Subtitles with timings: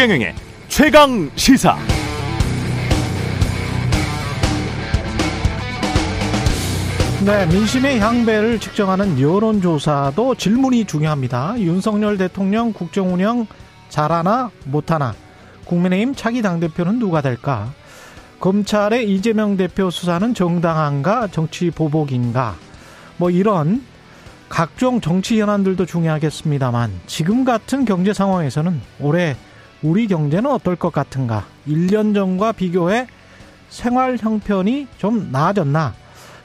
[0.00, 0.34] 최경영의
[0.68, 1.76] 최강 시사.
[7.26, 11.60] 네, 민심의 향배를 측정하는 여론조사도 질문이 중요합니다.
[11.60, 13.46] 윤석열 대통령 국정운영
[13.90, 15.14] 잘하나 못하나
[15.66, 17.70] 국민의힘 차기 당대표는 누가 될까?
[18.40, 22.54] 검찰의 이재명 대표 수사는 정당한가 정치 보복인가?
[23.18, 23.82] 뭐 이런
[24.48, 29.36] 각종 정치 현안들도 중요하겠습니다만 지금 같은 경제 상황에서는 올해
[29.82, 31.46] 우리 경제는 어떨 것 같은가?
[31.66, 33.06] 1년 전과 비교해
[33.70, 35.94] 생활 형편이 좀 나아졌나?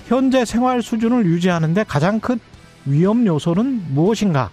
[0.08, 2.40] 현재 생활 수준을 유지하는데 가장 큰
[2.86, 4.52] 위험 요소는 무엇인가?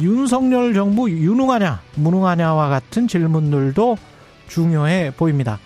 [0.00, 3.96] 윤석열 정부 유능하냐, 무능하냐와 같은 질문들도
[4.48, 5.58] 중요해 보입니다.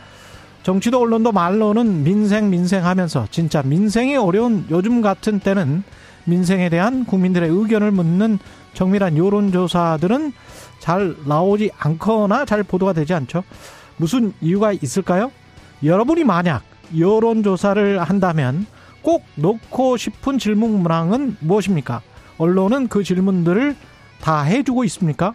[0.63, 5.83] 정치도 언론도 말로는 민생 민생 하면서 진짜 민생이 어려운 요즘 같은 때는
[6.25, 8.39] 민생에 대한 국민들의 의견을 묻는
[8.75, 10.33] 정밀한 여론조사들은
[10.83, 13.45] 잘 나오지 않거나 잘 보도가 되지 않죠.
[13.99, 15.31] 무슨 이유가 있을까요?
[15.85, 16.65] 여러분이 만약
[16.99, 18.67] 여론조사를 한다면
[19.01, 22.03] 꼭 놓고 싶은 질문 문항은 무엇입니까?
[22.37, 23.77] 언론은 그 질문들을
[24.21, 25.35] 다 해주고 있습니까?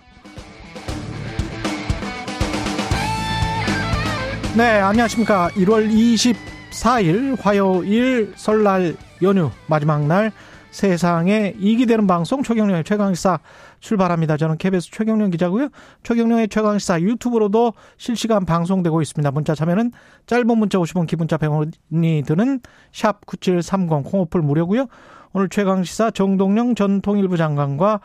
[4.58, 5.50] 네, 안녕하십니까.
[5.52, 10.34] 1월 24일 화요일 설날 연휴 마지막 날
[10.72, 13.40] 세상에 이기 되는 방송 최경련의 최강시사
[13.80, 14.38] 출발합니다.
[14.38, 15.70] 저는 KBS 최경련 기자고요.
[16.03, 19.31] 최경련의 최강시사 유튜브로도 실시간 방송되고 있습니다.
[19.31, 19.92] 문자 참여는
[20.25, 22.59] 짧은 문자 50원, 기본자 100원이 드는
[22.92, 24.88] 샵 9730 콩오플 무료고요.
[25.34, 28.00] 오늘 최강시사 정동영 전 통일부 장관과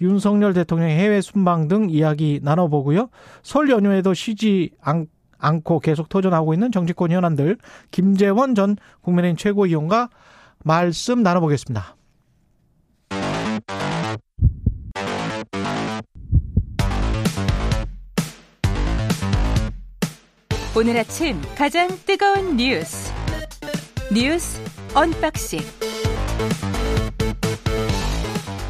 [0.00, 3.08] 윤석열 대통령의 해외 순방 등 이야기 나눠보고요.
[3.42, 5.06] 설 연휴에도 쉬지 않,
[5.38, 7.58] 않고 계속 터져나오고 있는 정치권 현안들
[7.90, 10.10] 김재원 전 국민의힘 최고위원과
[10.62, 11.95] 말씀 나눠보겠습니다.
[20.76, 23.10] 오늘 아침 가장 뜨거운 뉴스
[24.12, 24.60] 뉴스
[24.94, 25.60] 언박싱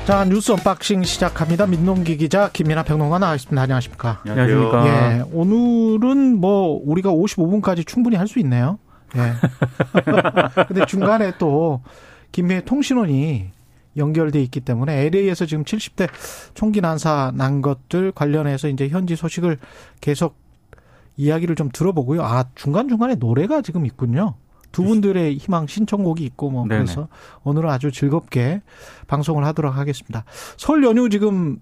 [0.06, 1.66] 자 뉴스 언박싱 시작합니다.
[1.66, 3.60] 민동기 기자 김민아 평론가 나와 있습니다.
[3.60, 4.20] 안녕하십니까?
[4.24, 4.86] 안녕하십니까?
[4.86, 8.78] 예, 오늘은 뭐 우리가 55분까지 충분히 할 수 있네요.
[9.16, 9.32] 예.
[10.68, 11.82] 근데 중간에 또
[12.30, 13.50] 김해 통신원이
[13.96, 16.08] 연결돼 있기 때문에 LA에서 지금 70대
[16.54, 19.58] 총기 난사 난 것들 관련해서 이제 현지 소식을
[20.00, 20.45] 계속
[21.16, 22.22] 이야기를 좀 들어보고요.
[22.22, 24.34] 아 중간 중간에 노래가 지금 있군요.
[24.72, 26.84] 두 분들의 희망 신청곡이 있고 뭐 네네.
[26.84, 27.08] 그래서
[27.44, 28.62] 오늘은 아주 즐겁게
[29.06, 30.24] 방송을 하도록 하겠습니다.
[30.56, 31.60] 설 연휴 지금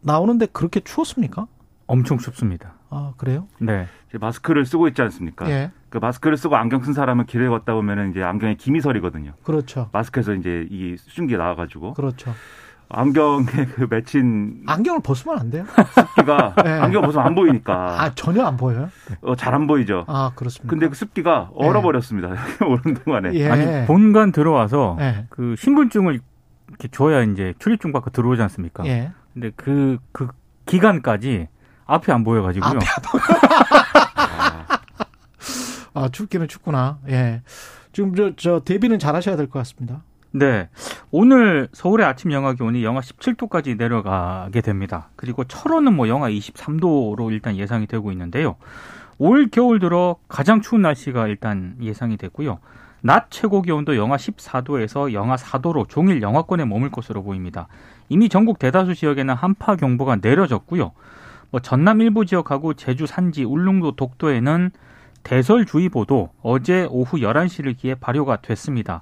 [0.00, 1.46] 나오는데 그렇게 추웠습니까?
[1.86, 2.74] 엄청 춥습니다.
[2.90, 3.46] 아 그래요?
[3.58, 3.86] 네.
[4.18, 5.48] 마스크를 쓰고 있지 않습니까?
[5.50, 9.34] 예, 그 마스크를 쓰고 안경 쓴 사람은 길을 걷다 보면은 이제 안경에 김이 서리거든요.
[9.42, 12.32] 그렇죠, 마스크에서 이제 이 수증기 나와가지고 그렇죠.
[12.94, 13.44] 안경에
[13.74, 15.64] 그 맺힌 안경을 벗으면 안 돼요?
[15.94, 16.70] 습기가 네.
[16.70, 18.88] 안경 벗으면 안 보이니까 아 전혀 안 보여요?
[19.22, 20.04] 어, 잘 안 보이죠.
[20.06, 20.70] 아 그렇습니다.
[20.70, 22.28] 근데 그 습기가 얼어버렸습니다.
[22.66, 23.34] 오는 동안에.
[23.34, 26.20] 예, 아니 본관 들어와서 예, 그 신분증을
[26.68, 28.84] 이렇게 줘야 이제 출입증 받고 들어오지 않습니까?
[28.86, 29.12] 예.
[29.32, 30.28] 근데 그그
[30.66, 31.48] 기간까지
[31.86, 32.70] 앞이 안 보여가지고요.
[32.70, 32.86] 앞이
[34.16, 34.78] 아,
[35.94, 36.98] 아 춥기는 춥구나.
[37.08, 37.42] 예.
[37.92, 40.02] 지금 저, 저 대비는 잘 하셔야 될 것 같습니다.
[40.36, 40.68] 네.
[41.12, 45.10] 오늘 서울의 아침 영하 기온이 영하 17도까지 내려가게 됩니다.
[45.14, 48.56] 그리고 철원은 뭐 영하 23도로 일단 예상이 되고 있는데요.
[49.18, 52.58] 올 겨울 들어 가장 추운 날씨가 일단 예상이 됐고요.
[53.00, 57.68] 낮 최고 기온도 영하 14도에서 영하 4도로 종일 영하권에 머물 것으로 보입니다.
[58.08, 60.90] 이미 전국 대다수 지역에는 한파 경보가 내려졌고요.
[61.52, 64.72] 뭐 전남 일부 지역하고 제주 산지, 울릉도, 독도에는
[65.22, 69.00] 대설주의보도 어제 오후 11시를 기해 발효가 됐습니다.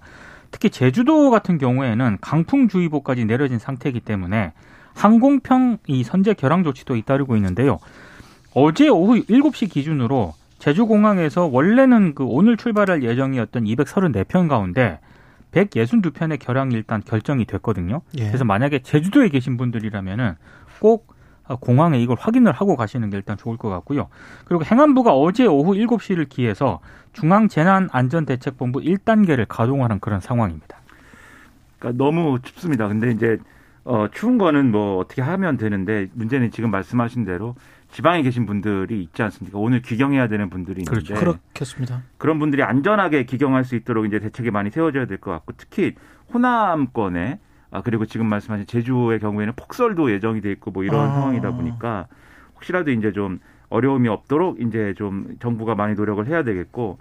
[0.52, 4.52] 특히 제주도 같은 경우에는 강풍주의보까지 내려진 상태이기 때문에
[4.94, 7.78] 항공편 이 선제 결항 조치도 잇따르고 있는데요.
[8.54, 15.00] 어제 오후 7시 기준으로 제주공항에서 원래는 그 오늘 출발할 예정이었던 234편 가운데
[15.52, 18.02] 162편의 결항이 일단 결정이 됐거든요.
[18.18, 18.26] 예.
[18.26, 20.34] 그래서 만약에 제주도에 계신 분들이라면은
[20.78, 21.11] 꼭
[21.60, 24.08] 공항에 이걸 확인을 하고 가시는 게 일단 좋을 것 같고요.
[24.44, 26.80] 그리고 행안부가 어제 오후 7시를 기해서
[27.12, 30.78] 중앙재난안전대책본부 1단계를 가동하는 그런 상황입니다.
[31.78, 32.88] 그러니까 너무 춥습니다.
[32.88, 33.38] 근데 이제
[33.84, 37.56] 어, 추운 거는 뭐 어떻게 하면 되는데 문제는 지금 말씀하신 대로
[37.90, 39.58] 지방에 계신 분들이 있지 않습니까?
[39.58, 41.14] 오늘 귀경해야 되는 분들이 있는데 그렇죠.
[41.14, 42.02] 그렇겠습니다.
[42.16, 45.94] 그런 분들이 안전하게 귀경할 수 있도록 이제 대책이 많이 세워져야 될 것 같고 특히
[46.32, 47.38] 호남권에
[47.72, 51.12] 아 그리고 지금 말씀하신 제주의 경우에는 폭설도 예정이 돼 있고 뭐 이런 아.
[51.12, 52.06] 상황이다 보니까
[52.54, 53.40] 혹시라도 이제 좀
[53.70, 56.98] 어려움이 없도록 이제 좀 정부가 많이 노력을 해야 되겠고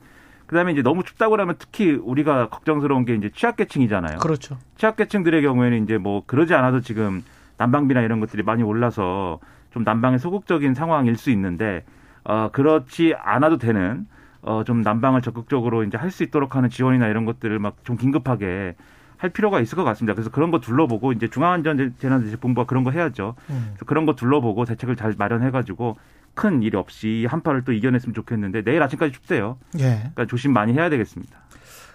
[0.47, 4.18] 그다음에 이제 너무 춥다고 하면 특히 우리가 걱정스러운 게 이제 취약계층이잖아요.
[4.19, 4.57] 그렇죠.
[4.77, 7.24] 취약계층들의 경우에는 이제 뭐 그러지 않아도 지금
[7.57, 9.39] 난방비나 이런 것들이 많이 올라서
[9.71, 11.83] 좀 난방에 소극적인 상황일 수 있는데
[12.24, 14.07] 어 그렇지 않아도 되는
[14.41, 18.75] 어좀 난방을 적극적으로 이제 할 수 있도록 하는 지원이나 이런 것들을 막 좀 긴급하게
[19.21, 20.15] 할 필요가 있을 것 같습니다.
[20.15, 23.35] 그래서 그런 거 둘러보고 이제 중앙안전재난대책본부가 그런 거 해야죠.
[23.51, 23.65] 음.
[23.73, 25.95] 그래서 그런 거 둘러보고 대책을 잘 마련해가지고
[26.33, 29.57] 큰 일 없이 한파를 또 이겨냈으면 좋겠는데 내일 아침까지 춥대요.
[29.77, 29.97] 예.
[30.00, 31.38] 그러니까 조심 많이 해야 되겠습니다.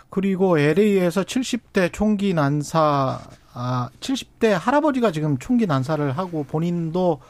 [0.08, 3.18] 그리고 LA에서 70대 총기 난사,
[3.54, 7.20] 아, 70대 할아버지가 지금 총기 난사를 하고 본인도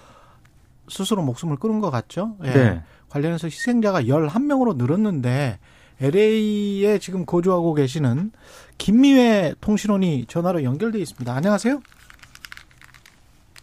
[0.89, 2.37] 스스로 목숨을 끊은 것 같죠?
[2.45, 2.51] 예.
[2.53, 2.83] 네.
[3.09, 5.59] 관련해서 희생자가 11명으로 늘었는데
[6.03, 8.33] LA에 지금 거주하고 계시는
[8.79, 11.33] 김미애 통신원이 전화로 연결돼 있습니다.
[11.33, 11.81] 안녕하세요.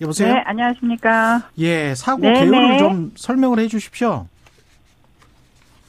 [0.01, 0.33] 여보세요?
[0.33, 1.49] 네, 안녕하십니까?
[1.59, 2.39] 예, 사고 네네.
[2.41, 2.77] 개요를 네.
[2.79, 4.27] 좀 설명을 해 주십시오.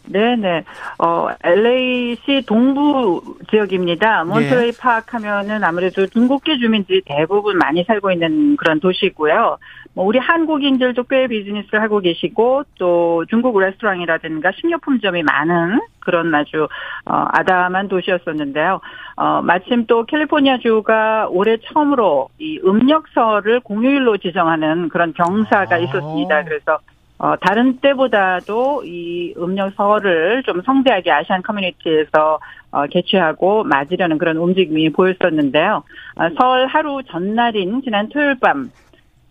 [0.06, 0.64] 네네.
[0.98, 4.24] 어, LA시 동부 지역입니다.
[4.24, 4.72] 몬트레이 예.
[4.78, 9.58] 파악 하면은 아무래도 중국계 주민들이 대부분 많이 살고 있는 그런 도시고요.
[9.94, 16.68] 뭐 우리 한국인들도 꽤 비즈니스를 하고 계시고 또 중국 레스토랑이라든가 식료품점이 많은 그런 아주
[17.06, 18.80] 어, 아담한 도시였었는데요.
[19.16, 25.78] 어, 마침 또 캘리포니아주가 올해 처음으로 이 음력설을 공휴일로 지정하는 그런 경사가 아.
[25.78, 26.44] 있었습니다.
[26.44, 26.78] 그래서
[27.18, 32.40] 어, 다른 때보다도 이 음력 설을 좀 성대하게 아시안 커뮤니티에서
[32.72, 35.84] 어, 개최하고 맞으려는 그런 움직임이 보였었는데요.
[36.16, 38.70] 어, 설 하루 전날인 지난 토요일 밤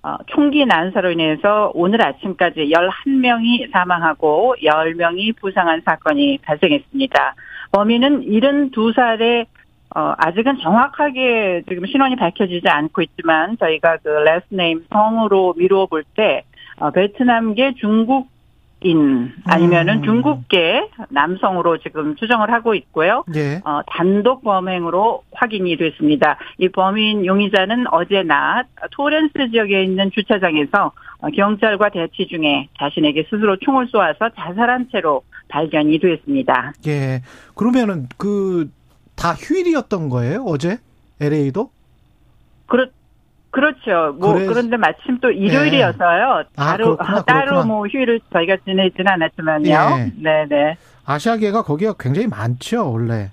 [0.02, 7.36] 어, 총기 난사로 인해서 오늘 아침까지 11명이 사망하고 10명이 부상한 사건이 발생했습니다.
[7.72, 9.46] 범인은 72살의
[9.96, 16.44] 어, 아직은 정확하게 지금 신원이 밝혀지지 않고 있지만 저희가 그 last name 성으로 미루어 볼때
[16.78, 18.32] 어, 베트남계 중국
[18.86, 20.04] 인 아니면은 음.
[20.04, 23.24] 중국계 남성으로 지금 추정을 하고 있고요.
[23.34, 23.62] 예.
[23.64, 26.38] 어, 단독 범행으로 확인이 됐습니다.
[26.58, 33.56] 이 범인 용의자는 어제 낮 토렌스 지역에 있는 주차장에서 어, 경찰과 대치 중에 자신에게 스스로
[33.56, 36.74] 총을 쏘아서 자살한 채로 발견이 됐습니다.
[36.86, 37.22] 예.
[37.56, 38.70] 그러면은 그
[39.16, 40.44] 다 휴일이었던 거예요?
[40.46, 40.78] 어제
[41.20, 41.70] LA도?
[42.66, 42.90] 그렇
[43.54, 44.16] 그렇죠.
[44.20, 46.38] 뭐 그래, 그런데 마침 또 일요일이어서요.
[46.40, 46.44] 네.
[46.56, 47.66] 아, 따로 그렇구나, 따로 그렇구나.
[47.66, 49.70] 뭐 휴일을 저희가 지내지는 않았지만요.
[49.70, 50.12] 예.
[50.18, 50.76] 네, 네.
[51.06, 53.30] 아시아계가 거기가 굉장히 많죠, 원래.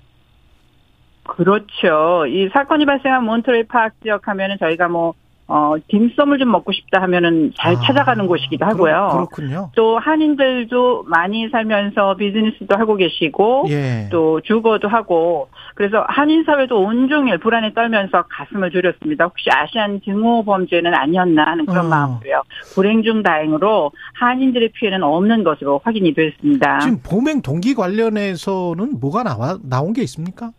[1.23, 2.27] 그렇죠.
[2.27, 5.15] 이 사건이 발생한 몬트레이 파크 지역 하면은 저희가 뭐
[5.47, 9.27] 어, 딤섬을 좀 먹고 싶다 하면은 잘 아, 찾아가는 곳이기도 하고요.
[9.29, 14.07] 그렇, 군요또 한인들도 많이 살면서 비즈니스도 하고 계시고 예.
[14.11, 19.25] 또 주거도 하고 그래서 한인 사회도 온종일 불안에 떨면서 가슴을 졸였습니다.
[19.25, 21.89] 혹시 아시안 증오 범죄는 아니었나 하는 그런 어.
[21.89, 22.43] 마음으로요.
[22.73, 26.79] 불행 중 다행으로 한인들의 피해는 없는 것으로 확인이 됐습니다.
[26.79, 30.51] 지금 범행 동기 관련해서는 뭐가 나와 나온 게 있습니까?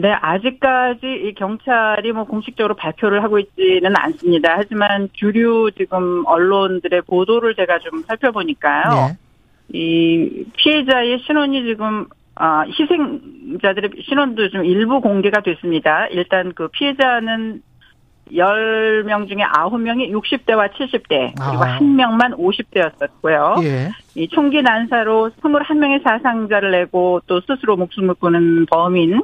[0.00, 4.54] 네, 아직까지 이 경찰이 뭐 공식적으로 발표를 하고 있지는 않습니다.
[4.56, 9.08] 하지만 주류 지금 언론들의 보도를 제가 좀 살펴보니까요.
[9.08, 9.16] 네.
[9.76, 12.06] 이 피해자의 신원이 지금
[12.36, 16.06] 아, 희생자들의 신원도 좀 일부 공개가 됐습니다.
[16.12, 17.60] 일단 그 피해자는
[18.30, 21.78] 10명 중에 9명이 60대와 70대, 그리고 아.
[21.80, 23.64] 1명만 50대였었고요.
[23.64, 23.90] 예.
[24.14, 29.20] 이 총기 난사로 21명의 사상자를 내고 또 스스로 목숨을 끊은 범인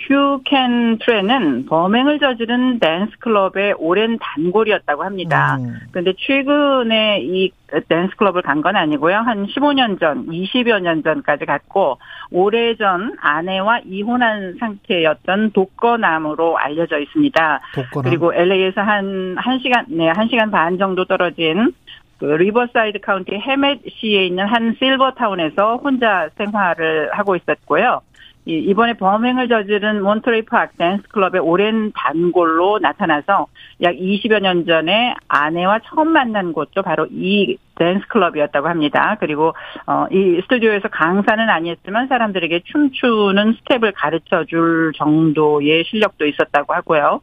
[0.00, 5.56] 휴 캔 트랜은 범행을 저지른 댄스 클럽의 오랜 단골이었다고 합니다.
[5.56, 5.76] 음.
[5.90, 7.50] 그런데 최근에 이
[7.88, 9.16] 댄스 클럽을 간 건 아니고요.
[9.18, 11.98] 한 15년 전, 20여 년 전까지 갔고
[12.30, 17.60] 오래전 아내와 이혼한 상태였던 독거남으로 알려져 있습니다.
[17.74, 18.10] 독거남?
[18.10, 21.72] 그리고 LA에서 한 1시간, 네, 1시간 반 정도 떨어진
[22.18, 28.00] 그 리버사이드 카운티 헤멧 시에 있는 한 실버타운에서 혼자 생활을 하고 있었고요.
[28.48, 33.46] 이번에 범행을 저지른 몬트레이 파크 댄스 클럽의 오랜 단골로 나타나서
[33.82, 39.18] 약 20여 년 전에 아내와 처음 만난 곳도 바로 이 댄스 클럽이었다고 합니다.
[39.20, 39.52] 그리고
[39.86, 47.20] 어, 이 스튜디오에서 강사는 아니었지만 사람들에게 춤추는 스텝을 가르쳐 줄 정도의 실력도 있었다고 하고요.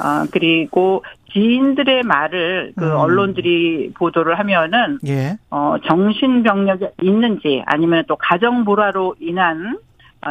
[0.00, 2.94] 어, 그리고 지인들의 말을 그 음.
[2.94, 5.38] 언론들이 보도를 하면은 예.
[5.50, 9.87] 어, 정신병력이 있는지 아니면 또 가정 불화로 인한 아,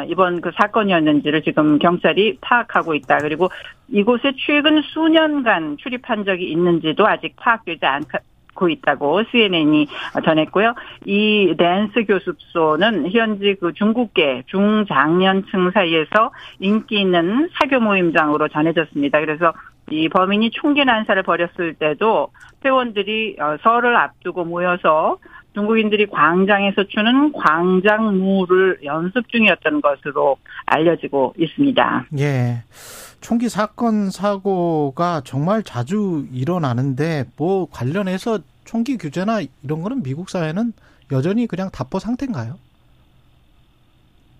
[0.08, 3.20] 이번 그 사건이었는지를 지금 경찰이 파악하고 있다.
[3.20, 3.50] 그리고
[3.88, 9.88] 이곳에 최근 수년간 출입한 적이 있는지도 아직 파악되지 않고 있다고 CNN이
[10.26, 10.74] 전했고요.
[11.06, 19.20] 이 댄스 교습소는 현지 그 중국계 중장년층 사이에서 인기 있는 사교 모임장으로 전해졌습니다.
[19.22, 19.54] 그래서
[19.90, 22.30] 이 범인이 총기 난사를 벌였을 때도
[22.66, 25.18] 회원들이 어, 설을 앞두고 모여서
[25.58, 30.38] 중국인들이 광장에서 추는 광장무를 연습 중이었던 것으로
[30.68, 32.06] 알려지고 있습니다.
[32.20, 32.64] 예.
[33.22, 40.74] 총기 사건 사고가 정말 자주 일어나는데 뭐 관련해서 총기 규제나 이런 거는 미국 사회는
[41.12, 42.60] 여전히 그냥 답보 상태인가요?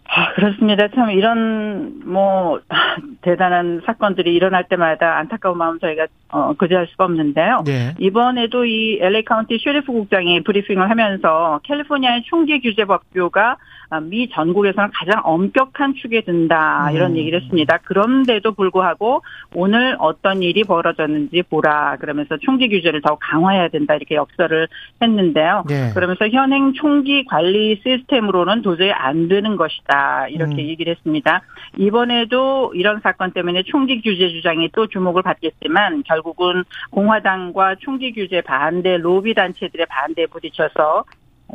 [0.10, 0.88] 아, 그렇습니다.
[0.90, 2.60] 참 이런 뭐
[3.22, 7.64] 대단한 사건들이 일어날 때마다 안타까운 마음 저희가 어, 그지할 수가 없는데요.
[7.66, 7.94] 네.
[8.00, 13.58] 이번에도 이 LA 카운티 셰리프 국장이 브리핑을 하면서 캘리포니아의 총기 규제 법규가 아,
[14.02, 17.18] 미 전국에서는 가장 엄격한 축에 든다 이런 음.
[17.18, 17.78] 얘기를 했습니다.
[17.86, 19.22] 그런데도 불구하고
[19.54, 24.68] 오늘 어떤 일이 벌어졌는지 보라 그러면서 총기 규제를 더 강화해야 된다 이렇게 역설을
[25.02, 25.64] 했는데요.
[25.68, 25.92] 네.
[25.94, 30.60] 그러면서 현행 총기 관리 시스템으로는 도저히 안 되는 것이다 이렇게 음.
[30.60, 31.42] 얘기를 했습니다.
[31.78, 38.98] 이번에도 이런 사건 때문에 총기 규제 주장이 또 주목을 받겠지만 결국은 공화당과 총기 규제 반대
[38.98, 41.06] 로비 단체들의 반대에 부딪혀서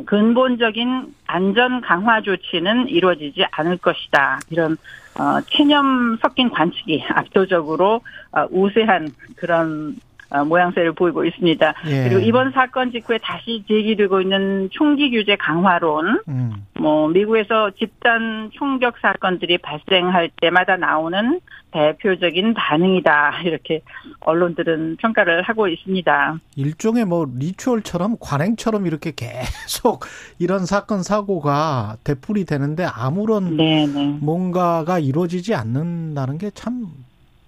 [0.05, 4.39] 근본적인 안전 강화 조치는 이루어지지 않을 것이다.
[4.49, 4.77] 이런
[5.19, 11.73] 어, 체념 섞인 관측이 압도적으로 어, 우세한 그런 어, 모양새를 보이고 있습니다.
[11.87, 12.03] 예.
[12.09, 16.65] 그리고 이번 사건 직후에 다시 제기되고 있는 총기 규제 강화론, 음.
[16.79, 21.39] 뭐 미국에서 집단 총격 사건들이 발생할 때마다 나오는
[21.71, 23.81] 대표적인 반응이다 이렇게
[24.21, 26.39] 언론들은 평가를 하고 있습니다.
[26.55, 30.05] 일종의 뭐 리추얼처럼 관행처럼 이렇게 계속
[30.39, 34.17] 이런 사건 사고가 되풀이 되는데 아무런 네네.
[34.21, 36.87] 뭔가가 이루어지지 않는다는 게 참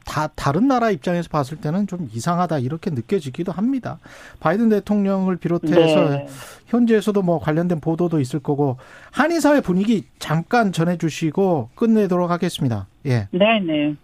[0.06, 4.00] 다 다른 나라 입장에서 봤을 때는 좀 이상하다 이렇게 느껴지기도 합니다.
[4.40, 6.28] 바이든 대통령을 비롯해서 네.
[6.68, 8.78] 현지에서도 뭐 관련된 보도도 있을 거고
[9.12, 12.88] 한인 사회 분위기 잠깐 전해 주시고 끝내도록 하겠습니다.
[13.06, 13.28] 예.
[13.32, 13.96] 네 네.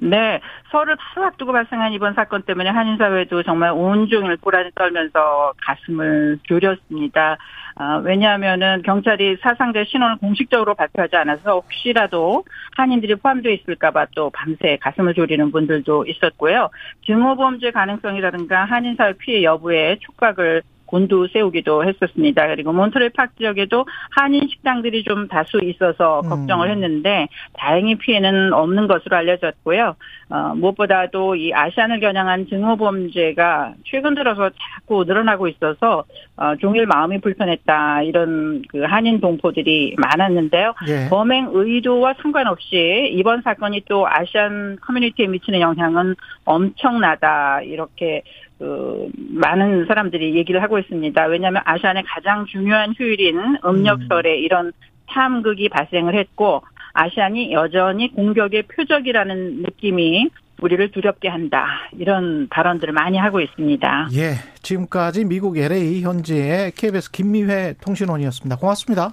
[0.00, 7.38] 네, 설을 바로 앞두고 발생한 이번 사건 때문에 한인사회도 정말 온종일 고라니 떨면서 가슴을 졸였습니다.
[7.76, 12.44] 아, 왜냐하면은 경찰이 사상자 신원을 공식적으로 발표하지 않아서 혹시라도
[12.76, 16.70] 한인들이 포함되어 있을까봐 또 밤새 가슴을 졸이는 분들도 있었고요.
[17.04, 22.46] 증오범죄 가능성이라든가 한인사회 피해 여부에 촉각을 곤두 세우기도 했었습니다.
[22.48, 26.28] 그리고 몬트레 파크 지역에도 한인 식당들이 좀 다수 있어서 음.
[26.28, 29.96] 걱정을 했는데 다행히 피해는 없는 것으로 알려졌고요.
[30.28, 36.04] 어, 무엇보다도 이 아시안을 겨냥한 증오 범죄가 최근 들어서 자꾸 늘어나고 있어서
[36.36, 40.74] 어, 종일 마음이 불편했다 이런 그 한인 동포들이 많았는데요.
[40.88, 41.08] 예.
[41.08, 48.22] 범행 의도와 상관없이 이번 사건이 또 아시안 커뮤니티에 미치는 영향은 엄청나다 이렇게
[48.58, 51.26] 그 많은 사람들이 얘기를 하고 있습니다.
[51.26, 54.72] 왜냐하면 아시안의 가장 중요한 휴일인 음력설에 이런
[55.08, 56.62] 참극이 발생을 했고
[56.94, 60.30] 아시안이 여전히 공격의 표적이라는 느낌이
[60.62, 64.08] 우리를 두렵게 한다 이런 발언들을 많이 하고 있습니다.
[64.14, 64.36] 예.
[64.62, 68.56] 지금까지 미국 LA 현지의 KBS 김미회 통신원이었습니다.
[68.56, 69.12] 고맙습니다.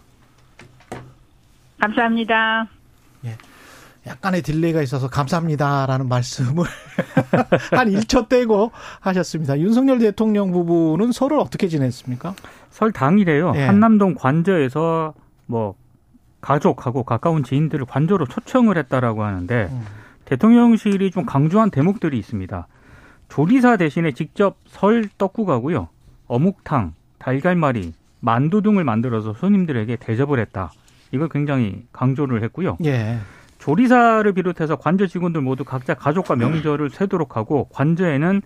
[1.80, 2.68] 감사합니다.
[4.06, 6.66] 약간의 delay가 있어서 감사합니다라는 말씀을
[7.72, 9.60] 한 1초 떼고 하셨습니다.
[9.60, 12.36] 윤석열 대통령 부부는 설을 어떻게 지냈습니까?
[12.70, 13.54] 설 당일에요.
[13.56, 13.64] 예.
[13.64, 15.14] 한남동 관저에서
[15.46, 15.76] 뭐
[16.42, 19.86] 가족하고 가까운 지인들을 관저로 초청을 했다라고 하는데 음.
[20.26, 22.68] 대통령실이 좀 강조한 대목들이 있습니다.
[23.30, 25.88] 조리사 대신에 직접 설 떡국하고요.
[26.28, 30.72] 어묵탕, 달걀말이, 만두 등을 만들어서 손님들에게 대접을 했다.
[31.12, 32.78] 이걸 굉장히 강조를 했고요.
[32.86, 33.20] 예.
[33.64, 38.42] 조리사를 비롯해서 관저 직원들 모두 각자 가족과 명절을 쇠도록 하고 관저에는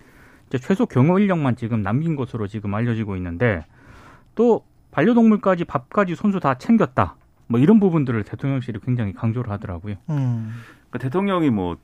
[0.46, 3.64] 이제 최소 경호 인력만 지금 남긴 것으로 지금 알려지고 있는데
[4.36, 7.16] 또 반려동물까지 밥까지 손수 다 챙겼다.
[7.48, 9.96] 뭐 이런 부분들을 대통령실이 굉장히 강조를 하더라고요.
[10.08, 10.54] 음.
[10.88, 11.76] 그러니까 대통령이 뭐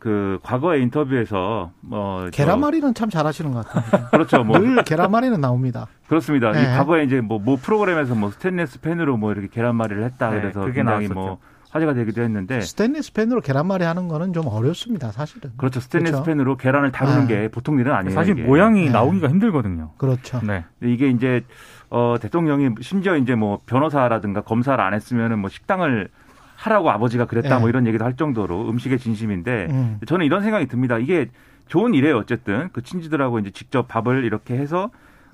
[0.00, 4.08] 그 과거의 인터뷰에서 뭐 저- 계란말이는 참 잘하시는 것 같아요.
[4.10, 5.88] 그렇죠 뭐 늘 계란말이는 나옵니다.
[6.08, 6.52] 그렇습니다.
[6.52, 6.62] 네.
[6.62, 10.60] 이 과거에 이제 뭐, 모 프로그램에서 뭐 스테인리스 팬으로 뭐 이렇게 계란말이를 했다 네, 그래서
[10.60, 11.14] 그게 굉장히 나왔었죠.
[11.14, 11.38] 뭐
[11.70, 15.50] 화제가 되기도 했는데 스테인리스 팬으로 계란말이 하는 거는 좀 어렵습니다, 사실은.
[15.56, 16.24] 그렇죠 스테인리스 그렇죠.
[16.26, 17.42] 팬으로 계란을 다루는 네.
[17.42, 18.14] 게 보통 일은 아니에요.
[18.14, 18.42] 사실 이게.
[18.46, 18.90] 모양이 네.
[18.90, 19.92] 나오기가 힘들거든요.
[19.96, 20.40] 그렇죠.
[20.44, 20.64] 네.
[20.82, 21.44] 이게 이제
[21.88, 26.08] 어 대통령이 심지어 이제 뭐 변호사라든가 검사를 안 했으면은 뭐 식당을
[26.56, 27.60] 하라고 아버지가 그랬다 네.
[27.60, 29.98] 뭐 이런 얘기도 할 정도로 음식의 진심인데 음.
[30.06, 30.98] 저는 이런 생각이 듭니다.
[30.98, 31.28] 이게
[31.68, 32.18] 좋은 일이에요.
[32.18, 34.90] 어쨌든 그 친지들하고 이제 직접 밥을 이렇게 해서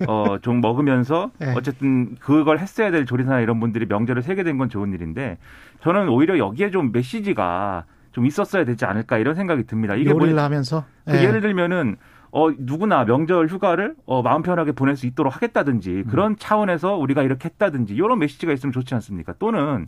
[0.07, 1.53] 어 좀 먹으면서 네.
[1.55, 5.37] 어쨌든 그걸 했어야 될 조리사나 이런 분들이 명절을 세게 된 건 좋은 일인데
[5.81, 9.95] 저는 오히려 여기에 좀 메시지가 좀 있었어야 되지 않을까 이런 생각이 듭니다.
[9.95, 10.85] 이게 뭐 요리를 하면서.
[11.05, 11.23] 그 예.
[11.23, 11.97] 예를 들면은
[12.31, 17.49] 어 누구나 명절 휴가를 어 마음 편하게 보낼 수 있도록 하겠다든지 그런 차원에서 우리가 이렇게
[17.49, 19.33] 했다든지 이런 메시지가 있으면 좋지 않습니까?
[19.39, 19.87] 또는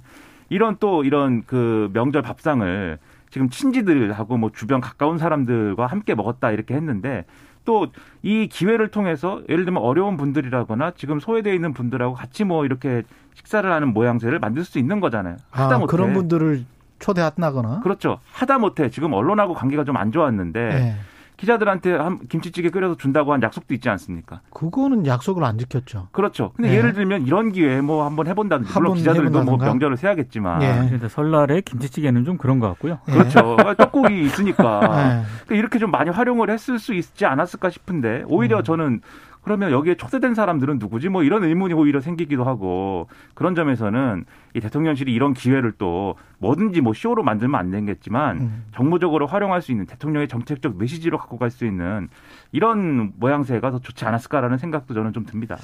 [0.50, 2.98] 이런 또 이런 그 명절 밥상을
[3.30, 7.26] 지금 친지들하고 뭐 주변 가까운 사람들과 함께 먹었다 이렇게 했는데
[7.66, 7.88] 또
[8.22, 13.04] 이 기회를 통해서 예를 들면 어려운 분들이라거나 지금 소외되어 있는 분들하고 같이 뭐 이렇게
[13.36, 15.38] 식사를 하는 모양새를 만들 수 있는 거잖아요.
[15.52, 16.66] 하다 아, 그런 분들을
[17.00, 18.20] 초대한다거나 그렇죠.
[18.34, 20.96] 하다 못해 지금 언론하고 관계가 좀 안 좋았는데 네.
[21.40, 24.42] 기자들한테 한 김치찌개 끓여서 준다고 한 약속도 있지 않습니까?
[24.54, 26.10] 그거는 약속을 안 지켰죠.
[26.12, 26.52] 그렇죠.
[26.56, 26.78] 근데 네.
[26.78, 30.90] 예를 들면 이런 기회에 뭐 한번 해본다든지 물론 기자들도 뭐 명절을 세야겠지만 네.
[30.90, 33.00] 근데 설날에 김치찌개는 좀 그런 것 같고요.
[33.08, 33.14] 네.
[33.14, 33.56] 그렇죠.
[33.78, 35.24] 떡국이 있으니까 네.
[35.46, 38.64] 그러니까 이렇게 좀 많이 활용을 했을 수 있지 않았을까 싶은데 오히려 음.
[38.64, 39.02] 저는
[39.50, 41.10] 그러면 여기에 초대된 사람들은 누구지?
[41.10, 46.94] 뭐 이런 의문이 오히려 생기기도 하고 그런 점에서는 이 대통령실이 이런 기회를 또 뭐든지 뭐
[46.94, 48.66] 쇼로 만들면 안 되겠지만 음.
[48.76, 52.10] 정무적으로 활용할 수 있는 대통령의 정책적 메시지로 갖고 갈 수 있는
[52.52, 55.58] 이런 모양새가 더 좋지 않았을까라는 생각도 저는 좀 듭니다.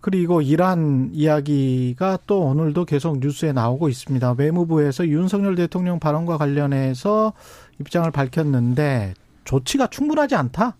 [0.00, 4.34] 그리고 이란 이야기가 또 오늘도 계속 뉴스에 나오고 있습니다.
[4.38, 7.32] 외무부에서 윤석열 대통령 발언과 관련해서
[7.78, 10.74] 입장을 밝혔는데 조치가 충분하지 않다.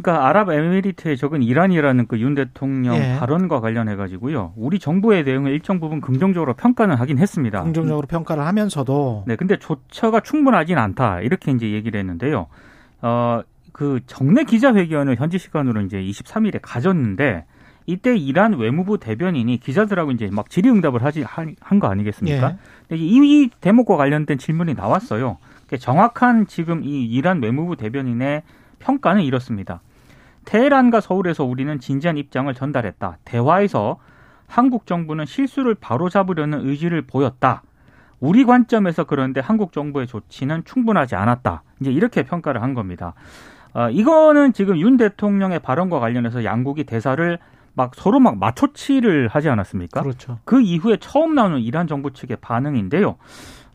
[0.00, 3.16] 그러니까 아랍에미리트의 적은 이란이라는 그 윤 대통령 예.
[3.18, 4.52] 발언과 관련해 가지고요.
[4.56, 7.62] 우리 정부의 대응을 일정 부분 긍정적으로 평가는 하긴 했습니다.
[7.62, 11.20] 긍정적으로 평가를 하면서도 네, 근데 조처가 충분하진 않다.
[11.20, 12.46] 이렇게 이제 얘기를 했는데요.
[13.02, 17.44] 어, 그 정례 기자회견을 현지 시간으로 이제 23일에 가졌는데
[17.86, 22.56] 이때 이란 외무부 대변인이 기자들하고 이제 막 질의응답을 하지 한 거 아니겠습니까?
[22.92, 22.96] 예.
[22.96, 25.38] 이, 이 대목과 관련된 질문이 나왔어요.
[25.78, 28.42] 정확한 지금 이 이란 외무부 대변인의
[28.78, 29.80] 평가는 이렇습니다.
[30.44, 33.18] 테헤란과 서울에서 우리는 진지한 입장을 전달했다.
[33.24, 33.98] 대화에서
[34.46, 37.62] 한국 정부는 실수를 바로잡으려는 의지를 보였다.
[38.20, 41.62] 우리 관점에서 그런데 한국 정부의 조치는 충분하지 않았다.
[41.80, 43.14] 이제 이렇게 평가를 한 겁니다.
[43.74, 47.38] 어, 이거는 지금 윤 대통령의 발언과 관련해서 양국이 대사를
[47.74, 50.02] 막 서로 막 맞춰치를 하지 않았습니까?
[50.02, 50.38] 그렇죠.
[50.44, 53.16] 그 이후에 처음 나오는 이란 정부 측의 반응인데요.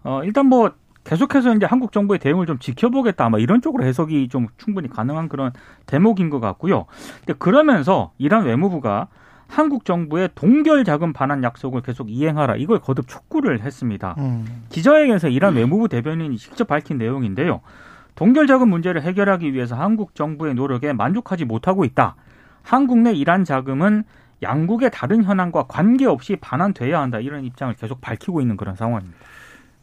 [0.04, 3.30] 어, 일단 뭐 계속해서 이제 한국 정부의 대응을 좀 지켜보겠다.
[3.30, 5.52] 뭐 이런 쪽으로 해석이 좀 충분히 가능한 그런
[5.86, 6.86] 대목인 것 같고요.
[7.20, 9.08] 근데 그러면서 이란 외무부가
[9.48, 14.16] 한국 정부의 동결 자금 반환 약속을 계속 이행하라 이걸 거듭 촉구를 했습니다.
[14.18, 14.64] 음.
[14.70, 17.62] 기자회견에서 이란 외무부 대변인이 직접 밝힌 내용인데요.
[18.16, 22.16] 동결 자금 문제를 해결하기 위해서 한국 정부의 노력에 만족하지 못하고 있다.
[22.62, 24.04] 한국 내 이란 자금은
[24.42, 27.20] 양국의 다른 현황과 관계없이 반환돼야 한다.
[27.20, 29.18] 이런 입장을 계속 밝히고 있는 그런 상황입니다.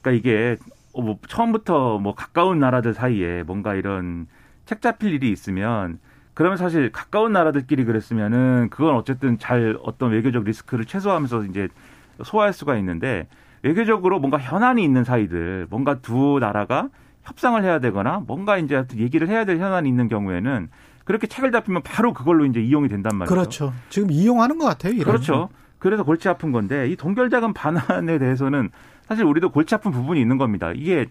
[0.00, 4.26] 그러니까 이게 어, 뭐 처음부터 뭐 가까운 나라들 사이에 뭔가 이런
[4.66, 5.98] 책 잡힐 일이 있으면
[6.34, 11.68] 그러면 사실 가까운 나라들끼리 그랬으면은 그건 어쨌든 잘 어떤 외교적 리스크를 최소화하면서 이제
[12.22, 13.28] 소화할 수가 있는데
[13.62, 16.88] 외교적으로 뭔가 현안이 있는 사이들 뭔가 두 나라가
[17.24, 20.68] 협상을 해야 되거나 뭔가 이제 얘기를 해야 될 현안이 있는 경우에는
[21.04, 23.34] 그렇게 책을 잡히면 바로 그걸로 이제 이용이 된단 말이죠.
[23.34, 23.72] 그렇죠.
[23.88, 24.92] 지금 이용하는 것 같아요.
[24.92, 25.04] 이런.
[25.04, 25.48] 그렇죠.
[25.78, 28.70] 그래서 골치 아픈 건데 이 동결자금 반환에 대해서는
[29.10, 30.70] 사실 우리도 골치 아픈 부분이 있는 겁니다.
[30.72, 31.06] 이게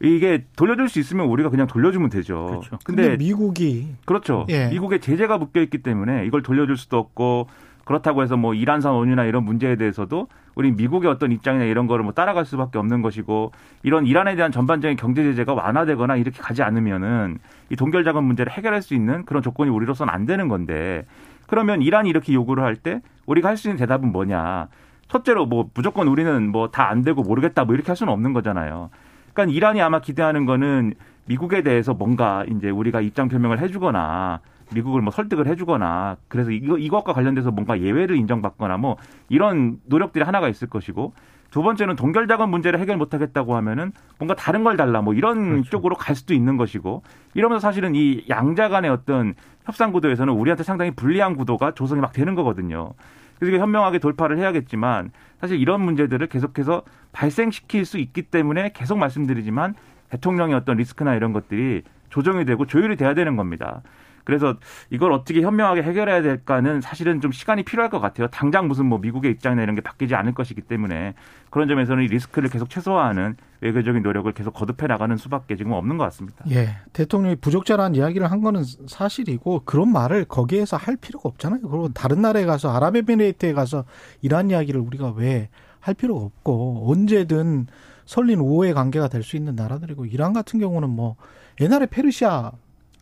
[0.00, 2.46] 이게 돌려줄 수 있으면 우리가 그냥 돌려주면 되죠.
[2.46, 2.78] 그렇죠.
[2.82, 4.46] 근데, 근데 미국이 그렇죠.
[4.48, 4.68] 예.
[4.68, 7.48] 미국의 제재가 묶여 있기 때문에 이걸 돌려줄 수도 없고
[7.84, 12.04] 그렇다고 해서 뭐 이란 산 원유나 이런 문제에 대해서도 우리 미국의 어떤 입장이나 이런 거를
[12.04, 17.36] 뭐 따라갈 수밖에 없는 것이고 이런 이란에 대한 전반적인 경제 제재가 완화되거나 이렇게 가지 않으면은
[17.68, 21.04] 이 동결 자금 문제를 해결할 수 있는 그런 조건이 우리로서는 안 되는 건데
[21.48, 24.68] 그러면 이란이 이렇게 요구를 할 때 우리가 할 수 있는 대답은 뭐냐?
[25.08, 28.90] 첫째로 뭐 무조건 우리는 뭐 다 안 되고 모르겠다 뭐 이렇게 할 수는 없는 거잖아요.
[29.32, 30.94] 그러니까 이란이 아마 기대하는 거는
[31.26, 34.40] 미국에 대해서 뭔가 이제 우리가 입장 표명을 해주거나
[34.74, 38.96] 미국을 뭐 설득을 해주거나 그래서 이거 이것과 관련돼서 뭔가 예외를 인정받거나 뭐
[39.28, 41.12] 이런 노력들이 하나가 있을 것이고
[41.50, 45.70] 두 번째는 동결 자금 문제를 해결 못하겠다고 하면은 뭔가 다른 걸 달라 뭐 이런 그렇죠.
[45.70, 47.02] 쪽으로 갈 수도 있는 것이고
[47.34, 52.34] 이러면서 사실은 이 양자 간의 어떤 협상 구도에서는 우리한테 상당히 불리한 구도가 조성이 막 되는
[52.34, 52.94] 거거든요.
[53.38, 59.74] 그래서 현명하게 돌파를 해야겠지만 사실 이런 문제들을 계속해서 발생시킬 수 있기 때문에 계속 말씀드리지만
[60.10, 63.82] 대통령의 어떤 리스크나 이런 것들이 조정이 되고 조율이 돼야 되는 겁니다.
[64.26, 64.56] 그래서
[64.90, 68.26] 이걸 어떻게 현명하게 해결해야 될까는 사실은 좀 시간이 필요할 것 같아요.
[68.26, 71.14] 당장 무슨 뭐 미국의 입장이나 이런 게 바뀌지 않을 것이기 때문에
[71.48, 76.04] 그런 점에서는 이 리스크를 계속 최소화하는 외교적인 노력을 계속 거듭해 나가는 수밖에 지금 없는 것
[76.04, 76.44] 같습니다.
[76.50, 76.76] 예.
[76.92, 81.60] 대통령이 부적절한 이야기를 한 거는 사실이고 그런 말을 거기에서 할 필요가 없잖아요.
[81.62, 83.84] 그리고 다른 나라에 가서 아랍에미레이트에 가서
[84.20, 85.48] 이런 이야기를 우리가 왜
[85.86, 87.68] 할 필요가 없고 언제든
[88.06, 91.14] 설린 우호의 관계가 될 수 있는 나라들이고 이란 같은 경우는 뭐
[91.60, 92.50] 옛날에 페르시아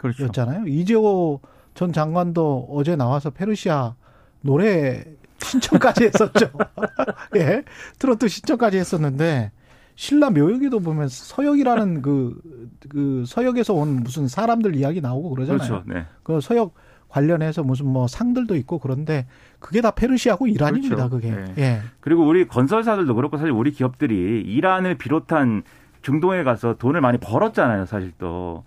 [0.05, 0.25] 그렇죠.
[0.25, 0.67] 였잖아요.
[0.67, 1.40] 이재호
[1.75, 3.95] 전 장관도 어제 나와서 페르시아
[4.43, 5.05] 노래
[5.38, 6.51] 신청까지 했었죠.
[7.37, 7.64] 예.
[7.99, 9.51] 트로트 신청까지 했었는데
[9.97, 12.40] 신라 묘역에도 보면 서역이라는 그,
[12.88, 15.69] 그 서역에서 온 무슨 사람들 이야기 나오고 그러잖아요.
[15.69, 15.83] 그렇죠.
[15.87, 16.07] 네.
[16.23, 16.75] 그 서역
[17.09, 19.27] 관련해서 무슨 뭐 상들도 있고 그런데
[19.61, 21.09] 그게 다 페르시아고 이란입니다.
[21.09, 21.11] 그렇죠.
[21.11, 21.31] 그게.
[21.31, 21.55] 네.
[21.59, 21.81] 예.
[22.01, 25.62] 그리고 우리 건설사들도 그렇고 사실 우리 기업들이 이란을 비롯한
[26.03, 27.87] 중동에 가서 돈을 많이 벌었잖아요.
[27.87, 28.64] 사실 또.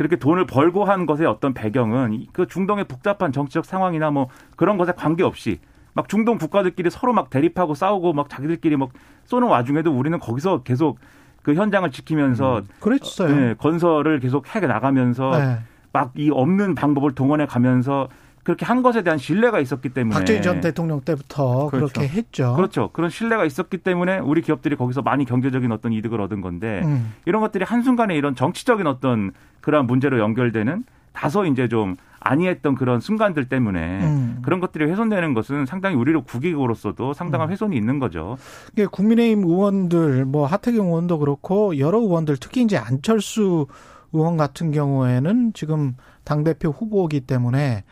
[0.00, 4.92] 그렇게 돈을 벌고 한 것의 어떤 배경은 그 중동의 복잡한 정치적 상황이나 뭐 그런 것에
[4.92, 5.58] 관계없이
[5.92, 8.88] 막 중동 국가들끼리 서로 막 대립하고 싸우고 막 자기들끼리 막
[9.26, 10.98] 쏘는 와중에도 우리는 거기서 계속
[11.42, 13.36] 그 현장을 지키면서 음, 그랬어요.
[13.36, 15.58] 네, 건설을 계속 해 나가면서 네.
[15.92, 18.08] 막이 없는 방법을 동원해 가면서
[18.42, 22.00] 그렇게 한 것에 대한 신뢰가 있었기 때문에 박정희 전 대통령 때부터 그렇 그렇죠.
[22.00, 22.54] 게 했죠.
[22.56, 22.90] 그렇죠.
[22.92, 27.12] 그런 신뢰가 있었기 때문에 우리 기업들이 거기서 많이 경제적인 어떤 이득을 얻은 건데 음.
[27.26, 33.48] 이런 것들이 한순간에 이런 정치적인 어떤 그러한 문제로 연결되는 다소 이제 좀 아니했던 그런 순간들
[33.48, 34.38] 때문에 음.
[34.42, 37.52] 그런 것들이 훼손되는 것은 상당히 우리로 국익으로서도 상당한 음.
[37.52, 38.36] 훼손이 있는 거죠.
[38.72, 43.66] 이게 국민의힘 의원들, 뭐 하태경 의원도 그렇고 여러 의원들, 특히 이제 안철수
[44.12, 47.84] 의원 같은 경우에는 지금 당 대표 후보이기 때문에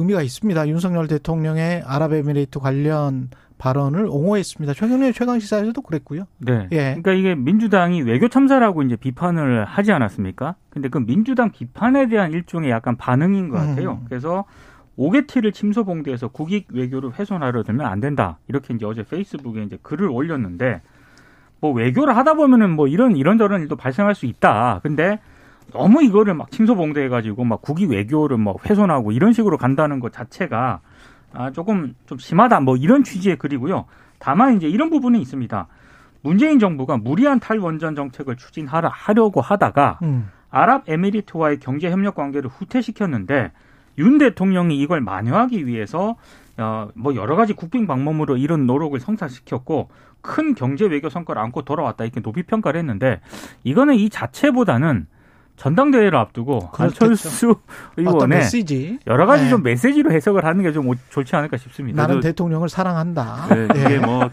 [0.00, 0.68] 의미가 있습니다.
[0.68, 4.72] 윤석열 대통령의 아랍에미레이트 관련 발언을 옹호했습니다.
[4.72, 6.24] 최경련 최강 시사에서도 그랬고요.
[6.38, 6.66] 네.
[6.72, 6.76] 예.
[6.76, 10.54] 그러니까 이게 민주당이 외교 참사라고 이제 비판을 하지 않았습니까?
[10.70, 13.98] 근데 그 민주당 비판에 대한 일종의 약간 반응인 것 같아요.
[14.00, 14.06] 음.
[14.08, 14.44] 그래서
[14.96, 18.38] 오게티를 침소봉대해서 국익 외교를 훼손하려 들면 안 된다.
[18.48, 20.80] 이렇게 이제 어제 페이스북에 이제 글을 올렸는데
[21.60, 24.80] 뭐 외교를 하다 보면은 뭐 이런 이런저런 일도 발생할 수 있다.
[24.82, 25.20] 근데
[25.70, 30.80] 너무 이거를 막 침소봉대해 가지고 막 국익 외교를 뭐 훼손하고 이런 식으로 간다는 것 자체가
[31.32, 32.60] 아 조금 좀 심하다.
[32.60, 33.86] 뭐 이런 취지의 글이고요.
[34.18, 35.66] 다만 이제 이런 부분은 있습니다.
[36.22, 40.30] 문재인 정부가 무리한 탈원전 정책을 추진하려고 하다가 음.
[40.50, 43.52] 아랍에미리트와의 경제 협력 관계를 후퇴시켰는데
[43.98, 46.16] 윤 대통령이 이걸 만회하기 위해서
[46.58, 49.88] 어, 뭐 여러 가지 국빈 방법으로 이런 노력을 성사시켰고
[50.20, 53.20] 큰 경제 외교 성과를 안고 돌아왔다 이렇게 높이 평가를 했는데
[53.64, 55.06] 이거는 이 자체보다는
[55.60, 57.04] 전당대회를 앞두고 그렇겠죠.
[57.04, 57.54] 안철수
[57.98, 58.98] 의원의 메시지.
[59.06, 59.50] 여러 가지 네.
[59.50, 62.00] 좀 메시지로 해석을 하는 게 좀 좋지 않을까 싶습니다.
[62.06, 63.48] 나는 대통령을 사랑한다.
[63.50, 64.30] 네, 이게 뭐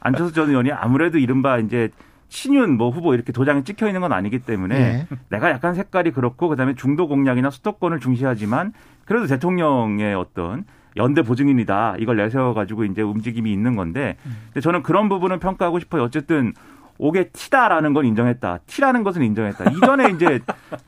[0.00, 1.88] 안철수 전 의원이 아무래도 이른바 이제
[2.28, 5.16] 친윤 뭐 후보 이렇게 도장이 찍혀 있는 건 아니기 때문에 예.
[5.30, 8.72] 내가 약간 색깔이 그렇고 그다음에 중도 공약이나 수도권을 중시하지만
[9.06, 10.64] 그래도 대통령의 어떤
[10.96, 14.16] 연대 보증인이다 이걸 내세워 가지고 이제 움직임이 있는 건데
[14.52, 16.02] 근데 저는 그런 부분은 평가하고 싶어요.
[16.02, 16.52] 어쨌든
[16.98, 18.58] 오게 티다라는 건 인정했다.
[18.66, 19.70] 티라는 것은 인정했다.
[19.70, 20.40] 이전에 이제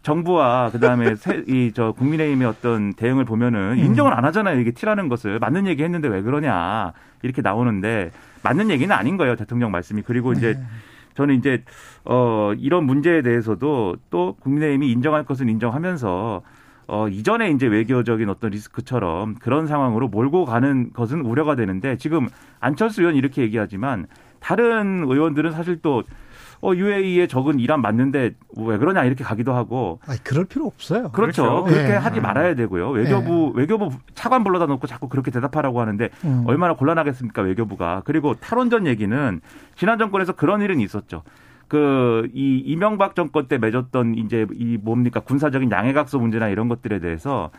[0.02, 1.14] 정부와 그다음에
[1.46, 4.58] 이 저 국민의힘의 어떤 대응을 보면은 인정을 안 하잖아요.
[4.60, 6.92] 이게 티라는 것을 맞는 얘기 했는데 왜 그러냐
[7.22, 8.10] 이렇게 나오는데
[8.42, 9.36] 맞는 얘기는 아닌 거예요.
[9.36, 10.58] 대통령 말씀이 그리고 이제
[11.14, 11.62] 저는 이제
[12.04, 16.42] 어 이런 문제에 대해서도 또 국민의힘이 인정할 것은 인정하면서
[16.88, 23.02] 어 이전에 이제 외교적인 어떤 리스크처럼 그런 상황으로 몰고 가는 것은 우려가 되는데 지금 안철수
[23.02, 24.06] 의원 이렇게 얘기하지만
[24.40, 26.02] 다른 의원들은 사실 또
[26.62, 31.10] 어, UAE에 적은 이란 맞는데 왜 그러냐 이렇게 가기도 하고 아니, 그럴 필요 없어요.
[31.10, 31.42] 그렇죠.
[31.42, 31.64] 그렇죠.
[31.64, 31.96] 그렇게 예.
[31.96, 32.90] 하지 말아야 되고요.
[32.90, 36.44] 외교부 외교부 차관 불러다 놓고 자꾸 그렇게 대답하라고 하는데 음.
[36.46, 38.02] 얼마나 곤란하겠습니까 외교부가.
[38.04, 39.40] 그리고 탈원전 얘기는
[39.76, 41.22] 지난 정권에서 그런 일은 있었죠.
[41.68, 47.50] 그 이 이명박 정권 때 맺었던 이제 이 뭡니까 군사적인 양해각서 문제나 이런 것들에 대해서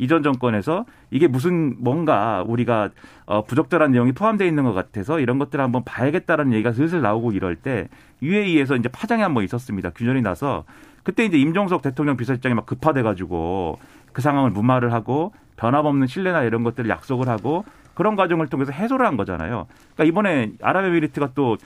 [0.00, 2.88] 이전 정권에서 이게 무슨 뭔가 우리가
[3.26, 7.54] 어 부적절한 내용이 포함되어 있는 것 같아서 이런 것들을 한번 봐야겠다라는 얘기가 슬슬 나오고 이럴
[7.54, 7.88] 때
[8.22, 9.90] UAE에서 이제 파장이 한번 있었습니다.
[9.90, 10.64] 균열이 나서
[11.02, 13.78] 그때 이제 임종석 대통령 비서실장이 막 급파돼 가지고
[14.12, 19.18] 그 상황을 무마를 하고 변함없는 신뢰나 이런 것들을 약속을 하고 그런 과정을 통해서 해소를 한
[19.18, 19.66] 거잖아요.
[19.94, 21.58] 그러니까 이번에 아랍에미리트가 또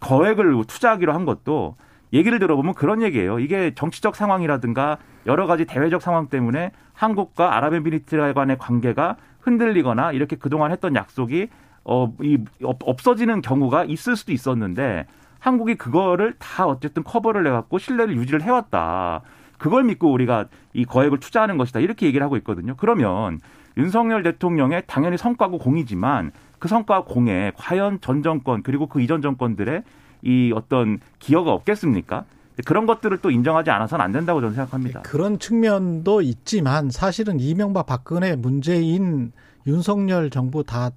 [0.00, 1.76] 거액을 투자하기로 한 것도
[2.12, 3.38] 얘기를 들어보면 그런 얘기예요.
[3.38, 10.72] 이게 정치적 상황이라든가 여러 가지 대외적 상황 때문에 한국과 아랍에미리트 간의 관계가 흔들리거나 이렇게 그동안
[10.72, 11.48] 했던 약속이
[11.84, 15.06] 어, 이, 없- 없어지는 경우가 있을 수도 있었는데
[15.38, 19.22] 한국이 그거를 다 어쨌든 커버를 해갖고 신뢰를 유지를 해왔다.
[19.58, 21.80] 그걸 믿고 우리가 이 거액을 투자하는 것이다.
[21.80, 22.74] 이렇게 얘기를 하고 있거든요.
[22.76, 23.40] 그러면
[23.76, 29.82] 윤석열 대통령의 당연히 성과고 공이지만 그 성과 공에 과연 전 정권 그리고 그 이전 정권들의
[30.22, 32.24] 이 어떤 기여가 없겠습니까?
[32.64, 35.02] 그런 것들을 또 인정하지 않아서는 안 된다고 저는 생각합니다.
[35.02, 39.32] 그런 측면도 있지만 사실은 이명박 박근혜 문재인
[39.66, 40.90] 윤석열 정부 다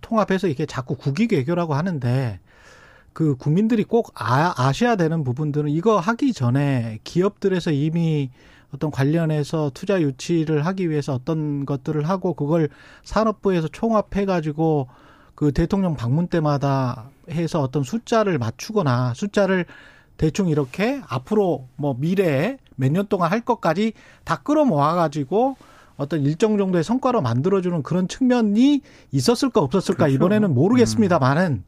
[0.00, 2.38] 통합해서 이게 자꾸 국익 외교라고 하는데
[3.12, 8.30] 그 국민들이 꼭 아, 아셔야 되는 부분들은 이거 하기 전에 기업들에서 이미
[8.72, 12.68] 어떤 관련해서 투자 유치를 하기 위해서 어떤 것들을 하고 그걸
[13.02, 14.88] 산업부에서 총합해 가지고
[15.34, 19.66] 그 대통령 방문 때마다 해서 어떤 숫자를 맞추거나 숫자를
[20.16, 23.92] 대충 이렇게 앞으로 뭐 미래에 몇 년 동안 할 것까지
[24.24, 25.56] 다 끌어모아 가지고
[25.96, 30.14] 어떤 일정 정도의 성과로 만들어주는 그런 측면이 있었을까 없었을까 그렇죠.
[30.14, 31.64] 이번에는 모르겠습니다만은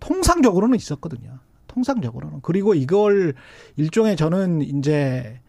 [0.00, 1.38] 통상적으로는 있었거든요.
[1.68, 3.34] 통상적으로는 그리고 이걸
[3.76, 5.40] 일종의 저는 이제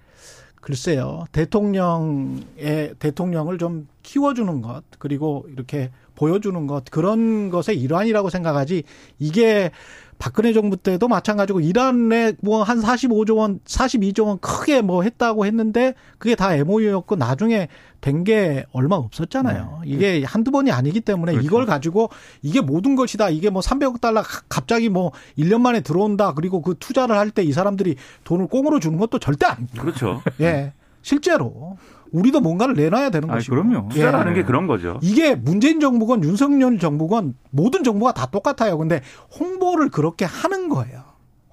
[0.61, 8.83] 글쎄요 대통령의 대통령을 좀 키워주는 것 그리고 이렇게 보여주는 것 그런 것의 일환이라고 생각하지
[9.19, 9.71] 이게
[10.19, 15.95] 박근혜 정부 때도 마찬가지고 이란에 뭐 한 45조 원, 42조 원 크게 뭐 했다고 했는데
[16.17, 17.67] 그게 다 MOU였고 나중에
[17.99, 19.81] 된 게 얼마 없었잖아요.
[19.83, 19.89] 네.
[19.89, 21.45] 이게 한두 번이 아니기 때문에 그렇죠.
[21.45, 22.09] 이걸 가지고
[22.41, 23.29] 이게 모든 것이다.
[23.29, 26.33] 이게 뭐 300억 달러 갑자기 뭐 1년 만에 들어온다.
[26.33, 29.81] 그리고 그 투자를 할 때 이 사람들이 돈을 꽁으로 주는 것도 절대 아닙니다.
[29.81, 30.21] 그렇죠.
[30.39, 30.71] 예.
[31.01, 31.77] 실제로
[32.13, 33.55] 우리도 뭔가를 내놔야 되는 아니, 것이고.
[33.55, 33.89] 그럼요.
[33.89, 34.35] 투자라는 예.
[34.35, 34.99] 게 그런 거죠.
[35.01, 38.77] 이게 문재인 정부건 윤석열 정부건 모든 정부가 다 똑같아요.
[38.77, 39.01] 근데
[39.39, 41.03] 홍보를 그렇게 하는 거예요.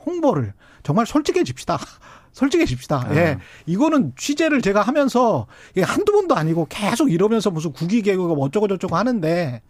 [0.06, 1.78] 홍보를 정말 솔직해집시다.
[2.32, 3.06] 솔직해집시다.
[3.08, 3.16] 아.
[3.16, 3.38] 예.
[3.66, 5.46] 이거는 취재를 제가 하면서
[5.82, 9.62] 한두 번도 아니고 계속 이러면서 무슨 국위 개그가 뭐 어쩌고 저쩌고 하는데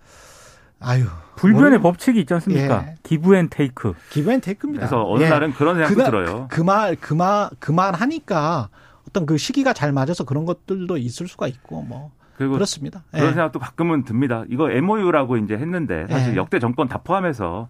[0.81, 1.05] 아유.
[1.37, 2.85] 불변의 뭐, 법칙이 있지 않습니까?
[2.89, 2.95] 예.
[3.03, 3.95] Give and take.
[4.11, 4.89] Give and take입니다.
[4.89, 5.29] 그래서 어느 예.
[5.29, 6.49] 날은 그런 생각도 그날, 들어요.
[6.51, 8.69] 그 말, 그 말, 그말 하니까
[9.11, 12.11] 어떤 그 시기가 잘 맞아서 그런 것들도 있을 수가 있고 뭐.
[12.37, 13.03] 그리고 그렇습니다.
[13.11, 13.33] 그런 예.
[13.33, 14.45] 생각도 가끔은 듭니다.
[14.49, 16.37] 이거 MOU라고 이제 했는데 사실 예.
[16.37, 17.69] 역대 정권 다 포함해서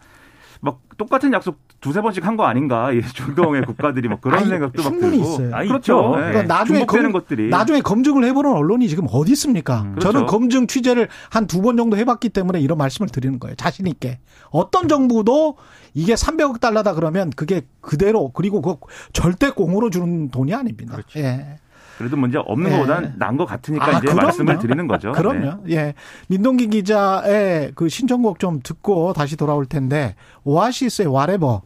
[0.62, 4.82] 막 똑같은 약속 두세 번씩 한 거 아닌가 이 중동의 국가들이 뭐 그런 아니, 생각도
[4.82, 5.56] 막 들고 있어요.
[5.56, 6.14] 아, 그렇죠.
[6.16, 6.30] 네.
[6.30, 9.80] 그러니까 나중에 검, 것들이 나중에 검증을 해보는 언론이 지금 어디 있습니까?
[9.82, 10.12] 음, 그렇죠.
[10.12, 13.56] 저는 검증 취재를 한 두 번 정도 해봤기 때문에 이런 말씀을 드리는 거예요.
[13.56, 15.56] 자신 있게 어떤 정부도
[15.94, 18.76] 이게 300억 달러다 그러면 그게 그대로 그리고 그
[19.12, 20.92] 절대 공으로 주는 돈이 아닙니다.
[20.92, 21.18] 그렇죠.
[21.20, 21.58] 예.
[21.98, 22.76] 그래도 문제 없는 예.
[22.76, 24.22] 것보다는 난 것 같으니까 아, 이제 그럼요.
[24.22, 25.12] 말씀을 드리는 거죠.
[25.12, 25.64] 그럼요.
[25.64, 25.74] 네.
[25.76, 25.94] 예.
[26.28, 31.62] 민동기 기자의 그 신청곡 좀 듣고 다시 돌아올 텐데 오아시스의 와레버.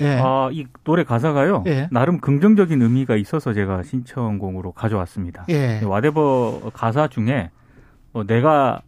[0.00, 0.18] 예.
[0.22, 1.64] 아, 이 노래 가사가요.
[1.66, 1.88] 예.
[1.90, 5.44] 나름 긍정적인 의미가 있어서 제가 신청곡으로 가져왔습니다.
[5.50, 5.80] 예.
[5.84, 7.50] 와레버 가사 중에
[8.12, 8.80] 뭐 내가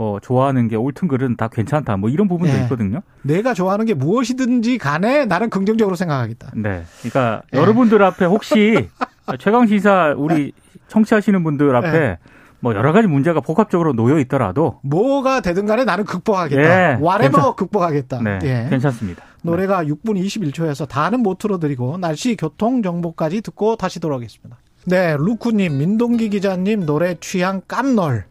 [0.00, 1.98] 뭐 좋아하는 게 옳든 그른 다 괜찮다.
[1.98, 2.62] 뭐 이런 부분도 네.
[2.62, 3.02] 있거든요.
[3.20, 6.52] 내가 좋아하는 게 무엇이든지 간에 나는 긍정적으로 생각하겠다.
[6.56, 6.84] 네.
[7.00, 7.58] 그러니까 네.
[7.58, 8.88] 여러분들 앞에 혹시
[9.38, 10.52] 최강 시사 우리
[10.88, 12.18] 청취하시는 분들 앞에 네.
[12.60, 16.62] 뭐 여러 가지 문제가 복합적으로 놓여 있더라도 뭐가 되든 간에 나는 극복하겠다.
[16.62, 18.22] 예, 와레버 극복하겠다.
[18.22, 18.66] 네, 예.
[18.70, 19.22] 괜찮습니다.
[19.42, 19.88] 노래가 네.
[19.90, 24.56] 6분 21초여서 다는 못 틀어드리고 날씨 교통 정보까지 듣고 다시 돌아오겠습니다.
[24.86, 28.29] 네, 루쿠님, 민동기 기자님 노래 취향 깜놀.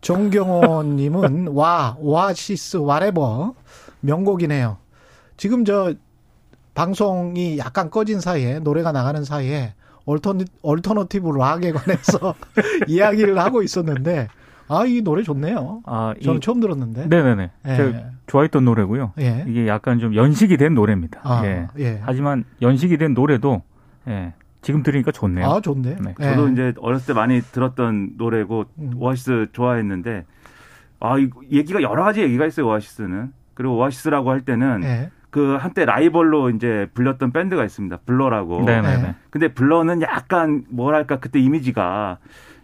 [0.00, 3.54] 정경호님은 와 오아시스 와레버
[4.00, 4.78] 명곡이네요.
[5.36, 5.94] 지금 저
[6.74, 12.34] 방송이 약간 꺼진 사이에 노래가 나가는 사이에 alterna-, alternative rock에 관해서
[12.86, 14.28] 이야기를 하고 있었는데
[14.68, 15.82] 아, 이 노래 좋네요.
[15.86, 17.06] 아, 저는 이, 처음 들었는데.
[17.06, 17.50] 네네네.
[17.68, 17.76] 예.
[17.76, 19.12] 제가 좋아했던 노래고요.
[19.20, 19.44] 예.
[19.46, 21.20] 이게 약간 좀 연식이 된 노래입니다.
[21.22, 21.68] 아, 예.
[21.78, 22.00] 예.
[22.02, 23.62] 하지만 연식이 된 노래도
[24.08, 24.32] 예.
[24.66, 25.46] 지금 들으니까 좋네요.
[25.46, 25.96] 아, 좋네.
[26.00, 26.14] 네.
[26.20, 26.52] 저도 예.
[26.52, 28.90] 이제 어렸을 때 많이 들었던 노래고 음.
[28.96, 30.24] 오아시스 좋아했는데
[30.98, 33.32] 아, 이 얘기가 여러 가지 얘기가 있어요, 오아시스는.
[33.54, 35.10] 그리고 오아시스라고 할 때는 예.
[35.30, 37.98] 그 한때 라이벌로 이제 불렸던 밴드가 있습니다.
[38.06, 38.64] 블러라고.
[38.64, 39.02] 네네.
[39.02, 39.14] 네.
[39.30, 42.18] 근데 블러는 약간 뭐랄까 그때 이미지가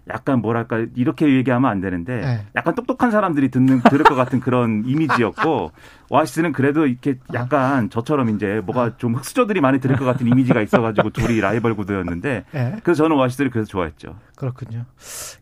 [0.08, 2.46] 약간 뭐랄까 이렇게 얘기하면 안 되는데 네.
[2.56, 5.70] 약간 똑똑한 사람들이 듣는 들을 것 같은 그런 이미지였고
[6.10, 11.10] 오아시스는 그래도 이렇게 약간 저처럼 이제 뭐가 좀 흙수저들이 많이 들을 것 같은 이미지가 있어가지고
[11.10, 12.76] 둘이 라이벌 구도였는데 네.
[12.82, 14.16] 그래서 저는 오아시스를 그래서 좋아했죠.
[14.34, 14.84] 그렇군요.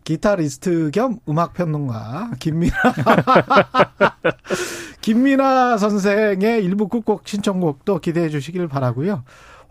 [0.04, 2.74] 기타리스트 겸 음악 평론가 김민아
[5.00, 9.24] 김민아 선생의 일부 끝곡 신청곡도 기대해 주시길 바라고요.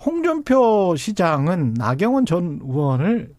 [0.04, 3.30] 홍준표 시장은 나경원 전 의원을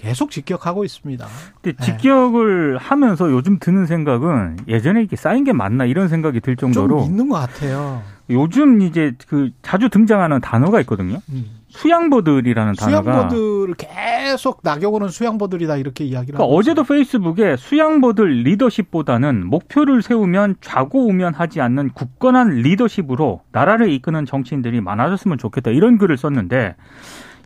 [0.00, 1.26] 계속 직격하고 있습니다.
[1.60, 1.84] 근데 네.
[1.84, 2.78] 직격을 네.
[2.80, 7.28] 하면서 요즘 드는 생각은 예전에 이렇게 쌓인 게 맞나 이런 생각이 들 정도로 좀 있는
[7.28, 8.02] 것 같아요.
[8.30, 11.18] 요즘 이제 그 자주 등장하는 단어가 있거든요.
[11.28, 11.60] 음.
[11.68, 20.56] 수양보들이라는 단어가 수양보들을 계속 나경원은 수양보들이다 이렇게 이야기를 그러니까 어제도 페이스북에 수양보들 리더십보다는 목표를 세우면
[20.60, 26.74] 좌고우면하지 않는 굳건한 리더십으로 나라를 이끄는 정치인들이 많아졌으면 좋겠다 이런 글을 썼는데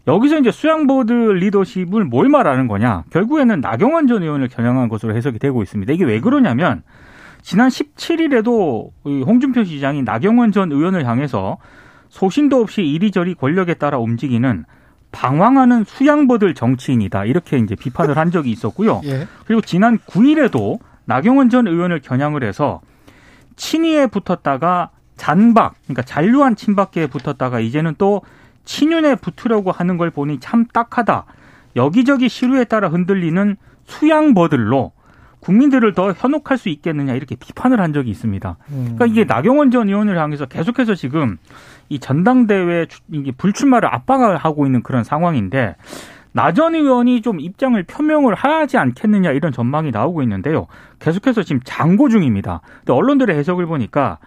[0.06, 3.04] 여기서 이제 수양보드 리더십을 뭘 말하는 거냐?
[3.10, 5.92] 결국에는 나경원 전 의원을 겨냥한 것으로 해석이 되고 있습니다.
[5.92, 6.82] 이게 왜 그러냐면
[7.42, 11.58] 지난 17일에도 홍준표 시장이 나경원 전 의원을 향해서
[12.08, 14.64] 소신도 없이 이리저리 권력에 따라 움직이는
[15.10, 17.24] 방황하는 수양보들 정치인이다.
[17.24, 19.00] 이렇게 이제 비판을 한 적이 있었고요.
[19.04, 19.26] 예.
[19.46, 22.80] 그리고 지난 9일에도 나경원 전 의원을 겨냥을 해서
[23.56, 28.22] 친이에 붙었다가 잔박, 그러니까 잔류한 친박계에 붙었다가 이제는 또
[28.64, 31.24] 친윤에 붙으려고 하는 걸 보니 참 딱하다.
[31.76, 34.92] 여기저기 시류에 따라 흔들리는 수양버들로
[35.40, 38.56] 국민들을 더 현혹할 수 있겠느냐 이렇게 비판을 한 적이 있습니다.
[38.66, 41.36] 그러니까 이게 나경원 전 의원을 향해서 계속해서 지금
[41.90, 45.76] 이 전당대회 이게 불출마를 압박을 하고 있는 그런 상황인데
[46.32, 50.66] 나전 의원이 좀 입장을 표명을 하지 않겠느냐 이런 전망이 나오고 있는데요.
[50.98, 52.62] 계속해서 지금 장고 중입니다.
[52.78, 54.18] 근데 언론들의 해석을 보니까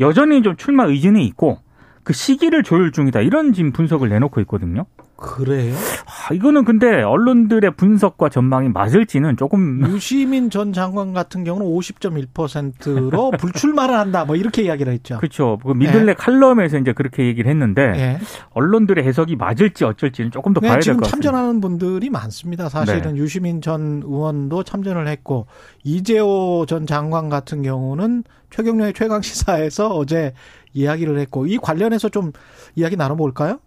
[0.00, 1.58] 여전히 좀 출마 의지는 있고
[2.04, 4.84] 그 시기를 조율 중이다 이런 지금 분석을 내놓고 있거든요.
[5.16, 5.74] 그래요?
[6.06, 13.94] 아, 이거는 근데 언론들의 분석과 전망이 맞을지는 조금 유시민 전 장관 같은 경우는 50.1%로 불출마를
[13.96, 15.16] 한다 뭐 이렇게 이야기를 했죠.
[15.18, 15.58] 그렇죠.
[15.64, 16.14] 그 미들레 네.
[16.14, 18.18] 칼럼에서 이제 그렇게 얘기를 했는데 네.
[18.50, 21.08] 언론들의 해석이 맞을지 어쩔지는 조금 더 네, 봐야 될 것 같습니다.
[21.08, 22.68] 지금 참전하는 분들이 많습니다.
[22.68, 23.20] 사실은 네.
[23.20, 25.46] 유시민 전 의원도 참전을 했고
[25.84, 30.32] 이재호 전 장관 같은 경우는 최경련의 최강 시사에서 어제
[30.74, 32.32] 이야기를 했고 이 관련해서 좀
[32.74, 33.58] 이야기 나눠볼까요?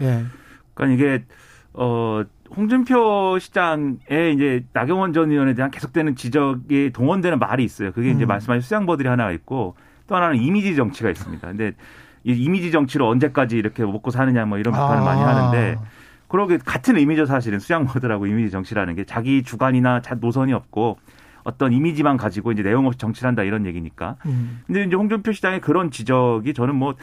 [0.00, 0.24] 예.
[0.74, 1.24] 그러니까 이게
[1.72, 2.24] 어
[2.56, 7.92] 홍준표 시장의 이제 나경원 전 의원에 대한 계속되는 지적이 동원되는 말이 있어요.
[7.92, 8.28] 그게 이제 음.
[8.28, 11.46] 말씀하신 수양버들이 하나가 있고 또 하나는 이미지 정치가 있습니다.
[11.46, 11.72] 근데
[12.24, 15.04] 이 이미지 정치로 언제까지 이렇게 먹고 사느냐 뭐 이런 비판을 아.
[15.04, 15.78] 많이 하는데
[16.28, 20.98] 그러게 같은 의미죠 사실은 수양버들하고 이미지 정치라는 게 자기 주관이나 노선이 없고
[21.44, 24.16] 어떤 이미지만 가지고 이제 내용 없이 정치를 한다 이런 얘기니까.
[24.26, 24.62] 음.
[24.66, 26.94] 근데 이제 홍준표 시장의 그런 지적이 저는 뭐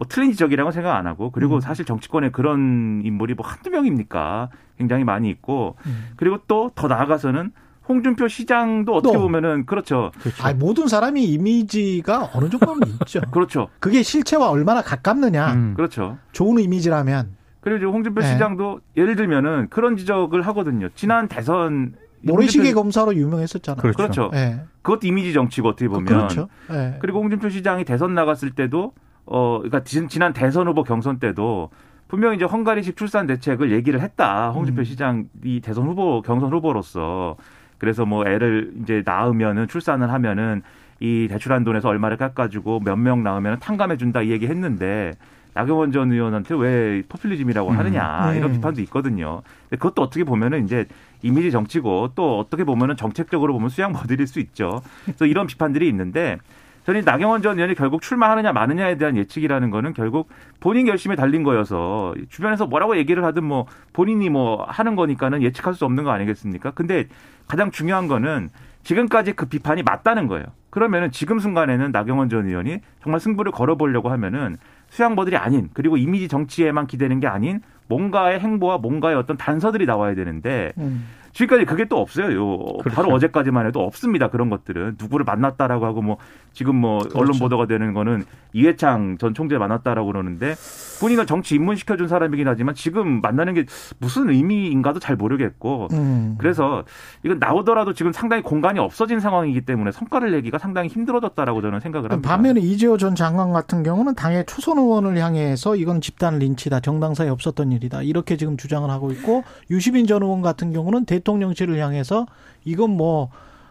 [0.00, 1.60] 뭐 틀린 지적이라고 생각 안 하고 그리고 음.
[1.60, 4.48] 사실 정치권에 그런 인물이 뭐 한두 명입니까?
[4.78, 6.08] 굉장히 많이 있고 음.
[6.16, 7.52] 그리고 또 더 나아가서는
[7.86, 9.20] 홍준표 시장도 어떻게 또.
[9.20, 10.10] 보면은 그렇죠.
[10.20, 10.42] 그렇죠.
[10.42, 13.20] 아니, 모든 사람이 이미지가 어느 정도는 있죠.
[13.30, 13.68] 그렇죠.
[13.78, 15.52] 그게 실체와 얼마나 가깝느냐.
[15.52, 15.74] 음.
[15.76, 16.16] 그렇죠.
[16.32, 17.36] 좋은 이미지라면.
[17.60, 18.32] 그리고 이제 홍준표 네.
[18.32, 20.88] 시장도 예를 들면은 그런 지적을 하거든요.
[20.94, 23.80] 지난 대선 모래시계 검사로 유명했었잖아요.
[23.80, 23.96] 그렇죠.
[23.96, 24.30] 그렇죠.
[24.32, 24.60] 네.
[24.82, 26.04] 그것도 이미지 정치고 어떻게 보면.
[26.04, 26.48] 그렇죠.
[26.68, 26.96] 네.
[27.00, 28.92] 그리고 홍준표 시장이 대선 나갔을 때도
[29.26, 31.70] 어, 그러니까 지난 대선 후보 경선 때도
[32.08, 34.50] 분명히 이제 헝가리식 출산 대책을 얘기를 했다.
[34.50, 34.84] 홍준표 음.
[34.84, 37.36] 시장이 대선 후보 경선 후보로서
[37.78, 40.62] 그래서 뭐 애를 이제 낳으면은 출산을 하면은
[40.98, 45.12] 이 대출한 돈에서 얼마를 깎아주고 몇 명 낳으면 탕감해 준다 이 얘기 했는데
[45.54, 47.78] 나경원 전 의원한테 왜 포퓰리즘이라고 음.
[47.78, 48.56] 하느냐 이런 음.
[48.56, 49.42] 비판도 있거든요.
[49.68, 50.86] 근데 그것도 어떻게 보면은 이제
[51.22, 54.82] 이미지 정치고 또 어떻게 보면은 정책적으로 보면 수양 버드릴 수 있죠.
[55.04, 56.38] 그래서 이런 비판들이 있는데
[56.86, 60.28] 저는 나경원 전 의원이 결국 출마하느냐 마느냐에 대한 예측이라는 거는 결국
[60.60, 65.84] 본인 결심에 달린 거여서 주변에서 뭐라고 얘기를 하든 뭐 본인이 뭐 하는 거니까는 예측할 수
[65.84, 66.70] 없는 거 아니겠습니까?
[66.72, 67.06] 근데
[67.46, 68.50] 가장 중요한 거는
[68.82, 70.46] 지금까지 그 비판이 맞다는 거예요.
[70.70, 74.56] 그러면은 지금 순간에는 나경원 전 의원이 정말 승부를 걸어보려고 하면은
[74.88, 80.72] 수양보들이 아닌 그리고 이미지 정치에만 기대는 게 아닌 뭔가의 행보와 뭔가의 어떤 단서들이 나와야 되는데
[80.78, 81.06] 음.
[81.40, 82.34] 지금까지 그게 또 없어요.
[82.34, 82.94] 요 그렇죠.
[82.94, 84.28] 바로 어제까지만 해도 없습니다.
[84.28, 86.18] 그런 것들은 누구를 만났다라고 하고 뭐
[86.52, 87.18] 지금 뭐 그렇죠.
[87.18, 90.54] 언론 보도가 되는 거는 이해창 전 총재 만났다라고 그러는데
[91.00, 93.64] 본인은 정치 입문시켜 준 사람이긴 하지만 지금 만나는 게
[93.98, 96.34] 무슨 의미인가도 잘 모르겠고 음.
[96.38, 96.84] 그래서
[97.22, 102.28] 이건 나오더라도 지금 상당히 공간이 없어진 상황이기 때문에 성과를 내기가 상당히 힘들어졌다라고 저는 생각을 합니다.
[102.28, 107.72] 반면에 이재호 전 장관 같은 경우는 당의 초선 의원을 향해서 이건 집단 린치다 정당사에 없었던
[107.72, 112.26] 일이다 이렇게 지금 주장을 하고 있고 유시민 전 의원 같은 경우는 대 대통령실을 향해서
[112.64, 113.30] 이건 뭐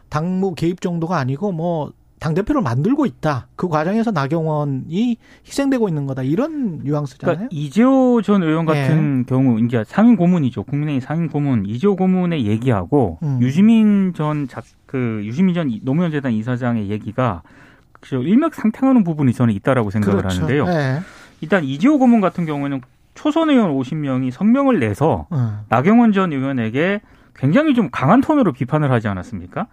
[0.09, 3.47] 당무 개입 정도가 아니고 뭐 당대표를 만들고 있다.
[3.55, 5.17] 그 과정에서 나경원이
[5.47, 6.23] 희생되고 있는 거다.
[6.23, 7.35] 이런 뉘앙스잖아요.
[7.35, 9.25] 그러니까 이재호 전 의원 같은 네.
[9.25, 10.63] 경우, 이제 상임 고문이죠.
[10.63, 13.39] 국민의힘 상임 고문, 이재호 고문의 얘기하고, 음.
[13.41, 17.41] 유시민 전, 작, 그, 유시민 전 노무현 재단 이사장의 얘기가,
[18.01, 20.43] 그 일맥상통하는 부분이 저는 있다라고 생각을 그렇죠.
[20.43, 20.65] 하는데요.
[20.65, 20.99] 네.
[21.39, 22.81] 일단 이재호 고문 같은 경우에는
[23.13, 25.59] 초선 의원 50명이 성명을 내서, 음.
[25.69, 26.99] 나경원 전 의원에게
[27.39, 29.67] 굉장히 좀 강한 톤으로 비판을 하지 않았습니까?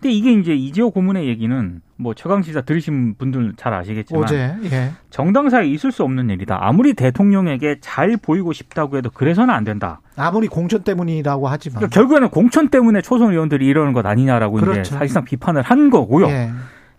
[0.00, 4.92] 근데 이게 이제 이재호 고문의 얘기는 뭐 최강 시사 들으신 분들 잘 아시겠지만 어제, 예.
[5.10, 6.56] 정당사에 있을 수 없는 일이다.
[6.58, 10.00] 아무리 대통령에게 잘 보이고 싶다고 해도 그래서는 안 된다.
[10.16, 14.80] 아무리 공천 때문이라고 하지만 그러니까 결국에는 공천 때문에 초선 의원들이 이러는 것 아니냐라고 그렇죠.
[14.80, 16.28] 이제 사실상 비판을 한 거고요.
[16.28, 16.50] 예.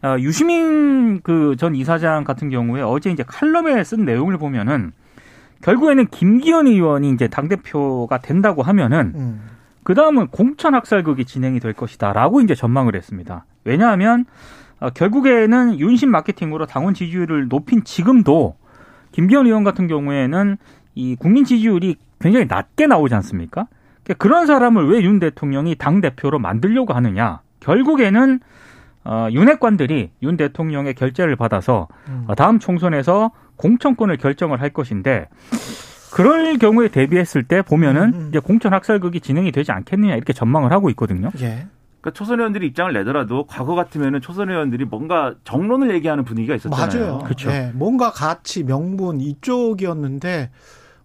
[0.03, 4.91] 어, 유시민 그 전 이사장 같은 경우에 어제 이제 칼럼에 쓴 내용을 보면은
[5.63, 9.13] 결국에는 김기현 의원이 이제 당 대표가 된다고 하면은.
[9.15, 9.41] 음.
[9.83, 13.45] 그 다음은 공천 학살극이 진행이 될 것이다라고 이제 전망을 했습니다.
[13.63, 14.25] 왜냐하면
[14.79, 18.55] 어, 결국에는 윤심 마케팅으로 당원 지지율을 높인 지금도
[19.11, 20.57] 김기현 의원 같은 경우에는
[20.95, 23.67] 이 국민 지지율이 굉장히 낮게 나오지 않습니까?
[24.03, 27.41] 그러니까 그런 사람을 왜 윤 대통령이 당 대표로 만들려고 하느냐?
[27.59, 28.39] 결국에는
[29.03, 32.25] 어, 윤핵관들이 윤 대통령의 결재를 받아서 음.
[32.27, 35.27] 어, 다음 총선에서 공천권을 결정을 할 것인데
[36.11, 38.27] 그럴 경우에 대비했을 때 보면은 음, 음.
[38.29, 41.31] 이제 공천 학살극이 진행이 되지 않겠느냐 이렇게 전망을 하고 있거든요.
[41.41, 41.67] 예.
[42.01, 47.05] 그러니까 초선 의원들이 입장을 내더라도 과거 같으면은 초선 의원들이 뭔가 정론을 얘기하는 분위기가 있었잖아요.
[47.05, 47.19] 맞아요.
[47.19, 47.51] 그렇죠.
[47.51, 47.71] 예.
[47.73, 50.49] 뭔가 가치, 명분 이쪽이었는데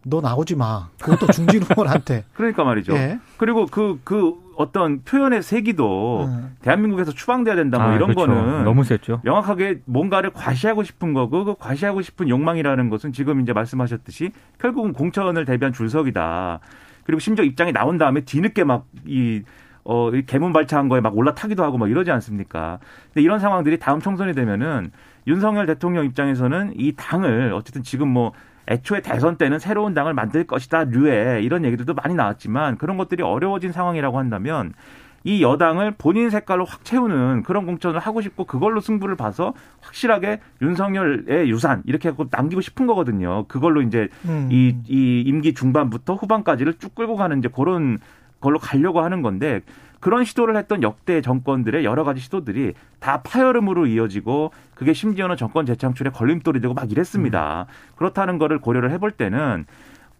[0.09, 0.89] 너 나오지 마.
[1.01, 2.25] 그것도 중진 의원한테.
[2.35, 2.95] 그러니까 말이죠.
[2.95, 3.19] 예.
[3.39, 6.57] 그리고 그, 그 어떤 표현의 세기도 음.
[6.63, 8.33] 대한민국에서 추방돼야 된다 뭐 아, 이런 그렇죠.
[8.33, 9.21] 거는 너무 셌죠.
[9.25, 15.45] 명확하게 뭔가를 과시하고 싶은 거고 그 과시하고 싶은 욕망이라는 것은 지금 이제 말씀하셨듯이 결국은 공천을
[15.45, 16.61] 대비한 줄석이다.
[17.03, 19.43] 그리고 심지어 입장이 나온 다음에 뒤늦게 막이
[19.83, 22.79] 어, 개문 발차한 거에 막 올라타기도 하고 막 이러지 않습니까?
[23.13, 24.91] 근데 이런 상황들이 다음 총선이 되면은
[25.27, 28.33] 윤석열 대통령 입장에서는 이 당을 어쨌든 지금 뭐
[28.69, 33.73] 애초에 대선 때는 새로운 당을 만들 것이다 류에 이런 얘기들도 많이 나왔지만 그런 것들이 어려워진
[33.73, 34.73] 상황이라고 한다면
[35.27, 41.51] 이 여당을 본인 색깔로 확 채우는 그런 공천을 하고 싶고 그걸로 승부를 봐서 확실하게 윤석열의
[41.51, 43.45] 유산 이렇게 하고 남기고 싶은 거거든요.
[43.49, 44.49] 그걸로 이제 음.
[44.53, 47.99] 이, 이 임기 중반부터 후반까지를 쭉 끌고 가는 이제 그런
[48.41, 49.63] 걸로 가려고 하는 건데
[50.07, 56.11] 그런 시도를 했던 역대 정권들의 여러 가지 시도들이 다 파열음으로 이어지고 그게 심지어는 정권 재창출에
[56.11, 57.67] 걸림돌이 되고 막 이랬습니다.
[57.69, 57.97] 음.
[57.97, 59.67] 그렇다는 거를 고려를 해볼 때는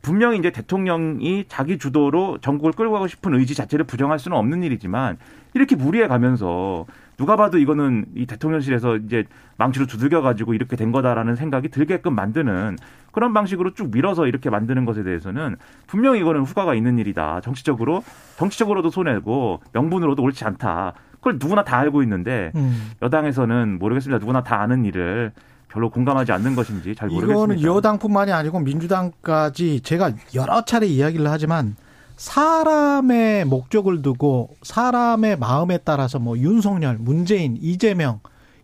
[0.03, 5.19] 분명히 이제 대통령이 자기 주도로 전국을 끌고 가고 싶은 의지 자체를 부정할 수는 없는 일이지만
[5.55, 6.85] 이렇게 무리해 가면서
[7.17, 9.25] 누가 봐도 이거는 이 대통령실에서 이제
[9.57, 12.77] 망치로 두들겨 가지고 이렇게 된 거다라는 생각이 들게끔 만드는
[13.13, 15.57] 그런 방식으로 쭉 밀어서 이렇게 만드는 것에 대해서는
[15.87, 17.41] 분명히 이거는 후과가 있는 일이다.
[17.41, 18.05] 정치적으로
[18.37, 20.93] 정치적으로도 손해고 명분으로도 옳지 않다.
[21.15, 22.93] 그걸 누구나 다 알고 있는데 음.
[23.01, 24.19] 여당에서는 모르겠습니다.
[24.19, 25.33] 누구나 다 아는 일을
[25.69, 27.55] 별로 공감하지 않는 것인지 잘 모르겠습니다.
[27.55, 31.75] 이거는 여당뿐만이 아니고 민주당까지 제가 여러 차례 이야기를 하지만
[32.17, 38.21] 사람의 목적을 두고 사람의 마음에 따라서 뭐 윤석열, 문재인, 이재명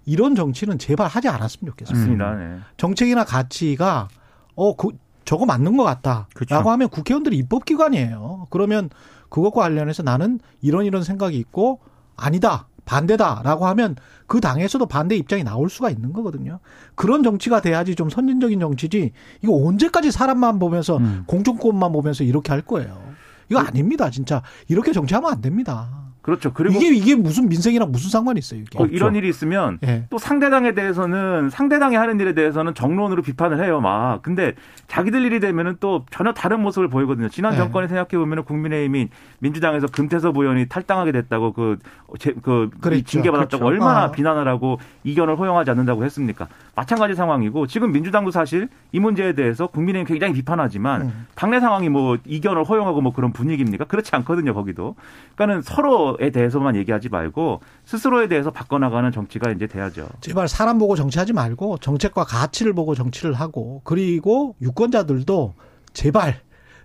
[0.07, 2.33] 이런 정치는 제발 하지 않았으면 좋겠습니다.
[2.33, 2.39] 음.
[2.39, 2.61] 네.
[2.77, 4.09] 정책이나 가치가
[4.55, 4.89] 어 그,
[5.25, 6.71] 저거 맞는 것 같다라고 그렇죠.
[6.71, 8.49] 하면 국회의원들이 입법기관이에요.
[8.51, 8.91] 그러면
[9.29, 11.81] 그것과 관련해서 나는 이런 이런 생각이 있고
[12.17, 12.67] 아니다.
[12.85, 13.95] 반대다라고 하면
[14.27, 16.59] 그 당에서도 반대 입장이 나올 수가 있는 거거든요.
[16.97, 19.13] 그런 정치가 돼야지 좀 선진적인 정치지.
[19.43, 21.23] 이거 언제까지 사람만 보면서 음.
[21.27, 23.12] 공정권만 보면서 이렇게 할 거예요.
[23.49, 24.43] 이거 아닙니다, 진짜.
[24.69, 26.02] 이렇게 정치하면 안 됩니다.
[26.23, 26.53] 그렇죠.
[26.53, 28.61] 그리고 이게 이게 무슨 민생이랑 무슨 상관이 있어요?
[28.61, 28.81] 이게.
[28.81, 30.07] 어, 이런 일이 있으면 네.
[30.09, 33.81] 또 상대당에 대해서는 상대당이 하는 일에 대해서는 정론으로 비판을 해요.
[33.81, 34.55] 막 근데
[34.87, 37.29] 자기들 일이 되면은 또 전혀 다른 모습을 보이거든요.
[37.29, 37.59] 지난 네.
[37.59, 39.09] 정권에 생각해 보면은 국민의힘이
[39.41, 41.79] 민주당에서 금태섭 의원이 탈당하게 됐다고 그,
[42.21, 42.71] 제, 그
[43.05, 43.67] 징계받았다고 그렇죠.
[43.67, 44.11] 얼마나 아.
[44.13, 46.47] 비난을 하고 이견을 허용하지 않는다고 했습니까?
[46.77, 51.27] 마찬가지 상황이고 지금 민주당도 사실 이 문제에 대해서 국민의힘 굉장히 비판하지만 음.
[51.35, 53.87] 당내 상황이 뭐 이견을 허용하고 뭐 그런 분위기입니까?
[53.87, 54.55] 그렇지 않거든요.
[54.55, 54.95] 거기도.
[55.35, 60.09] 그러니까는 서로 스스로에 대해서만 얘기하지 말고 스스로에 대해서 바꿔나가는 정치가 이제 돼야죠.
[60.21, 65.55] 제발 사람 보고 정치하지 말고 정책과 가치를 보고 정치를 하고 그리고 유권자들도
[65.93, 66.41] 제발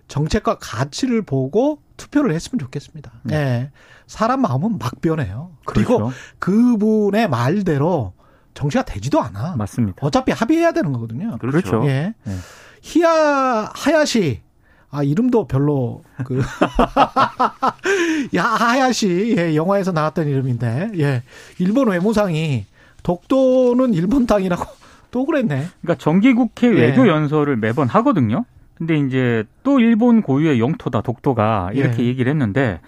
[0.08, 3.12] 정책과 가치를 보고 투표를 했으면 좋겠습니다.
[3.24, 3.34] 네.
[3.34, 3.70] 네.
[4.06, 5.50] 사람 마음은 막 변해요.
[5.66, 6.14] 그리고 그렇죠.
[6.38, 8.14] 그분의 말대로
[8.54, 9.56] 정치가 되지도 않아.
[9.56, 9.98] 맞습니다.
[10.00, 11.36] 어차피 합의해야 되는 거거든요.
[11.38, 11.82] 그렇죠.
[11.86, 12.14] 예.
[12.24, 12.36] 네.
[12.80, 14.42] 히야 하야시
[14.90, 16.40] 아 이름도 별로 그
[18.34, 21.22] 야, 하야시 예, 영화에서 나왔던 이름인데 예.
[21.58, 22.64] 일본 외무상이
[23.02, 24.64] 독도는 일본 땅이라고
[25.10, 25.66] 또 그랬네.
[25.82, 26.72] 그러니까 정기국회 예.
[26.72, 28.44] 외교 연설을 매번 하거든요.
[28.76, 32.06] 근데 이제 또 일본 고유의 영토다 독도가 이렇게 예.
[32.06, 32.80] 얘기를 했는데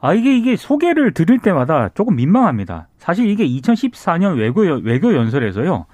[0.00, 2.88] 아 이게 이게 소개를 들을 때마다 조금 민망합니다.
[2.98, 5.86] 사실 이게 2014년 외교 외교 연설에서요.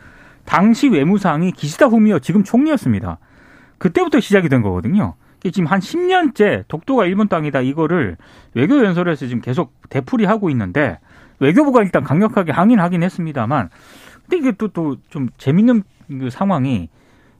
[0.45, 3.19] 당시 외무상이 기시다 후미오 지금 총리였습니다.
[3.79, 5.15] 그때부터 시작이 된 거거든요.
[5.43, 8.17] 지금 한 10년째 독도가 일본 땅이다 이거를
[8.55, 10.99] 외교 연설에서 지금 계속 되풀이하고 있는데
[11.41, 13.69] 외교부가 일단 강력하게 항의하긴 했습니다만
[14.29, 16.89] 근데 이게 또 또 좀 재밌는 그 상황이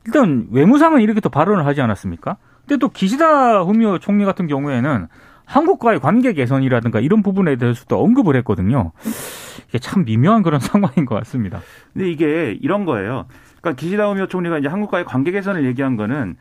[0.07, 2.37] 일단 외무상은 이렇게 또 발언을 하지 않았습니까?
[2.67, 5.07] 근데 또 기시다 후미오 총리 같은 경우에는
[5.45, 8.93] 한국과의 관계 개선이라든가 이런 부분에 대해서도 언급을 했거든요.
[9.69, 11.61] 이게 참 미묘한 그런 상황인 것 같습니다.
[11.93, 13.27] 근데 이게 이런 거예요.
[13.61, 16.37] 그러니까 기시다 후미오 총리가 이제 한국과의 관계 개선을 얘기한 거는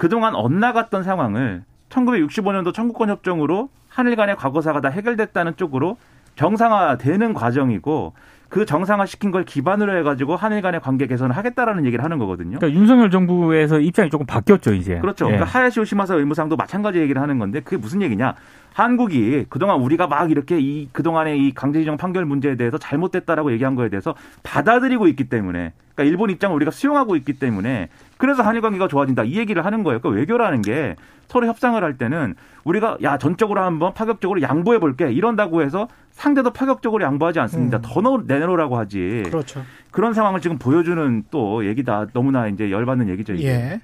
[0.00, 5.98] 그동안 엇나갔던 상황을 1965년도 청구권 협정으로 한일 간의 과거사가 다 해결됐다는 쪽으로
[6.36, 8.14] 정상화되는 과정이고
[8.48, 12.58] 그 정상화 시킨 걸 기반으로 해가지고 한일 간의 관계 개선을 하겠다라는 얘기를 하는 거거든요.
[12.58, 14.98] 그러니까 윤석열 정부에서 입장이 조금 바뀌었죠 이제.
[15.00, 15.26] 그렇죠.
[15.26, 15.32] 예.
[15.32, 18.36] 그러니까 하야시 오시마사 의무상도 마찬가지 얘기를 하는 건데 그게 무슨 얘기냐?
[18.72, 23.90] 한국이 그동안 우리가 막 이렇게 이 그동안의 이 강제지정 판결 문제에 대해서 잘못됐다라고 얘기한 거에
[23.90, 27.90] 대해서 받아들이고 있기 때문에 그러니까 일본 입장을 우리가 수용하고 있기 때문에
[28.20, 29.98] 그래서 한일 관계가 좋아진다 이 얘기를 하는 거예요.
[29.98, 30.94] 그러니까 외교라는 게
[31.26, 37.02] 서로 협상을 할 때는 우리가 야 전적으로 한번 파격적으로 양보해 볼게 이런다고 해서 상대도 파격적으로
[37.02, 37.78] 양보하지 않습니다.
[37.78, 37.82] 음.
[37.82, 39.22] 더 내놓으라고 하지.
[39.24, 39.64] 그렇죠.
[39.90, 42.08] 그런 상황을 지금 보여주는 또 얘기다.
[42.12, 43.32] 너무나 이제 열받는 얘기죠.
[43.32, 43.48] 이게.
[43.48, 43.80] 예.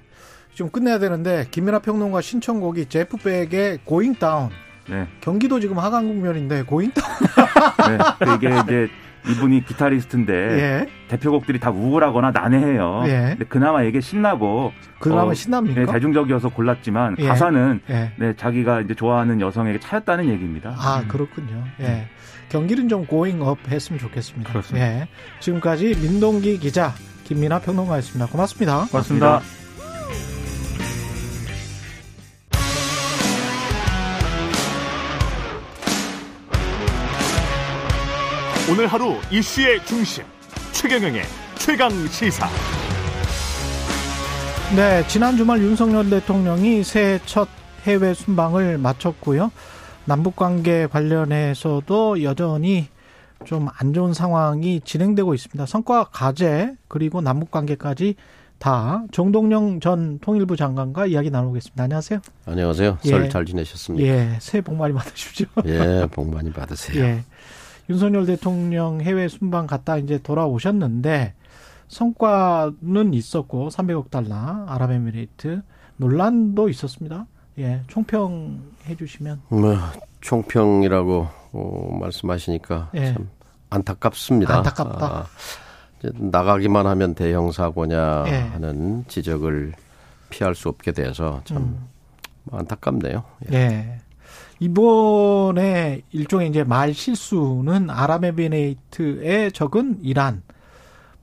[0.53, 4.49] 좀 끝내야 되는데 김민하 평론가 신청곡이 제프 백의 고잉 다운.
[4.87, 5.07] 네.
[5.21, 7.97] 경기도 지금 하강 국면인데 고잉 다운.
[7.97, 8.35] 네.
[8.35, 8.89] 이게 이제
[9.31, 10.87] 이분이 기타리스트인데 예.
[11.07, 13.03] 대표곡들이 다 우울하거나 난해해요.
[13.07, 13.11] 예.
[13.31, 15.81] 근데 그나마 이게 신나고 그나마 어, 신납니까?
[15.81, 17.27] 네, 대중적이어서 골랐지만 예.
[17.27, 18.11] 가사는 예.
[18.17, 20.75] 네, 자기가 이제 좋아하는 여성에게 차였다는 얘기입니다.
[20.77, 21.63] 아 그렇군요.
[21.79, 22.07] 예.
[22.49, 24.49] 경기는 좀 고잉업 했으면 좋겠습니다.
[24.51, 24.87] 그렇습니다.
[24.87, 25.07] 예.
[25.39, 26.93] 지금까지 민동기 기자
[27.25, 28.27] 김민아 평론가였습니다.
[28.27, 28.87] 고맙습니다.
[28.89, 29.27] 고맙습니다.
[29.27, 29.66] 고맙습니다.
[38.69, 40.23] 오늘 하루 이슈의 중심
[40.73, 41.23] 최경영의
[41.55, 42.47] 최강 시사.
[44.75, 47.47] 네, 지난 주말 윤석열 대통령이 새해 첫
[47.83, 49.51] 해외 순방을 마쳤고요.
[50.05, 52.87] 남북 관계 관련해서도 여전히
[53.45, 55.65] 좀 안 좋은 상황이 진행되고 있습니다.
[55.65, 58.15] 성과 과제 그리고 남북 관계까지
[58.57, 61.83] 다 정동영 전 통일부 장관과 이야기 나누겠습니다.
[61.83, 62.19] 안녕하세요.
[62.45, 62.97] 안녕하세요.
[63.05, 63.09] 예.
[63.09, 64.07] 설잘 지내셨습니까?
[64.07, 65.45] 예, 새해 복 많이 받으십시오.
[65.65, 67.03] 예, 복 많이 받으세요.
[67.03, 67.23] 예.
[67.89, 71.33] 윤석열 대통령 해외 순방 갔다 이제 돌아오셨는데
[71.87, 74.35] 성과는 있었고 300억 달러
[74.67, 75.61] 아랍에미레이트
[75.97, 77.25] 논란도 있었습니다.
[77.59, 79.75] 예, 총평해 주시면 뭐
[80.21, 83.13] 총평이라고 어, 말씀하시니까 예.
[83.13, 83.29] 참
[83.69, 84.57] 안타깝습니다.
[84.57, 85.05] 안타깝다.
[85.05, 85.25] 아,
[85.99, 88.31] 이제 나가기만 하면 대형 사고냐 예.
[88.31, 89.73] 하는 지적을
[90.29, 91.87] 피할 수 없게 돼서 참 음.
[92.51, 93.23] 안타깝네요.
[93.51, 93.55] 예.
[93.57, 93.99] 예.
[94.59, 100.41] 이번에 일종의 이제 말 실수는 아랍에미레이트의 적은 이란,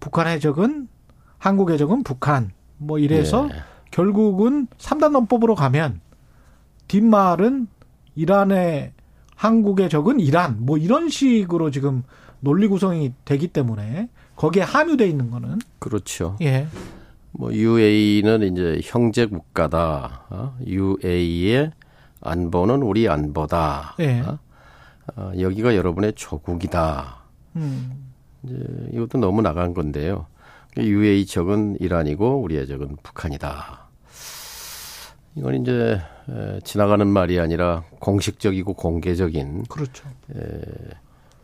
[0.01, 0.89] 북한의 적은
[1.39, 2.53] 한국의 적은 북한.
[2.79, 3.57] 뭐 이래서 예.
[3.91, 6.01] 결국은 3단 논법으로 가면
[6.89, 7.69] 뒷말은
[8.17, 8.93] 이란의
[9.35, 12.03] 한국의 적은 이란 뭐 이런 식으로 지금
[12.41, 16.37] 논리 구성이 되기 때문에 거기에 함유돼 있는 거는 그렇죠.
[16.41, 16.67] 예.
[17.33, 20.27] 뭐 UAE는 이제 형제 국가다.
[20.31, 20.57] 어?
[20.65, 21.73] UAE의
[22.25, 23.95] 안보는 우리 안보다.
[24.01, 24.21] 예.
[24.21, 24.39] 어?
[25.17, 27.19] 어, 여기가 여러분의 조국이다.
[27.57, 28.13] 음.
[28.43, 28.57] 이제
[28.93, 30.27] 이것도 너무 나간 건데요.
[30.77, 33.85] UAE 적은 이란이고 우리의 적은 북한이다.
[35.37, 40.09] 이건 이제 에, 지나가는 말이 아니라 공식적이고 공개적인 그렇죠.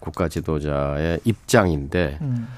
[0.01, 2.49] 국가 지도자의 입장인데 음.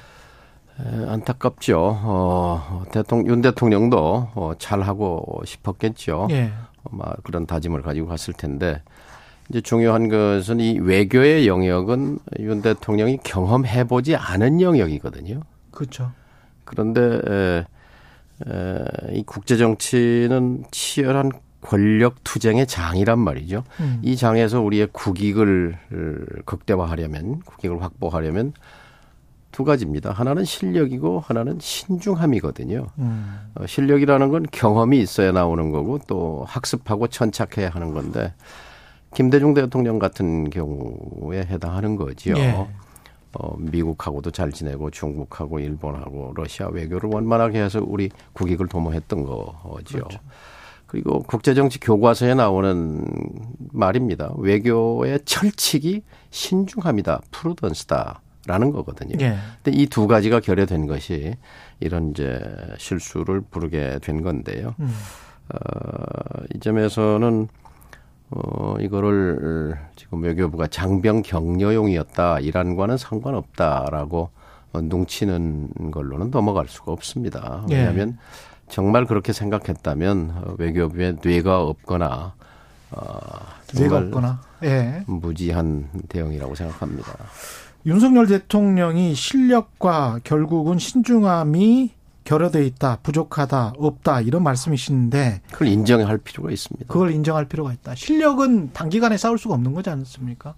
[0.84, 2.00] 에, 안타깝죠.
[2.02, 6.28] 어, 대통령 윤 대통령도 어, 잘 하고 싶었겠죠.
[6.30, 6.52] 예.
[6.90, 8.82] 아마 그런 다짐을 가지고 갔을 텐데
[9.48, 15.40] 이제 중요한 것은 이 외교의 영역은 윤 대통령이 경험해 보지 않은 영역이거든요.
[15.70, 16.12] 그렇죠.
[16.64, 17.64] 그런데 에,
[18.48, 23.62] 에, 이 국제 정치는 치열한 권력 투쟁의 장이란 말이죠.
[23.80, 24.00] 음.
[24.02, 25.78] 이 장에서 우리의 국익을
[26.44, 28.52] 극대화하려면 국익을 확보하려면
[29.52, 30.10] 두 가지입니다.
[30.10, 32.86] 하나는 실력이고 하나는 신중함이거든요.
[32.98, 33.40] 음.
[33.54, 38.34] 어, 실력이라는 건 경험이 있어야 나오는 거고 또 학습하고 천착해야 하는 건데
[39.14, 42.34] 김대중 대통령 같은 경우에 해당하는 거지요.
[42.38, 42.66] 예.
[43.34, 50.02] 어, 미국하고도 잘 지내고 중국하고 일본하고 러시아 외교를 원만하게 해서 우리 국익을 도모했던 거지요.
[50.02, 50.18] 그렇죠.
[50.86, 53.06] 그리고 국제정치 교과서에 나오는
[53.72, 54.32] 말입니다.
[54.36, 59.14] 외교의 철칙이 신중함이다, 프루던스다 라는 거거든요.
[59.20, 59.36] 예.
[59.62, 61.34] 근데 이 두 가지가 결여된 것이
[61.80, 62.40] 이런 이제
[62.78, 64.74] 실수를 부르게 된 건데요.
[64.80, 64.92] 음.
[65.54, 67.48] 어, 이 점에서는
[68.30, 74.30] 어, 이거를 지금 외교부가 장병 격려용이었다, 이란과는 상관없다라고
[74.72, 77.64] 어, 눈치는 걸로는 넘어갈 수가 없습니다.
[77.70, 77.76] 예.
[77.76, 78.18] 왜냐하면
[78.68, 82.34] 정말 그렇게 생각했다면 어, 외교부에 뇌가 없거나
[82.92, 83.18] 어,
[83.74, 84.40] 뇌가 없거나.
[84.64, 85.02] 예.
[85.06, 87.12] 무지한 대응이라고 생각합니다.
[87.86, 91.90] 윤석열 대통령이 실력과 결국은 신중함이
[92.24, 96.86] 결여돼 있다, 부족하다, 없다 이런 말씀이신데 그걸 인정할 필요가 있습니다.
[96.92, 97.96] 그걸 인정할 필요가 있다.
[97.96, 100.54] 실력은 단기간에 쌓을 수가 없는 거지 않습니까?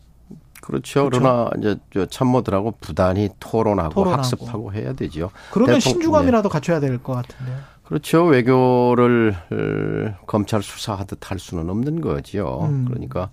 [0.61, 1.09] 그렇죠.
[1.09, 1.20] 그렇죠.
[1.22, 4.18] 그러나 이제 저 참모들하고 부단히 토론하고, 토론하고.
[4.22, 5.31] 학습하고 해야 되죠.
[5.53, 7.57] 그러면 대통령- 신중함이라도 갖춰야 될 것 같은데요.
[7.85, 8.25] 그렇죠.
[8.25, 12.61] 외교를 어, 검찰 수사하듯 할 수는 없는 거지요.
[12.62, 12.85] 음.
[12.89, 13.31] 그러니까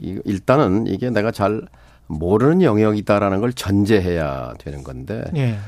[0.00, 1.62] 이- 일단은 이게 내가 잘
[2.06, 5.58] 모르는 영역이다라는 걸 전제해야 되는 건데 예.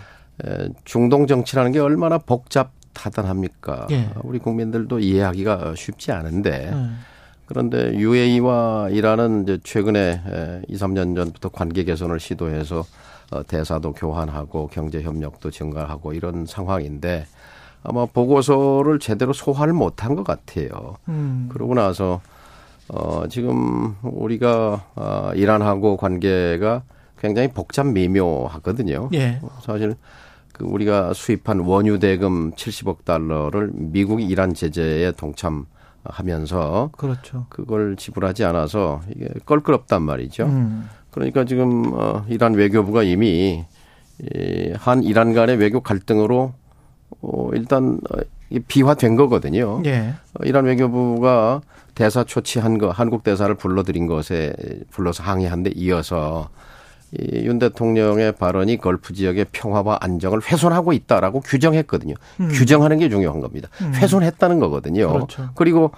[0.44, 3.88] 에, 중동 정치라는 게 얼마나 복잡하단합니까?
[3.90, 4.10] 예.
[4.22, 7.00] 우리 국민들도 이해하기가 쉽지 않은데 음.
[7.46, 12.84] 그런데 UAE와 이란은 이제 최근에 에, 2, 3년 전부터 관계 개선을 시도해서
[13.30, 17.26] 어, 대사도 교환하고 경제 협력도 증가하고 이런 상황인데
[17.82, 20.96] 아마 보고서를 제대로 소화를 못한 것 같아요.
[21.08, 21.48] 음.
[21.52, 22.20] 그러고 나서
[22.88, 26.82] 어 지금 우리가 어, 이란하고 관계가
[27.18, 29.10] 굉장히 복잡 미묘하거든요.
[29.14, 29.40] 예.
[29.62, 29.94] 사실
[30.52, 37.46] 그 우리가 수입한 원유 대금 70억 달러를 미국이 이란 제재에 동참하면서 그렇죠.
[37.48, 40.44] 그걸 지불하지 않아서 이게 껄끄럽단 말이죠.
[40.46, 40.88] 음.
[41.10, 43.64] 그러니까 지금 어 이란 외교부가 이미
[44.20, 46.54] 이 한 이란 간의 외교 갈등으로
[47.22, 48.18] 어 일단 어,
[48.68, 49.82] 비화된 거거든요.
[49.86, 50.14] 예.
[50.34, 51.60] 어, 이란 외교부가
[51.94, 54.52] 대사 초치한 거 한국 대사를 불러들인 것에
[54.90, 56.48] 불러서 항의한 데 이어서
[57.18, 62.14] 이 윤 대통령의 발언이 걸프 지역의 평화와 안정을 훼손하고 있다라고 규정했거든요.
[62.40, 62.48] 음.
[62.52, 63.68] 규정하는 게 중요한 겁니다.
[63.80, 65.10] 훼손했다는 거거든요.
[65.12, 65.48] 그렇죠.
[65.54, 65.90] 그리고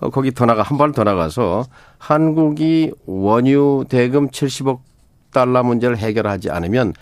[0.00, 1.64] 어, 거기 더 나가 한 발 더 나가서
[1.98, 4.80] 한국이 원유 대금 70억
[5.30, 6.94] 북달러 문제를 해결하지 않으면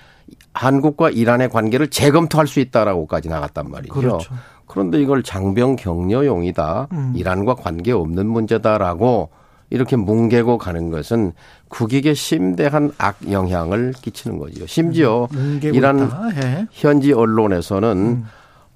[0.56, 3.92] 한국과 이란의 관계를 재검토할 수 있다라고까지 나갔단 말이죠.
[3.92, 4.34] 그렇죠.
[4.66, 6.88] 그런데 이걸 장병 격려용이다.
[6.92, 7.12] 음.
[7.14, 9.28] 이란과 관계 없는 문제다라고
[9.68, 11.32] 이렇게 뭉개고 가는 것은
[11.68, 14.66] 국익에 심대한 악 영향을 끼치는 거죠.
[14.66, 16.10] 심지어 음, 이란
[16.42, 16.66] 예.
[16.70, 18.24] 현지 언론에서는 음.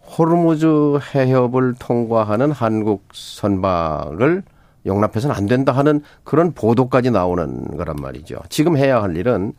[0.03, 4.43] 호르무즈 해협을 통과하는 한국 선박을
[4.85, 8.37] 용납해서는 안 된다 하는 그런 보도까지 나오는 거란 말이죠.
[8.49, 9.53] 지금 해야 할 일은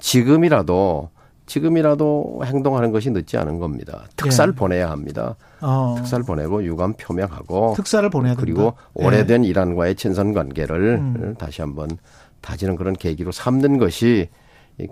[0.00, 1.10] 지금이라도
[1.52, 4.04] 지금이라도 행동하는 것이 늦지 않은 겁니다.
[4.16, 4.56] 특사를 예.
[4.56, 5.36] 보내야 합니다.
[5.60, 5.94] 어.
[5.98, 8.76] 특사를 보내고 유감 표명하고 특사를 보내야 그리고 된다.
[8.94, 9.48] 오래된 예.
[9.48, 11.34] 이란과의 친선 관계를 음.
[11.38, 11.90] 다시 한번
[12.40, 14.30] 다지는 그런 계기로 삼는 것이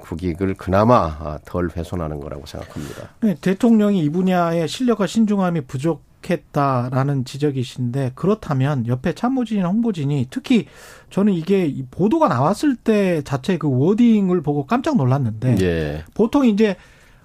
[0.01, 3.09] 국익을 그나마 덜 훼손하는 거라고 생각합니다.
[3.23, 10.67] 네, 대통령이 이 분야의 실력과 신중함이 부족 했다라는 지적이신데 그렇다면 옆에 참모진이나 홍보진이 특히
[11.11, 16.05] 저는 이게 보도가 나왔을 때 자체 그 워딩을 보고 깜짝 놀랐는데 예.
[16.15, 16.77] 보통 이제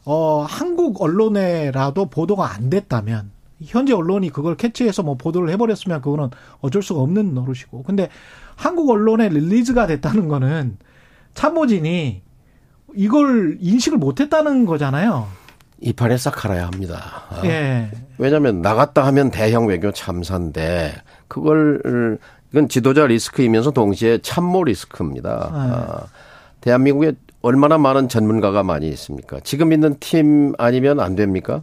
[0.06, 3.32] 어 한국 언론에라도 보도가 안 됐다면
[3.64, 6.30] 현재 언론이 그걸 캐치해서 뭐 보도를 해버렸으면 그거는
[6.62, 8.10] 어쩔 수가 없는 노릇이고 근데
[8.56, 10.78] 한국 언론에 릴리즈가 됐다는 거는
[11.34, 12.22] 참모진이
[12.96, 15.28] 이걸 인식을 못했다는 거잖아요.
[15.86, 17.00] 이 판에 싹 갈아야 합니다.
[17.44, 17.92] 예.
[18.18, 20.96] 왜냐하면 나갔다 하면 대형 외교 참사인데
[21.28, 22.18] 그걸
[22.52, 25.52] 이건 지도자 리스크이면서 동시에 참모 리스크입니다.
[25.54, 25.60] 네.
[25.60, 26.08] 아,
[26.62, 27.14] 대한민국에
[27.44, 29.40] 얼마나 많은 전문가가 많이 있습니까?
[29.44, 31.62] 지금 있는 팀 아니면 안 됩니까?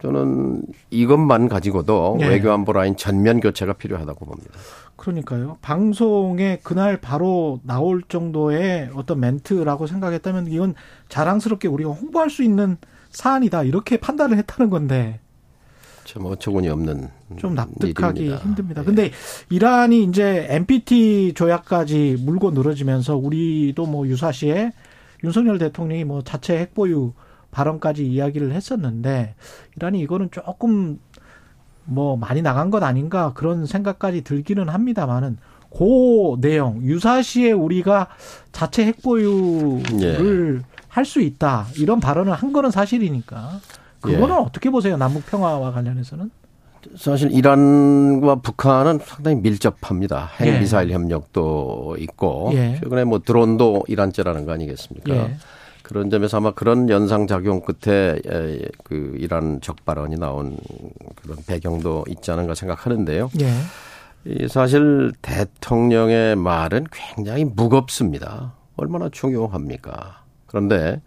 [0.00, 2.28] 저는 이것만 가지고도 네.
[2.28, 4.50] 외교안보 라인 전면 교체가 필요하다고 봅니다.
[4.96, 5.58] 그러니까요.
[5.60, 10.74] 방송에 그날 바로 나올 정도의 어떤 멘트라고 생각했다면 이건
[11.08, 12.76] 자랑스럽게 우리가 홍보할 수 있는
[13.10, 13.62] 사안이다.
[13.64, 15.20] 이렇게 판단을 했다는 건데.
[16.04, 18.44] 참 어처구니 없는 좀 납득하기 일입니다.
[18.44, 18.82] 힘듭니다.
[18.82, 18.84] 예.
[18.84, 19.10] 근데
[19.50, 24.72] 이란이 이제 NPT 조약까지 물고 늘어지면서 우리도 뭐 유사시에
[25.24, 27.12] 윤석열 대통령이 뭐 자체 핵보유
[27.50, 29.34] 발언까지 이야기를 했었는데
[29.76, 31.00] 이란이 이거는 조금
[31.86, 35.38] 뭐 많이 나간 것 아닌가 그런 생각까지 들기는 합니다만은
[35.70, 38.08] 그 내용 유사시에 우리가
[38.52, 40.76] 자체 핵보유를 예.
[40.88, 43.60] 할수 있다 이런 발언을 한 거는 사실이니까
[44.00, 44.38] 그거는 예.
[44.38, 46.30] 어떻게 보세요 남북 평화와 관련해서는?
[46.96, 50.30] 사실 이란과 북한은 상당히 밀접합니다.
[50.38, 50.58] 핵 예.
[50.60, 52.78] 미사일 협력도 있고 예.
[52.80, 55.28] 최근에 뭐 드론도 이란제라는 거 아니겠습니까?
[55.86, 55.88] 예.
[55.88, 58.18] 그런 점에서 아마 그런 연상 작용 끝에
[58.82, 60.56] 그 이란 적발언이 나온
[61.14, 63.30] 그런 배경도 있지 않은가 생각하는데요.
[63.40, 64.48] 예.
[64.48, 68.54] 사실 대통령의 말은 굉장히 무겁습니다.
[68.76, 70.24] 얼마나 중요합니까?
[70.46, 71.00] 그런데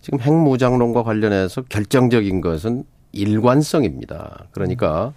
[0.00, 4.46] 지금 핵무장론과 관련해서 결정적인 것은 일관성입니다.
[4.52, 5.12] 그러니까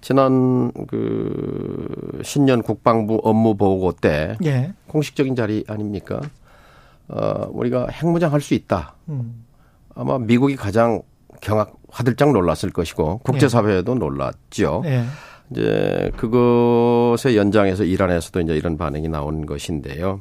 [0.00, 4.72] 지난 그 신년 국방부 업무 보고 때 예.
[4.86, 6.20] 공식적인 자리 아닙니까?
[7.08, 8.94] 어, 우리가 핵무장 할 수 있다.
[9.08, 9.44] 음.
[9.94, 11.02] 아마 미국이 가장
[11.40, 13.98] 경악, 화들짝 놀랐을 것이고 국제사회도 예.
[13.98, 14.82] 놀랐죠.
[14.86, 15.04] 예.
[15.50, 20.20] 이제 그것의 연장에서 이란에서도 이제 이런 반응이 나온 것인데요.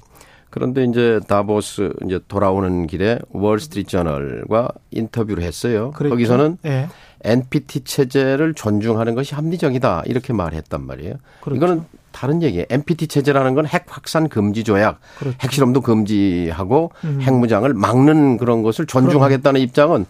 [0.50, 5.92] 그런데 이제 다보스 이제 돌아오는 길에 월스트리트 저널과 인터뷰를 했어요.
[5.92, 6.14] 그랬죠?
[6.16, 6.88] 거기서는 예.
[7.24, 11.16] NPT 체제를 존중하는 것이 합리적이다 이렇게 말했단 말이에요.
[11.42, 11.58] 그렇죠.
[11.58, 11.84] 이거는
[12.16, 12.66] 다른 얘기예요.
[12.70, 15.38] NPT 체제라는 건 핵 확산 금지 조약, 그렇죠.
[15.42, 17.20] 핵실험도 금지하고 음.
[17.22, 19.68] 핵무장을 막는 그런 것을 존중하겠다는 그럼.
[19.68, 20.06] 입장은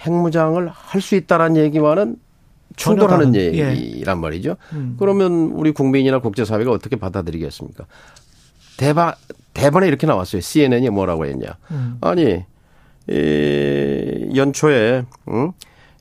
[0.00, 2.16] 핵무장을 할 수 있다라는 얘기와는
[2.76, 3.52] 충돌하는 예.
[3.70, 4.56] 얘기란 말이죠.
[4.72, 4.96] 음.
[4.98, 7.84] 그러면 우리 국민이나 국제사회가 어떻게 받아들이겠습니까?
[8.78, 9.14] 대바,
[9.52, 10.40] 대번에 이렇게 나왔어요.
[10.40, 11.46] CNN이 뭐라고 했냐.
[11.70, 11.98] 음.
[12.00, 12.42] 아니,
[13.08, 15.52] 이 연초에, 응?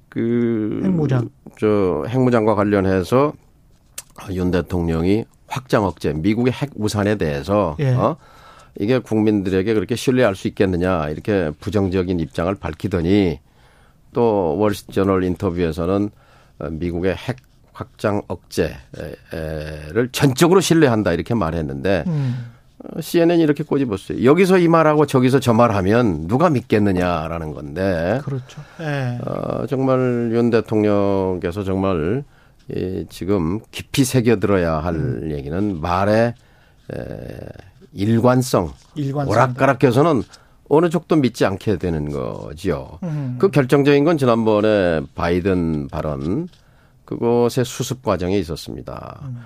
[0.07, 0.79] 그.
[0.83, 1.29] 핵무장.
[1.59, 3.33] 저, 핵무장과 관련해서
[4.31, 7.91] 윤 대통령이 확장 억제, 미국의 핵 우산에 대해서, 예.
[7.93, 8.17] 어?
[8.79, 13.39] 이게 국민들에게 그렇게 신뢰할 수 있겠느냐, 이렇게 부정적인 입장을 밝히더니
[14.13, 16.09] 또 월스트저널 인터뷰에서는
[16.71, 17.37] 미국의 핵
[17.73, 22.51] 확장 억제를 전적으로 신뢰한다 이렇게 말했는데 음.
[22.99, 24.23] CNN이 이렇게 꼬집었어요.
[24.23, 28.19] 여기서 이 말하고 저기서 저 말하면 누가 믿겠느냐라는 건데.
[28.23, 28.61] 그렇죠.
[28.79, 29.19] 네.
[29.23, 32.23] 어, 정말 윤 대통령께서 정말
[32.69, 35.31] 이 지금 깊이 새겨들어야 할 음.
[35.31, 36.33] 얘기는 말의
[36.93, 37.47] 에,
[37.93, 39.31] 일관성, 일관성.
[39.31, 40.23] 오락가락해서는
[40.69, 42.99] 어느 쪽도 믿지 않게 되는 거지요.
[43.03, 43.35] 음.
[43.39, 46.47] 그 결정적인 건 지난번에 바이든 발언
[47.05, 49.19] 그것의 수습 과정에 있었습니다.
[49.23, 49.41] 음.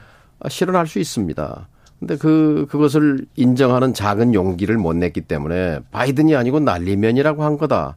[0.47, 1.67] 실현할 수 있습니다.
[1.99, 7.95] 근데 그 그것을 인정하는 작은 용기를 못 냈기 때문에 바이든이 아니고 난리면이라고 한 거다.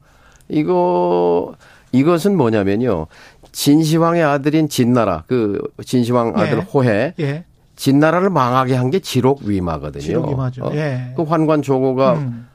[0.49, 1.55] 이거
[1.93, 3.07] 이것은 뭐냐면요.
[3.53, 6.62] 진시황의 아들인 진나라 그 진시황 아들 예.
[6.62, 7.44] 호해 예.
[7.76, 10.03] 진나라를 망하게 한 게 지록위마거든요.
[10.03, 10.64] 지록위마죠.
[10.64, 10.70] 어?
[10.74, 11.12] 예.
[11.16, 12.49] 그 환관 조고가 음.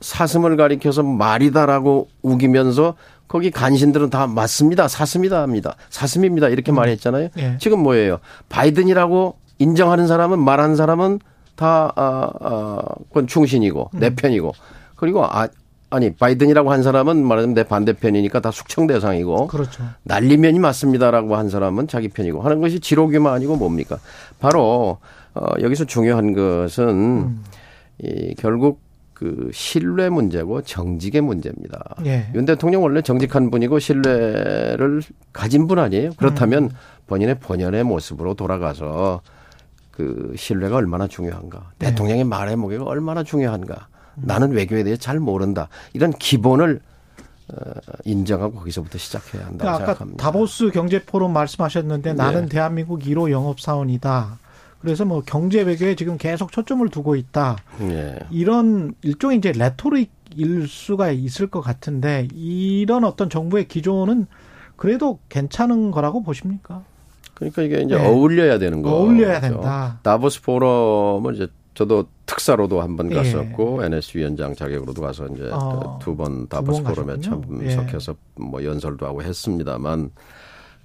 [0.00, 2.94] 사슴을 가리켜서 말이다라고 우기면서
[3.28, 4.88] 거기 간신들은 다 맞습니다.
[4.88, 5.74] 사슴이다 합니다.
[5.90, 6.48] 사슴입니다.
[6.48, 7.28] 이렇게 말했잖아요.
[7.38, 7.56] 예.
[7.58, 8.18] 지금 뭐예요?
[8.48, 11.20] 바이든이라고 인정하는 사람은 말하는 사람은
[11.56, 14.52] 다 아, 아, 그건 충신이고 내 편이고
[14.96, 15.48] 그리고 아
[15.88, 19.84] 아니 바이든이라고 한 사람은 말하자면 내 반대편이니까 다 숙청 대상이고 그렇죠.
[20.02, 23.98] 날리면이 맞습니다라고 한 사람은 자기 편이고 하는 것이 지록이만 아니고 뭡니까?
[24.40, 24.98] 바로
[25.34, 27.44] 어 여기서 중요한 것은 음.
[27.98, 28.80] 이 결국
[29.16, 31.96] 그 신뢰 문제고 정직의 문제입니다.
[32.04, 32.26] 예.
[32.34, 35.00] 윤 대통령 원래 정직한 분이고 신뢰를
[35.32, 36.10] 가진 분 아니에요?
[36.18, 36.70] 그렇다면 음.
[37.06, 39.22] 본인의 본연의 모습으로 돌아가서
[39.90, 41.88] 그 신뢰가 얼마나 중요한가, 네.
[41.88, 46.80] 대통령의 말의 무게가 얼마나 중요한가, 나는 외교에 대해 잘 모른다 이런 기본을
[47.48, 47.70] 어,
[48.04, 50.22] 인정하고 거기서부터 시작해야 한다고 그러니까 생각합니다.
[50.22, 52.48] 다보스 경제 포럼 말씀하셨는데 나는 네.
[52.48, 54.38] 대한민국 1호 영업 사원이다.
[54.80, 57.56] 그래서 뭐 경제 외교에 지금 계속 초점을 두고 있다.
[57.82, 58.18] 예.
[58.30, 64.26] 이런 일종의 이제 레토릭일 수가 있을 것 같은데 이런 어떤 정부의 기조는
[64.76, 66.82] 그래도 괜찮은 거라고 보십니까?
[67.34, 68.06] 그러니까 이게 이제 네.
[68.06, 68.96] 어울려야 되는 거죠.
[68.96, 69.98] 어울려야 된다.
[70.02, 73.16] 다보스 포럼을 이제 저도 특사로도 한번 예.
[73.16, 77.64] 갔었고 NS 위원장 자격으로도 가서 이제 어, 두번두 다보스 번 포럼에 가셨군요.
[77.64, 77.70] 예.
[77.70, 80.10] 참석해서 뭐 연설도 하고 했습니다만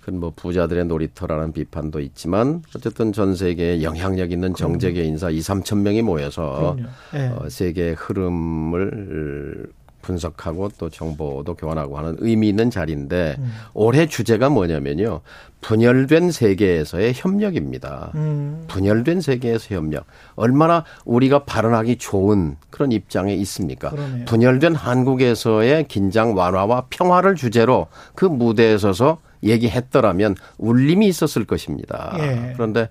[0.01, 5.77] 그건 뭐 부자들의 놀이터라는 비판도 있지만 어쨌든 전 세계에 영향력 있는 정재계 인사 2, 3천
[5.79, 6.75] 명이 모여서.
[7.13, 7.27] 예.
[7.27, 9.71] 어, 세계의 흐름을
[10.01, 13.53] 분석하고 또 정보도 교환하고 하는 의미 있는 자리인데 음.
[13.73, 15.21] 올해 주제가 뭐냐면요.
[15.61, 18.11] 분열된 세계에서의 협력입니다.
[18.15, 20.05] 음, 분열된 세계에서 협력.
[20.35, 23.91] 얼마나 우리가 발언하기 좋은 그런 입장에 있습니까?
[23.91, 24.25] 그러네요.
[24.25, 32.15] 분열된 한국에서의 긴장 완화와 평화를 주제로 그 무대에 서서 얘기했더라면 울림이 있었을 것입니다.
[32.19, 32.53] 예.
[32.53, 32.89] 그런데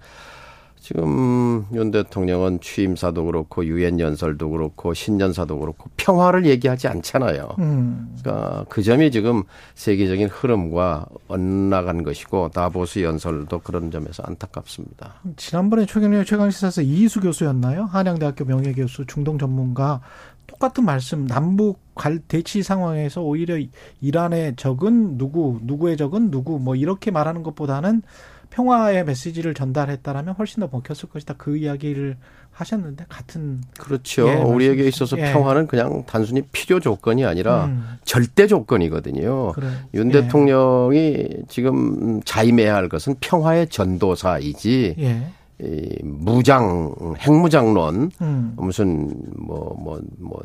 [0.90, 7.54] 지금 윤 대통령은 취임사도 그렇고 유엔 연설도 그렇고 신년사도 그렇고 평화를 얘기하지 않잖아요.
[7.60, 9.44] 음, 그러니까 그 점이 지금
[9.76, 15.14] 세계적인 흐름과 엇나간 것이고 다보스 연설도 그런 점에서 안타깝습니다.
[15.36, 17.84] 지난번에 최경련 최강시사에서 이희수 교수였나요?
[17.84, 20.00] 한양대학교 명예교수 중동 전문가
[20.48, 23.64] 똑같은 말씀 남북 갈 대치 상황에서 오히려
[24.00, 28.02] 이란의 적은 누구 누구의 적은 누구 뭐 이렇게 말하는 것보다는
[28.50, 32.16] 평화의 메시지를 전달했다라면 훨씬 더 먹혔을 것이다 그 이야기를
[32.52, 34.28] 하셨는데 같은 그렇죠.
[34.28, 35.32] 예, 우리에게 있어서 예.
[35.32, 39.52] 평화는 그냥 단순히 필요 조건이 아니라 음, 절대 조건이거든요.
[39.52, 40.22] 그래 윤 예.
[40.22, 48.52] 대통령이 지금 자임해야 할 것은 평화의 전도사이지 예이 무장 핵무장론 음.
[48.56, 50.42] 무슨 뭐 뭐 뭐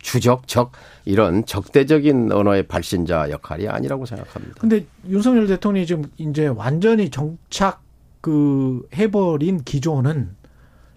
[0.00, 0.72] 주적 적
[1.04, 4.56] 이런 적대적인 언어의 발신자 역할이 아니라고 생각합니다.
[4.60, 7.82] 근데 윤석열 대통령이 지금 이제 완전히 정착
[8.20, 10.38] 그 해버린 기조는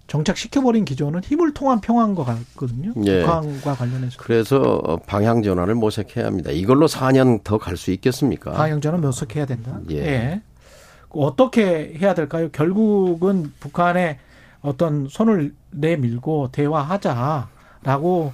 [0.07, 2.93] 정착시켜버린 기조는 힘을 통한 평화인 것 같거든요.
[3.05, 3.21] 예.
[3.21, 4.17] 북한과 관련해서.
[4.19, 6.51] 그래서 방향 전환을 모색해야 합니다.
[6.51, 8.51] 이걸로 4년 더 갈 수 있겠습니까?
[8.51, 9.79] 방향전은 몇석해야 된다.
[9.91, 9.95] 예.
[9.97, 10.41] 예.
[11.09, 12.49] 그 어떻게 해야 될까요?
[12.51, 14.19] 결국은 북한에
[14.61, 18.33] 어떤 손을 내밀고 대화하자라고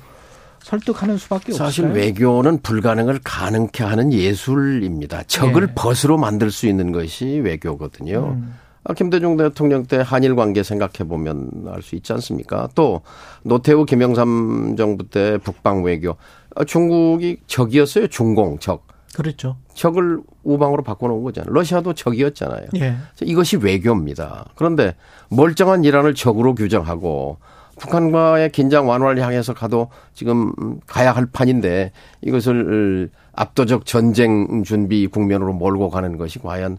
[0.63, 2.01] 설득하는 수밖에 사실 없어요.
[2.01, 5.23] 외교는 불가능을 가능케 하는 예술입니다.
[5.23, 5.73] 적을 예.
[5.75, 8.35] 벗으로 만들 수 있는 것이 외교거든요.
[8.37, 8.55] 음.
[8.83, 12.69] 아, 김대중 대통령 때 한일 관계 생각해 보면 알 수 있지 않습니까?
[12.75, 13.01] 또
[13.43, 16.15] 노태우 김영삼 정부 때 북방 외교
[16.55, 18.07] 아, 중국이 적이었어요.
[18.07, 18.87] 중공 적.
[19.15, 19.57] 그렇죠.
[19.73, 21.51] 적을 우방으로 바꿔놓은 거잖아요.
[21.51, 22.67] 러시아도 적이었잖아요.
[22.77, 22.95] 예.
[23.23, 24.45] 이것이 외교입니다.
[24.55, 24.95] 그런데
[25.29, 27.37] 멀쩡한 이란을 적으로 규정하고
[27.79, 30.53] 북한과의 긴장 완화를 향해서 가도 지금
[30.85, 36.77] 가야 할 판인데 이것을 압도적 전쟁 준비 국면으로 몰고 가는 것이 과연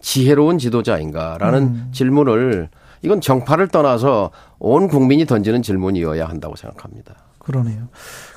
[0.00, 1.88] 지혜로운 지도자인가라는 음.
[1.92, 2.68] 질문을
[3.02, 7.14] 이건 정파를 떠나서 온 국민이 던지는 질문이어야 한다고 생각합니다.
[7.38, 7.88] 그러네요.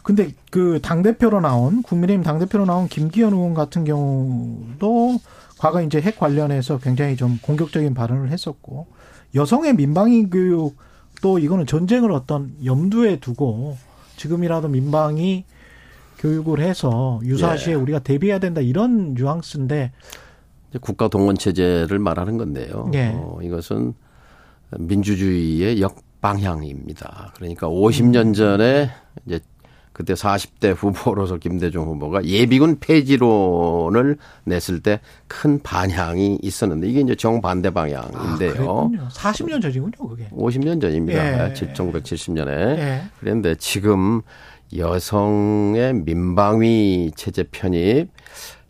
[0.03, 5.19] 근데 그 당대표로 나온, 국민의힘 당대표로 나온 김기현 의원 같은 경우도
[5.57, 8.87] 과거 이제 핵 관련해서 굉장히 좀 공격적인 발언을 했었고,
[9.33, 10.75] 여성의 민방위 교육
[11.21, 13.77] 도 이거는 전쟁을 어떤 염두에 두고
[14.15, 15.45] 지금이라도 민방위
[16.19, 17.77] 교육을 해서 유사 시에 예.
[17.77, 19.91] 우리가 대비해야 된다 이런 뉘앙스인데,
[20.81, 22.91] 국가 동원 체제를 말하는 건데요.
[22.93, 23.13] 예.
[23.15, 23.93] 어, 이것은
[24.77, 27.33] 민주주의의 역방향입니다.
[27.35, 28.89] 그러니까 50년 전에
[29.25, 29.39] 이제
[29.99, 37.69] 그때 40대 후보로서 김대중 후보가 예비군 폐지론을 냈을 때 큰 반향이 있었는데 이게 이제 정반대
[37.69, 38.53] 아, 방향인데요.
[38.53, 39.07] 그랬군요.
[39.09, 40.27] 40년 전이군요, 그게.
[40.29, 41.49] 50년 전입니다.
[41.49, 41.53] 예.
[41.53, 42.49] 1970년에.
[42.49, 43.01] 예.
[43.19, 44.21] 그런데 지금
[44.75, 48.09] 여성의 민방위 체제 편입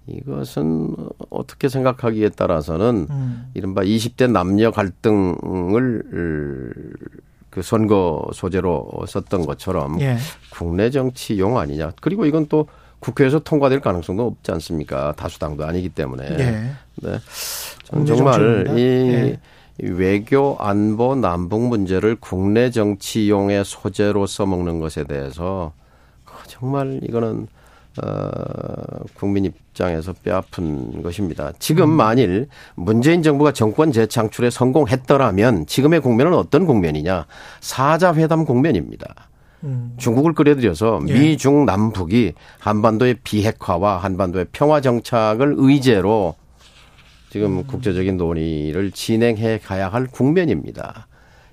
[0.08, 0.96] 이것은
[1.30, 3.46] 어떻게 생각하기에 따라서는 음.
[3.54, 6.04] 이른바 20대 남녀 갈등을
[7.50, 10.18] 그 선거 소재로 썼던 것처럼 예.
[10.52, 11.92] 국내 정치용 아니냐.
[12.02, 12.68] 그리고 이건 또
[13.00, 15.14] 국회에서 통과될 가능성도 없지 않습니까?
[15.14, 16.26] 다수당도 아니기 때문에.
[16.32, 16.72] 예.
[17.02, 17.20] 네.
[18.06, 19.40] 정말 이 예.
[19.82, 25.72] 외교 안보 남북 문제를 국내 정치용의 소재로 써먹는 것에 대해서
[26.48, 27.48] 정말 이거는
[28.02, 31.52] 어, 국민 입장에서 뼈아픈 것입니다.
[31.60, 31.90] 지금 음.
[31.90, 37.26] 만일 문재인 정부가 정권 재창출에 성공했더라면 지금의 국면은 어떤 국면이냐?
[37.60, 39.30] 사자 회담 국면입니다.
[39.64, 39.94] 음.
[39.98, 41.14] 중국을 끌어들여서 예.
[41.14, 46.36] 미중 남북이 한반도의 비핵화와 한반도의 평화 정착을 의제로
[47.30, 47.64] 지금 음.
[47.68, 51.09] 국제적인 논의를 진행해 가야 할 국면입니다.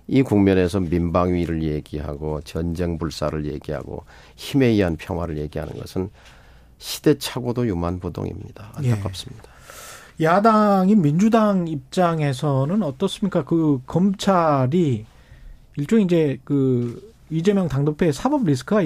[0.09, 4.05] 이 국면에서 민방위를 얘기하고 전쟁 불사를 얘기하고
[4.37, 6.11] 힘에 의한 평화를 얘기하는 것은
[6.79, 8.73] 시대착오도 유만부동입니다.
[8.75, 9.45] 안타깝습니다.
[10.21, 10.25] 예.
[10.25, 13.45] 야당인 민주당 입장에서는 어떻습니까?
[13.45, 15.05] 그 검찰이
[15.77, 18.83] 일종 이제 그 이재명 당대표의 사법 리스크가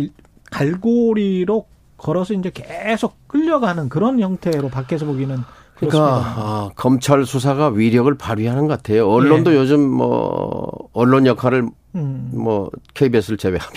[0.51, 1.66] 갈고리로
[1.97, 5.39] 걸어서 이제 계속 끌려가는 그런 형태로 밖에서 보기는
[5.81, 9.11] 그러니까 아, 검찰 수사가 위력을 발휘하는 것 같아요.
[9.11, 9.57] 언론도 예.
[9.57, 12.31] 요즘 뭐 언론 역할을 음.
[12.33, 13.74] 뭐 KBS를 제외하면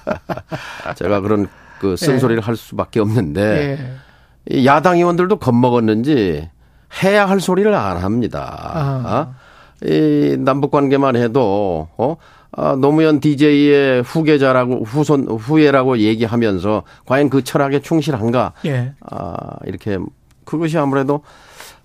[0.96, 1.48] 제가 그런
[1.80, 2.44] 그 쓴소리를 예.
[2.44, 4.00] 할 수밖에 없는데
[4.50, 4.64] 예.
[4.64, 6.48] 야당 의원들도 겁먹었는지
[7.02, 8.72] 해야 할 소리를 안 합니다.
[8.74, 9.34] 아.
[9.84, 12.16] 이 남북 관계만 해도 어
[12.54, 18.52] 아, 노무현 DJ의 후계자라고 후손 후예라고 얘기하면서 과연 그 철학에 충실한가?
[18.66, 18.92] 예.
[19.00, 19.98] 아, 이렇게
[20.44, 21.22] 그것이 아무래도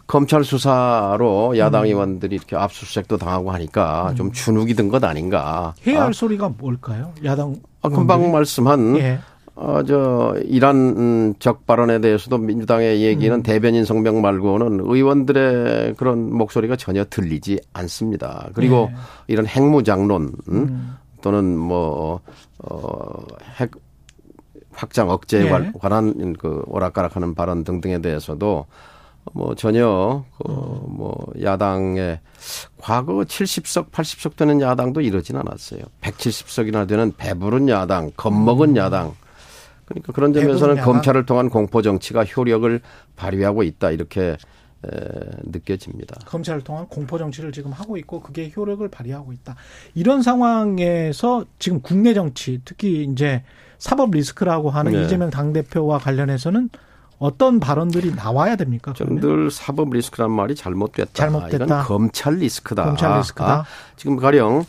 [0.07, 1.87] 검찰 수사로 야당 음.
[1.87, 4.15] 의원들이 이렇게 압수수색도 당하고 하니까 음.
[4.15, 5.73] 좀 주눅이 든 것 아닌가.
[5.85, 6.13] 해야 할 아.
[6.13, 7.11] 소리가 뭘까요?
[7.25, 7.55] 야당.
[7.81, 9.19] 아, 금방 말씀한 예.
[9.55, 13.41] 어, 저, 이란 음, 적 발언에 대해서도 민주당의 얘기는 음.
[13.43, 18.49] 대변인 성명 말고는 의원들의 그런 목소리가 전혀 들리지 않습니다.
[18.53, 18.97] 그리고 네.
[19.27, 20.55] 이런 핵무장론, 음?
[20.55, 20.95] 음.
[21.23, 22.21] 또는 뭐,
[22.59, 23.23] 어,
[23.59, 23.71] 핵
[24.77, 25.71] 확장 억제에 네.
[25.79, 28.67] 관한 그 오락가락하는 발언 등등에 대해서도
[29.33, 32.19] 뭐 전혀 그뭐 야당의
[32.79, 35.81] 과거 70석, 80석 되는 야당도 이러진 않았어요.
[36.01, 38.77] 170석이나 되는 배부른 야당, 겁먹은 음.
[38.77, 39.15] 야당
[39.85, 42.81] 그러니까 그런 점에서는 검찰을 통한 공포 정치가 효력을
[43.15, 44.37] 발휘하고 있다 이렇게 에,
[45.43, 46.19] 느껴집니다.
[46.25, 49.55] 검찰을 통한 공포 정치를 지금 하고 있고 그게 효력을 발휘하고 있다.
[49.95, 53.43] 이런 상황에서 지금 국내 정치 특히 이제
[53.77, 55.03] 사법 리스크라고 하는 네.
[55.03, 56.69] 이재명 당 대표와 관련해서는
[57.19, 58.93] 어떤 발언들이 나와야 됩니까?
[58.93, 61.13] 늘 사법 리스크란 말이 잘못됐다.
[61.13, 61.65] 잘못됐다.
[61.65, 62.85] 이건 검찰 리스크다.
[62.85, 63.51] 검찰 리스크다.
[63.59, 63.65] 아,
[63.95, 64.65] 지금 가령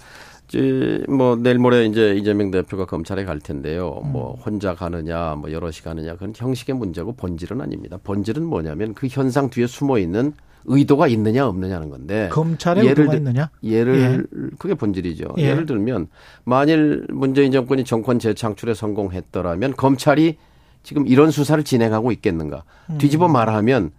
[1.08, 4.00] 뭐 내일 모레 이제 이재명 대표가 검찰에 갈 텐데요.
[4.04, 4.12] 음.
[4.12, 7.98] 뭐 혼자 가느냐, 뭐 여럿이 가느냐 그건 형식의 문제고 본질은 아닙니다.
[8.02, 10.32] 본질은 뭐냐면 그 현상 뒤에 숨어 있는
[10.64, 13.50] 의도가 있느냐 없느냐는 건데 검찰의 예를 의도가 있느냐?
[13.62, 14.48] 예를 예.
[14.58, 15.34] 그게 본질이죠.
[15.38, 15.54] 예.
[15.54, 16.08] 를 들면
[16.44, 20.36] 만일 문재인 정권이 정권 재창출에 성공했더라면 검찰이
[20.82, 22.64] 지금 이런 수사를 진행하고 있겠는가?
[22.90, 22.98] 음.
[22.98, 23.90] 뒤집어 말하면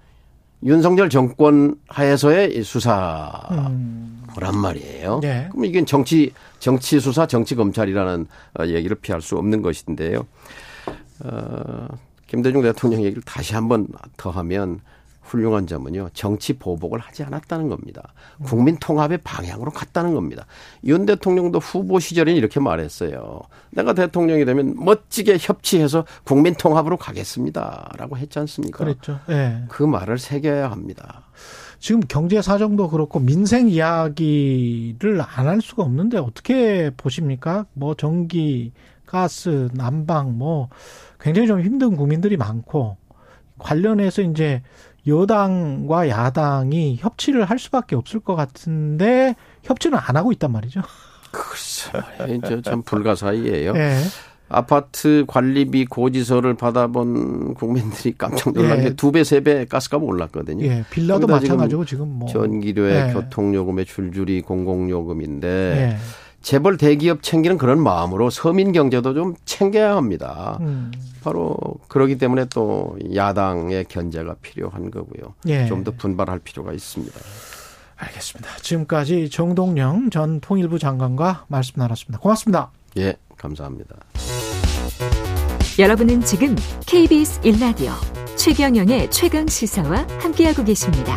[0.63, 4.23] 윤석열 정권 하에서의 수사란 음.
[4.61, 5.19] 말이에요.
[5.21, 5.47] 네.
[5.51, 8.27] 그럼 이게 정치 정치 수사, 정치 검찰이라는
[8.59, 10.25] 어, 얘기를 피할 수 없는 것인데요.
[11.23, 11.87] 어,
[12.27, 13.87] 김대중 대통령 얘기를 다시 한번
[14.17, 14.81] 더 하면
[15.29, 16.09] 훌륭한 점은요.
[16.13, 18.13] 정치 보복을 하지 않았다는 겁니다.
[18.43, 20.45] 국민 통합의 방향으로 갔다는 겁니다.
[20.85, 23.41] 윤 대통령도 후보 시절에 이렇게 말했어요.
[23.71, 28.79] 내가 대통령이 되면 멋지게 협치해서 국민 통합으로 가겠습니다라고 했지 않습니까?
[28.79, 29.19] 그랬죠.
[29.27, 29.63] 네.
[29.69, 31.23] 그 말을 새겨야 합니다.
[31.79, 37.65] 지금 경제 사정도 그렇고 민생 이야기를 안 할 수가 없는데 어떻게 보십니까?
[37.73, 38.73] 뭐 전기,
[39.05, 40.69] 가스, 난방 뭐
[41.19, 42.97] 굉장히 좀 힘든 국민들이 많고
[43.57, 44.61] 관련해서 이제
[45.07, 50.81] 여당과 야당이 협치를 할 수밖에 없을 것 같은데 협치는 안 하고 있단 말이죠.
[51.31, 51.91] 글쎄,
[52.63, 53.73] 참 불가사의예요.
[53.73, 53.99] 네.
[54.51, 58.83] 아파트 관리비 고지서를 받아본 국민들이 깜짝 놀란 예.
[58.85, 60.65] 게두 배, 세 배 가스값 올랐거든요.
[60.65, 62.27] 예, 빌라도 마찬가지고 지금, 지금 뭐.
[62.27, 63.13] 전기료에 예.
[63.13, 65.97] 교통요금에 줄줄이 공공요금인데 예.
[66.41, 70.57] 재벌 대기업 챙기는 그런 마음으로 서민 경제도 좀 챙겨야 합니다.
[70.61, 70.91] 음.
[71.23, 75.33] 바로 그러기 때문에 또 야당의 견제가 필요한 거고요.
[75.47, 75.65] 예.
[75.67, 77.19] 좀더 분발할 필요가 있습니다.
[77.97, 78.49] 알겠습니다.
[78.61, 82.19] 지금까지 정동영 전 통일부 장관과 말씀 나눴습니다.
[82.19, 82.71] 고맙습니다.
[82.97, 83.95] 예, 감사합니다.
[85.77, 87.91] 여러분은 지금 KBS 1라디오
[88.37, 91.15] 최경영의 최강 시사와 함께하고 계십니다.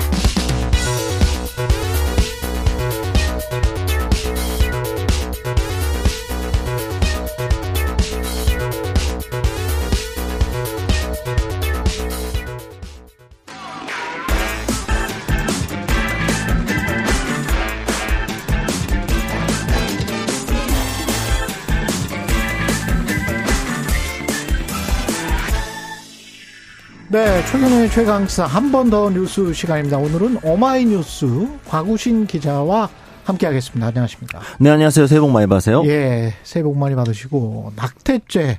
[27.94, 29.98] 최강사 한 번 더 뉴스 시간입니다.
[29.98, 32.88] 오늘은 오마이뉴스 과구신 기자와
[33.24, 33.86] 함께하겠습니다.
[33.88, 34.40] 안녕하십니까?
[34.58, 35.06] 네, 안녕하세요.
[35.06, 35.82] 새해 복 많이 받으세요.
[35.86, 38.58] 예, 새해 복 많이 받으시고 낙태죄,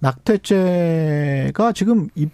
[0.00, 2.26] 낙태죄가 지금 이,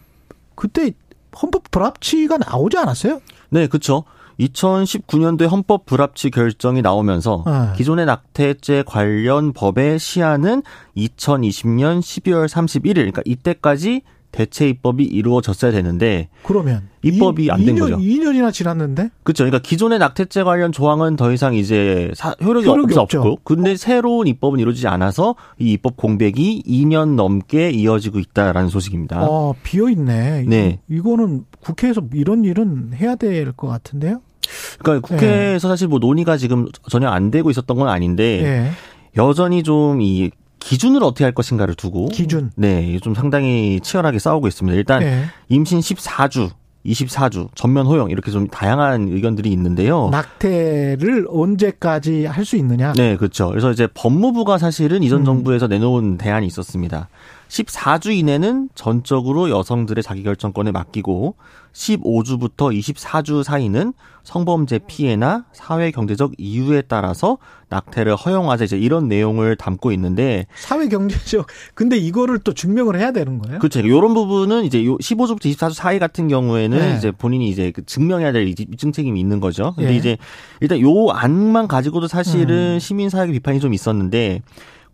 [0.55, 0.93] 그때
[1.41, 3.21] 헌법 불합치가 나오지 않았어요?
[3.51, 4.05] 네, 그렇죠.
[4.41, 7.53] 2019년도에 헌법 불합치 결정이 나오면서 네.
[7.77, 10.63] 기존의 낙태죄 관련 법의 시한은
[10.97, 14.03] 2020년 12월 31일, 그러니까 이때까지
[14.37, 17.97] 대체 입법이 이루어졌어야 되는데 그러면 입법이 안 된 거죠.
[17.97, 19.09] 2년이나 지났는데?
[19.23, 19.45] 그렇죠.
[19.45, 24.27] 그러니까 기존의 낙태죄 관련 조항은 더 이상 이제 사, 효력이, 효력이 없, 없고 근데 새로운
[24.27, 29.21] 입법은 이루어지지 않아서 이 입법 공백이 2년 넘게 이어지고 있다라는 소식입니다.
[29.21, 30.45] 아, 비어 있네.
[30.47, 30.81] 네.
[30.91, 34.21] 이거는 국회에서 이런 일은 해야 될 것 같은데요?
[34.79, 35.73] 그러니까 국회에서 네.
[35.73, 38.71] 사실 뭐 논의가 지금 전혀 안 되고 있었던 건 아닌데 네.
[39.17, 40.31] 여전히 좀 이
[40.67, 44.77] 기준을 어떻게 할 것인가를 두고 기준 네, 좀 상당히 치열하게 싸우고 있습니다.
[44.77, 45.25] 일단 네.
[45.49, 46.51] 임신 14주
[46.85, 50.09] 24주 전면 허용 이렇게 좀 다양한 의견들이 있는데요.
[50.11, 52.93] 낙태를 언제까지 할 수 있느냐?
[52.93, 53.49] 네, 그렇죠.
[53.49, 55.25] 그래서 이제 법무부가 사실은 이전 음.
[55.25, 57.09] 정부에서 내놓은 대안이 있었습니다.
[57.49, 61.37] 14주 이내는 전적으로 여성들의 자기결정권에 맡기고
[61.73, 63.93] 15주부터 24주 사이는
[64.25, 67.39] 성범죄 피해나 사회 경제적 이유에 따라서
[67.69, 73.39] 낙태를 허용하자 이제 이런 내용을 담고 있는데 사회 경제적 근데 이거를 또 증명을 해야 되는
[73.39, 73.59] 거예요?
[73.59, 73.81] 그렇죠.
[73.81, 76.97] 이런 부분은 이제 15주부터 24주 사이 같은 경우에는 네.
[76.97, 79.75] 이제 본인이 이제 그 증명해야 될 입증 책임이 있는 거죠.
[79.77, 79.97] 근데 네.
[79.97, 80.17] 이제
[80.61, 82.79] 일단 요 안만 가지고도 사실은 음.
[82.79, 84.43] 시민 사회 비판이 좀 있었는데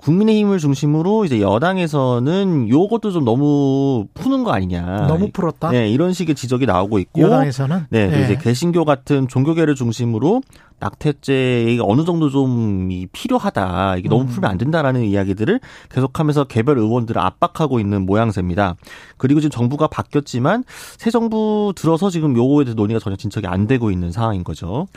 [0.02, 5.06] 국민의힘을 중심으로 이제 여당에서는 요것도 좀 너무 푸는 거 아니냐.
[5.06, 5.70] 너무 풀었다.
[5.70, 8.24] 네, 이런 식의 지적이 나오고 있고 여당에서는 네, 네.
[8.24, 10.42] 이제 개신교 같은 종교계를 중심으로
[10.80, 13.96] 낙태죄가 어느 정도 좀 필요하다.
[13.98, 14.26] 이게 너무 음.
[14.26, 18.74] 풀면 안 된다라는 이야기들을 계속하면서 개별 의원들을 압박하고 있는 모양새입니다.
[19.16, 20.64] 그리고 지금 정부가 바뀌었지만
[20.98, 24.88] 새 정부 들어서 지금 요거에 대해서 논의가 전혀 진척이 안 되고 있는 상황인 거죠.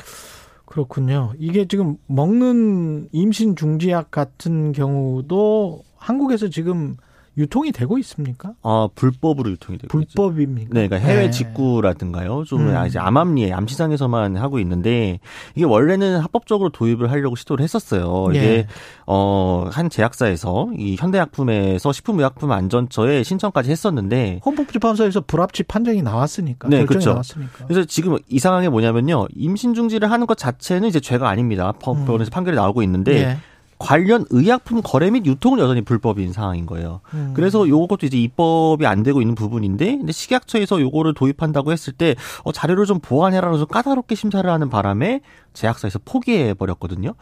[0.65, 1.33] 그렇군요.
[1.37, 6.97] 이게 지금 먹는 임신 중지약 같은 경우도 한국에서 지금
[7.37, 8.53] 유통이 되고 있습니까?
[8.61, 10.69] 아 불법으로 유통이 되고 불법입니까?
[10.73, 11.31] 네, 그러니까 해외 네.
[11.31, 12.43] 직구라든가요.
[12.45, 12.85] 좀 음.
[12.87, 15.19] 이제 암암리에 암시장에서만 하고 있는데
[15.55, 18.27] 이게 원래는 합법적으로 도입을 하려고 시도를 했었어요.
[18.31, 18.67] 이게 예.
[19.05, 27.09] 어한 제약사에서 이 현대약품에서 식품의약품 안전처에 신청까지 했었는데 헌법재판소에서 불합치 판정이 나왔으니까 네, 결정이 그렇죠.
[27.11, 27.65] 나왔으니까.
[27.67, 31.73] 그래서 지금 이상한 게 뭐냐면요, 임신 중지를 하는 것 자체는 이제 죄가 아닙니다.
[31.79, 32.31] 법원에서 음.
[32.31, 33.21] 판결이 나오고 있는데.
[33.21, 33.37] 예.
[33.77, 37.01] 관련 의약품 거래 및 유통은 여전히 불법인 상황인 거예요.
[37.13, 37.33] 음.
[37.35, 42.51] 그래서 요것도 이제 입법이 안 되고 있는 부분인데, 근데 식약처에서 요거를 도입한다고 했을 때 어,
[42.51, 45.21] 자료를 좀 보완해라라서 좀 까다롭게 심사를 하는 바람에
[45.53, 47.13] 제약사에서 포기해 버렸거든요.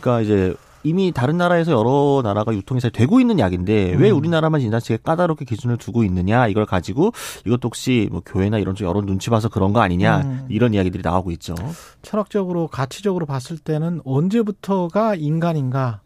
[0.00, 4.00] 그러니까 이제 이미 다른 나라에서 여러 나라가 유통이 잘 되고 있는 약인데 음.
[4.00, 7.12] 왜 우리나라만 지나치게 까다롭게 기준을 두고 있느냐 이걸 가지고
[7.46, 10.46] 이것도 혹시 뭐 교회나 이런 쪽 여러 눈치 봐서 그런 거 아니냐 음.
[10.48, 11.54] 이런 이야기들이 나오고 있죠.
[12.02, 16.00] 철학적으로 가치적으로 봤을 때는 언제부터가 인간인가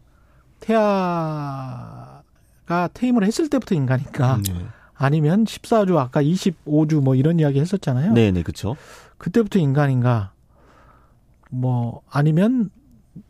[0.59, 2.23] 태아가
[2.93, 4.65] 퇴임을 했을 때부터 인간인가 네.
[4.95, 8.13] 아니면 14주 아까 25주 뭐 이런 이야기 했었잖아요.
[8.13, 8.75] 네, 네, 그렇죠.
[9.17, 10.31] 그때부터 인간인가
[11.49, 12.69] 뭐 아니면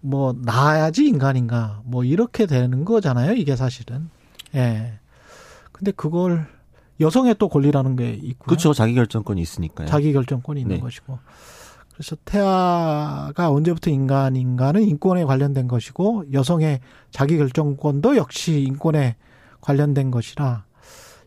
[0.01, 3.33] 뭐 나야지 인간인가 뭐 이렇게 되는 거잖아요.
[3.33, 4.09] 이게 사실은.
[4.55, 4.99] 예.
[5.71, 6.47] 근데 그걸
[6.99, 8.45] 여성의 또 권리라는 게 있고.
[8.45, 8.73] 그렇죠.
[8.73, 9.88] 자기 결정권이 있으니까요.
[9.88, 10.81] 자기 결정권이 있는 네.
[10.81, 11.19] 것이고.
[11.93, 19.15] 그래서 태아가 언제부터 인간인가는 인권에 관련된 것이고 여성의 자기 결정권도 역시 인권에
[19.61, 20.65] 관련된 것이라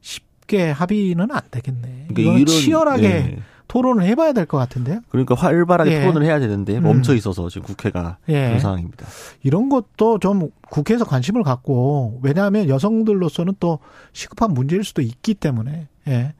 [0.02, 2.08] 쉽게 합의는 안 되겠네.
[2.08, 3.38] 그러니까 이건 치열하게 네.
[3.68, 5.00] 토론을 해봐야 될 것 같은데요.
[5.10, 6.00] 그러니까 활발하게 예.
[6.00, 6.82] 토론을 해야 되는데 음.
[6.84, 8.46] 멈춰 있어서 지금 국회가 예.
[8.46, 9.06] 그런 상황입니다.
[9.42, 13.78] 이런 것도 좀 국회에서 관심을 갖고 왜냐하면 여성들로서는 또
[14.12, 16.34] 시급한 문제일 수도 있기 때문에 예.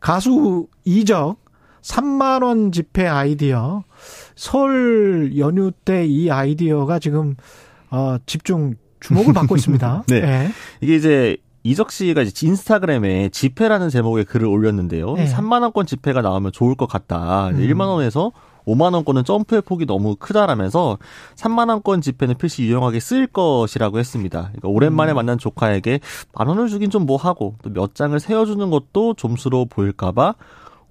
[0.00, 1.36] 가수 이적
[1.82, 3.82] 3만 원 지폐 아이디어
[4.36, 7.34] 설 연휴 때 이 아이디어가 지금
[7.90, 10.04] 어 집중 주목을 받고 있습니다.
[10.08, 10.16] 네.
[10.16, 10.50] 예.
[10.80, 11.36] 이게 이제
[11.68, 15.14] 이적 씨가 이제 인스타그램에 지폐라는 제목의 글을 올렸는데요.
[15.14, 15.26] 네.
[15.26, 17.48] 3만 원권 지폐가 나오면 좋을 것 같다.
[17.48, 17.58] 음.
[17.58, 18.32] 1만 원에서
[18.66, 20.98] 5만 원권은 점프의 폭이 너무 크다라면서
[21.36, 24.40] 3만 원권 지폐는 필시 유용하게 쓰일 것이라고 했습니다.
[24.52, 25.16] 그러니까 오랜만에 음.
[25.16, 26.00] 만난 조카에게
[26.34, 30.34] 만 원을 주긴 좀 뭐 하고 또 몇 장을 세워주는 것도 점수로 보일까봐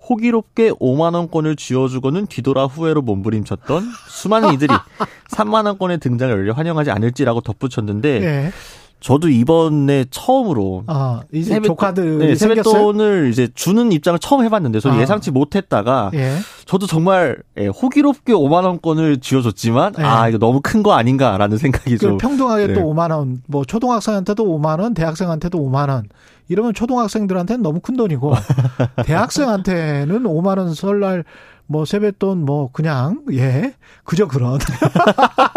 [0.09, 4.73] 호기롭게 5만 원권을 쥐어주고는 뒤돌아 후회로 몸부림쳤던 수많은 이들이
[5.31, 8.51] 3만 원권의 등장을 열려 환영하지 않을지라고 덧붙였는데 네.
[8.99, 15.01] 저도 이번에 처음으로 아, 이제 조카들 네, 세뱃돈을 이제 주는 입장을 처음 해봤는데 저는 아.
[15.01, 16.37] 예상치 못했다가 예.
[16.65, 20.03] 저도 정말 예, 호기롭게 5만 원권을 쥐어줬지만 네.
[20.03, 22.73] 아 이거 너무 큰 거 아닌가라는 생각이 그좀 평등하게 네.
[22.73, 26.03] 또 5만 원, 뭐 초등학생한테도 5만 원, 대학생한테도 5만 원.
[26.49, 28.33] 이러면 초등학생들한테는 너무 큰 돈이고
[29.05, 31.23] 대학생한테는 5만 원 설날
[31.65, 33.73] 뭐 세뱃돈 뭐 그냥 예
[34.05, 34.57] 그저 그런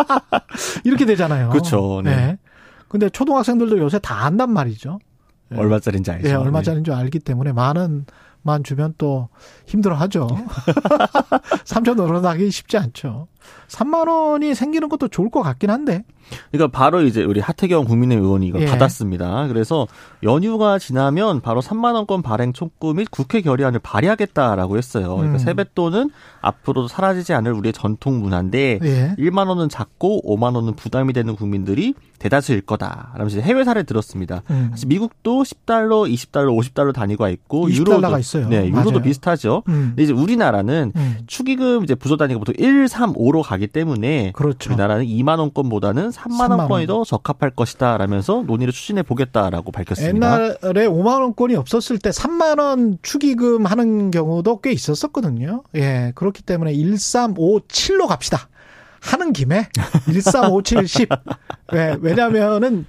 [0.85, 1.51] 이렇게 되잖아요.
[1.51, 2.01] 그렇죠.
[2.05, 2.17] 네.
[2.17, 2.39] 네.
[2.91, 4.99] 근데 초등학생들도 요새 다 안단 말이죠.
[5.53, 5.57] 예.
[5.57, 6.29] 얼마짜리인지 알죠.
[6.29, 8.05] 예, 얼마짜리인 줄 알기 때문에 많은
[8.43, 9.29] 만 주면 또
[9.67, 10.29] 힘들어 하죠.
[11.65, 13.29] 3천 원으로 나기 쉽지 않죠.
[13.69, 16.05] 3만 원이 생기는 것도 좋을 것 같긴 한데.
[16.53, 18.67] 그러니까 바로 이제 우리 하태경 국민의힘 의원이 이거 예.
[18.67, 19.49] 받았습니다.
[19.49, 19.89] 그래서
[20.23, 25.17] 연휴가 지나면 바로 3만 원권 발행 촉구 및 국회 결의안을 발의하겠다라고 했어요.
[25.17, 25.39] 그러니까 음.
[25.39, 26.11] 세뱃돈은
[26.41, 29.15] 앞으로도 사라지지 않을 우리의 전통 문화인데 예.
[29.19, 33.13] 1만 원은 작고 5만 원은 부담이 되는 국민들이 대다수일 거다.
[33.15, 34.43] 라면서 해외 사례 들었습니다.
[34.51, 34.69] 음.
[34.71, 38.21] 사실 미국도 10달러, 20달러, 50달러 단위가 있고 20달러가 유로도 있어요.
[38.39, 39.03] 네, 유로도 맞아요.
[39.03, 39.63] 비슷하죠.
[39.69, 39.89] 음.
[39.91, 41.19] 근데 이제 우리나라는 음.
[41.27, 44.71] 축의금 이제 부서 단위가 보통 1, 3, 5로 가기 때문에 그렇죠.
[44.71, 50.45] 우리나라는 2만 원권보다는 3만, 원권이 더 적합할 것이다라면서 논의를 추진해 보겠다라고 밝혔습니다.
[50.45, 55.63] 옛날에 5만 원권이 없었을 때 3만 원 축의금 하는 경우도 꽤 있었었거든요.
[55.75, 58.49] 예, 그렇기 때문에 1, 3, 5, 7로 갑시다.
[59.01, 59.69] 하는 김에
[60.09, 61.09] 1, 3, 5, 7, 10.
[61.73, 61.97] 왜?
[62.01, 62.85] 왜냐면은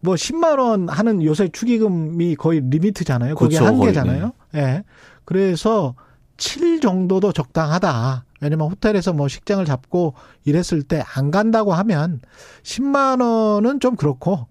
[0.00, 3.34] 뭐 10만 원 하는 요새 축의금이 거의 리미트잖아요.
[3.34, 4.32] 그게 그렇죠, 한계잖아요.
[4.52, 4.60] 네.
[4.60, 4.84] 예.
[5.24, 5.94] 그래서
[6.36, 8.24] 7 정도도 적당하다.
[8.40, 12.20] 왜냐면 호텔에서 뭐 식장을 잡고 이랬을 때 안 간다고 하면
[12.62, 14.46] 10만 원은 좀 그렇고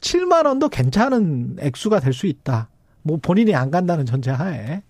[0.00, 2.68] 7만 원도 괜찮은 액수가 될 수 있다.
[3.02, 4.82] 뭐 본인이 안 간다는 전제 하에.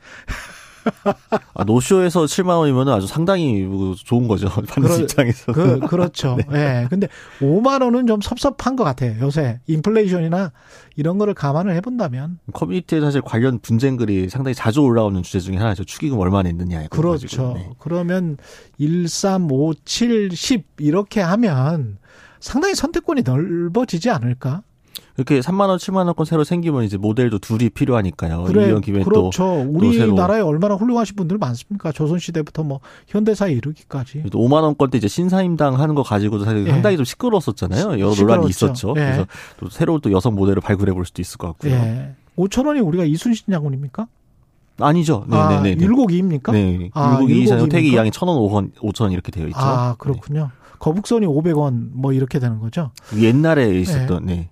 [1.55, 3.67] 아, 노쇼에서 7만 원이면 아주 상당히
[4.05, 4.49] 좋은 거죠.
[4.73, 5.53] 그러, 입장에서.
[5.53, 6.37] 그, 그렇죠.
[6.51, 6.81] 네.
[6.83, 6.87] 네.
[6.89, 7.09] 근데
[7.41, 9.17] 5만 원은 좀 섭섭한 것 같아요.
[9.21, 10.53] 요새 인플레이션이나
[10.97, 12.39] 이런 거를 감안을 해본다면.
[12.53, 15.85] 커뮤니티에 사실 관련 분쟁 글이 상당히 자주 올라오는 주제 중에 하나죠.
[15.85, 16.89] 축의금 얼마 냈느냐.
[16.89, 17.55] 그렇죠.
[17.57, 17.71] 네.
[17.79, 18.37] 그러면
[18.79, 21.99] 1, 3, 5, 7, 10 이렇게 하면
[22.41, 24.63] 상당히 선택권이 넓어지지 않을까?
[25.17, 28.45] 이렇게 3만 원, 7만 원권 새로 생기면 이제 모델도 둘이 필요하니까요.
[28.45, 29.31] 그래, 이런 김에 그렇죠.
[29.31, 31.93] 또 우리나라에 얼마나 훌륭하신 분들 많습니까?
[31.93, 34.25] 조선 시대부터 뭐 현대사에 이르기까지.
[34.25, 36.71] 5만 원권 때 이제 신사임당 하는 거 가지고도 사실 예.
[36.71, 37.99] 상당히 좀 시끄러웠었잖아요.
[37.99, 38.23] 여러 시끄러웠죠.
[38.25, 38.91] 논란이 있었죠.
[38.91, 39.01] 예.
[39.01, 39.27] 그래서
[39.59, 41.73] 또 새로운 또 여성 모델을 발굴해 볼 수도 있을 것 같고요.
[41.73, 42.15] 예.
[42.37, 44.07] 5천 원이 우리가 이순신 장군입니까?
[44.79, 45.25] 아니죠.
[45.29, 45.43] 네네네.
[45.43, 45.75] 아, 네, 네.
[45.75, 46.91] 네.
[46.95, 49.59] 아, 율곡이 태기 양이 천 원, 오천, 오천 이렇게 되어 있죠.
[49.59, 50.41] 아 그렇군요.
[50.45, 50.49] 네.
[50.79, 52.91] 거북선이 500원 뭐 이렇게 되는 거죠.
[53.19, 54.35] 옛날에 있었던 네.
[54.35, 54.49] 네.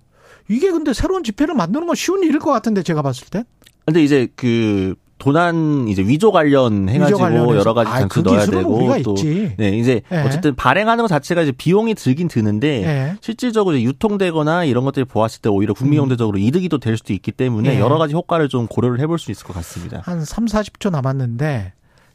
[0.49, 3.43] 이게 근데 새로운 지폐를 만드는 건 쉬운 일일 것 같은데 제가 봤을 때.
[3.85, 9.53] 근데 이제 그 도난 이제 위조 관련 해가지고 여러 가지 장치 넣어야 되고 또 있지.
[9.57, 10.23] 네 이제 네.
[10.23, 13.15] 어쨌든 발행하는 것 자체가 이제 비용이 들긴 드는데 네.
[13.19, 16.41] 실질적으로 이제 유통되거나 이런 것들이 보았을 때 오히려 국민 경제적으로 음.
[16.41, 17.79] 이득이 또 될 수도 있기 때문에 네.
[17.79, 20.01] 여러 가지 효과를 좀 고려를 해볼 수 있을 것 같습니다.
[20.05, 21.73] 한 3, 40초 남았는데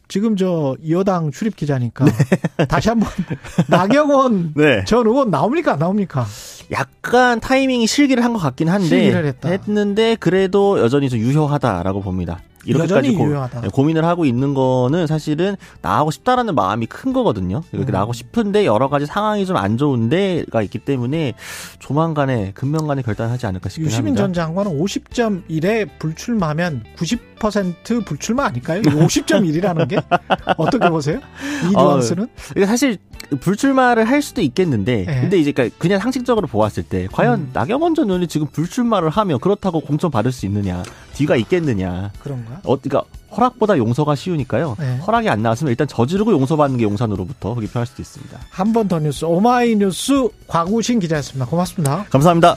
[0.09, 2.12] 지금 저 여당 출입 기자니까 네.
[2.68, 3.09] 다시 한번
[3.68, 4.84] 나경원 네.
[4.84, 6.26] 전 의원 나옵니까 안 나옵니까?
[6.70, 12.40] 약간 타이밍이 실기를 한 것 같긴 한데 했는데 그래도 여전히 좀 유효하다라고 봅니다.
[12.66, 17.62] 이렇게까지 고, 네, 고민을 하고 있는 거는 사실은 나하고 싶다라는 마음이 큰 거거든요.
[17.72, 17.92] 이렇게 음.
[17.92, 21.32] 나하고 싶은데 여러 가지 상황이 좀 안 좋은데가 있기 때문에
[21.78, 24.22] 조만간에 금명간에 결단하지 않을까 싶긴 유시민 합니다.
[24.22, 28.82] 전 장관은 50.1에 불출마하면 90% 불출마 아닐까요?
[28.82, 29.96] 50.1이라는 게
[30.58, 31.20] 어떻게 보세요?
[31.64, 32.24] 이 뉘앙스는?
[32.24, 32.98] 어, 사실
[33.40, 35.20] 불출마를 할 수도 있겠는데 네.
[35.22, 37.50] 근데 이제 그러니까 그냥 상식적으로 보았을 때 과연 음.
[37.52, 40.82] 나경원 전 의원이 지금 불출마를 하면 그렇다고 공천 받을 수 있느냐
[41.14, 42.60] 뒤가 있겠느냐 그런가?
[42.64, 43.02] 어, 그러니까
[43.36, 44.76] 허락보다 용서가 쉬우니까요.
[44.78, 44.98] 네.
[44.98, 48.38] 허락이 안 나왔으면 일단 저지르고 용서받는 게 용산으로부터 그렇게 표현할 수도 있습니다.
[48.50, 51.46] 한 번 더 뉴스 오마이뉴스 곽우신 기자였습니다.
[51.46, 52.04] 고맙습니다.
[52.10, 52.56] 감사합니다.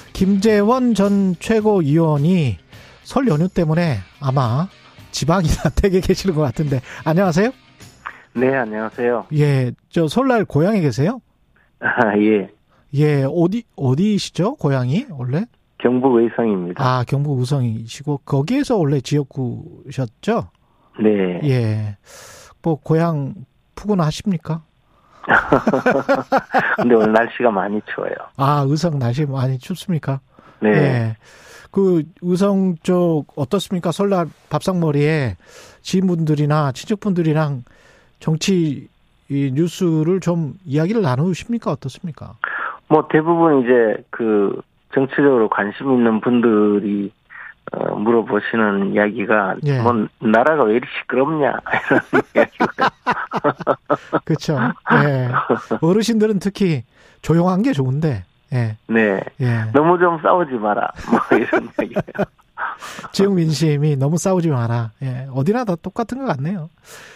[0.21, 2.57] 김재원 전 최고위원이
[3.01, 4.67] 설 연휴 때문에 아마
[5.09, 7.49] 지방이나 댁에 계시는 것 같은데 안녕하세요.
[8.35, 9.25] 네, 안녕하세요.
[9.33, 11.21] 예, 저 설날 고향에 계세요?
[11.79, 12.51] 아, 예.
[12.93, 14.57] 예, 어디 어디시죠?
[14.57, 15.45] 고향이 원래?
[15.79, 16.83] 경북 의성입니다.
[16.85, 20.49] 아, 경북 의성이시고 거기에서 원래 지역구셨죠?
[21.01, 21.39] 네.
[21.45, 21.97] 예.
[22.61, 23.33] 뭐 고향
[23.73, 24.61] 푸근하십니까?
[26.77, 28.13] 근데 오늘 날씨가 많이 추워요.
[28.37, 30.19] 아, 의성 날씨 많이 춥습니까?
[30.59, 30.69] 네.
[30.69, 31.15] 예.
[31.71, 33.91] 그 의성 쪽 어떻습니까?
[33.91, 35.37] 설날 밥상머리에
[35.81, 37.63] 지인분들이나 친척분들이랑
[38.19, 38.89] 정치
[39.29, 41.71] 이 뉴스를 좀 이야기를 나누십니까?
[41.71, 42.33] 어떻습니까?
[42.89, 44.61] 뭐 대부분 이제 그
[44.93, 47.11] 정치적으로 관심 있는 분들이
[47.71, 49.79] 어, 물어보시는 이야기가 예.
[49.81, 51.57] 뭐 나라가 왜 이리 시끄럽냐
[52.13, 52.91] 이런 이야기가
[54.25, 54.57] 그렇죠.
[55.05, 55.29] 예.
[55.81, 56.83] 어르신들은 특히
[57.21, 58.25] 조용한 게 좋은데.
[58.53, 58.75] 예.
[58.87, 59.65] 네 예.
[59.73, 62.25] 너무 좀 싸우지 마라 뭐 이런 이야기예요.
[63.13, 64.91] 지역 민심이 너무 싸우지 마라.
[65.03, 65.27] 예.
[65.33, 66.69] 어디나 다 똑같은 것 같네요.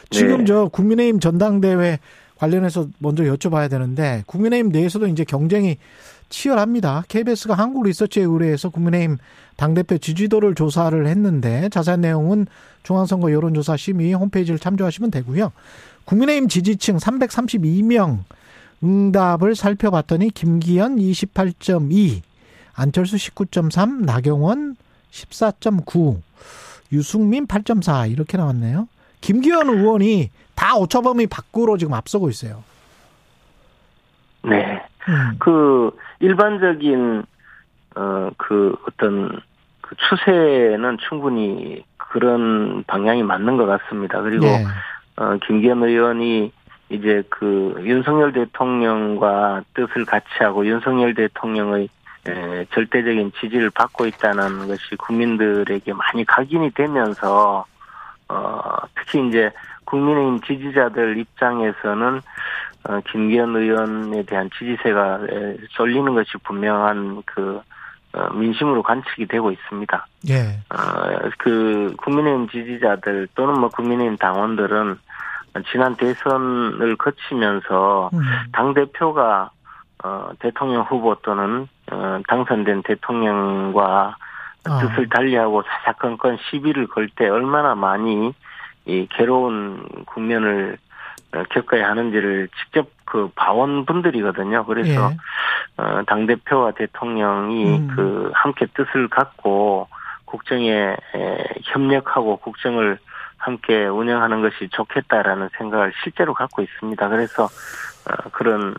[0.09, 0.45] 지금 네.
[0.45, 1.99] 저 국민의힘 전당대회
[2.37, 5.77] 관련해서 먼저 여쭤봐야 되는데 국민의힘 내에서도 이제 경쟁이
[6.29, 7.03] 치열합니다.
[7.07, 9.17] KBS가 한국 리서치에 의뢰해서 국민의힘
[9.55, 12.47] 당대표 지지도를 조사를 했는데 자세한 내용은
[12.83, 15.51] 중앙선거 여론조사 심의 홈페이지를 참조하시면 되고요.
[16.05, 18.19] 국민의힘 지지층 332명
[18.83, 22.21] 응답을 살펴봤더니 김기현 28.2,
[22.73, 24.75] 안철수 19.3, 나경원
[25.11, 26.21] 14.9,
[26.91, 28.87] 유승민 8.4 이렇게 나왔네요.
[29.21, 32.63] 김기현 의원이 다 오차범위 밖으로 지금 앞서고 있어요.
[34.43, 34.81] 네.
[35.07, 35.35] 음.
[35.39, 37.23] 그 일반적인
[37.95, 39.39] 어 그 어떤
[39.81, 44.21] 그 추세는 충분히 그런 방향이 맞는 것 같습니다.
[44.21, 44.65] 그리고 네.
[45.17, 46.51] 어 김기현 의원이
[46.89, 51.89] 이제 그 윤석열 대통령과 뜻을 같이 하고 윤석열 대통령의
[52.27, 57.65] 에, 절대적인 지지를 받고 있다는 것이 국민들에게 많이 각인이 되면서
[58.27, 59.51] 어 특히 이제
[59.85, 62.21] 국민의힘 지지자들 입장에서는
[62.87, 67.61] 어, 김기현 의원에 대한 지지세가 에, 쏠리는 것이 분명한 그
[68.13, 70.07] 어, 민심으로 관측이 되고 있습니다.
[70.29, 70.59] 예.
[70.69, 74.97] 어, 그 국민의힘 지지자들 또는 뭐 국민의힘 당원들은
[75.71, 78.19] 지난 대선을 거치면서 음.
[78.51, 79.49] 당 대표가
[80.03, 84.15] 어, 대통령 후보 또는 어, 당선된 대통령과
[84.67, 84.79] 아.
[84.79, 88.33] 뜻을 달리하고 사사건건 시비를 걸 때 얼마나 많이
[88.85, 90.77] 이 괴로운 국면을
[91.33, 94.65] 어, 겪어야 하는지를 직접 그 봐온 분들이거든요.
[94.65, 95.17] 그래서 예.
[95.81, 97.87] 어, 당 대표와 대통령이 음.
[97.95, 99.87] 그 함께 뜻을 갖고
[100.25, 102.97] 국정에 에, 협력하고 국정을
[103.37, 107.09] 함께 운영하는 것이 좋겠다라는 생각을 실제로 갖고 있습니다.
[107.09, 108.75] 그래서 어, 그런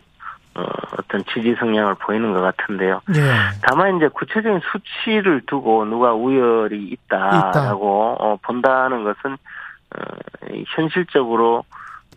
[0.55, 0.63] 어,
[0.97, 3.01] 어떤 지지 성향을 보이는 것 같은데요.
[3.15, 3.21] 예.
[3.61, 9.37] 다만 이제 구체적인 수치를 두고 누가 우열이 있다라고 어, 본다는 것은
[10.75, 11.63] 현실적으로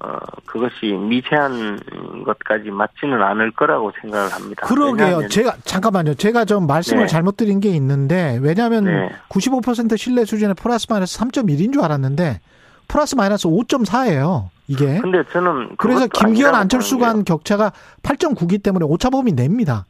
[0.03, 0.17] 어,
[0.47, 1.79] 그것이 미세한
[2.25, 4.67] 것까지 맞지는 않을 거라고 생각을 합니다.
[4.67, 5.29] 그러게요.
[5.29, 6.15] 제가 잠깐만요.
[6.15, 7.07] 제가 좀 말씀을 네.
[7.07, 9.11] 잘못 드린 게 있는데 왜냐하면 네.
[9.29, 12.41] 95% 신뢰 수준의 플러스 마이너스 3.1인 줄 알았는데
[12.89, 14.49] 플러스 마이너스 5.4예요.
[14.69, 15.01] 이게.
[15.01, 17.73] 근데 저는 그래서 김기현 안철수 간 격차가
[18.03, 19.85] 8.9기 때문에 오차범위 냅니다.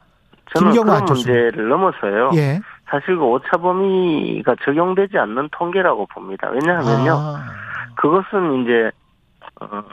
[0.53, 1.27] 저는 김경호 안철수.
[1.29, 2.31] 문제를 넘어서요.
[2.35, 2.59] 예.
[2.89, 6.49] 사실 그 오차 범위가 적용되지 않는 통계라고 봅니다.
[6.49, 7.13] 왜냐하면요.
[7.13, 7.45] 아,
[7.95, 8.91] 그것은 이제
[9.59, 9.83] 어,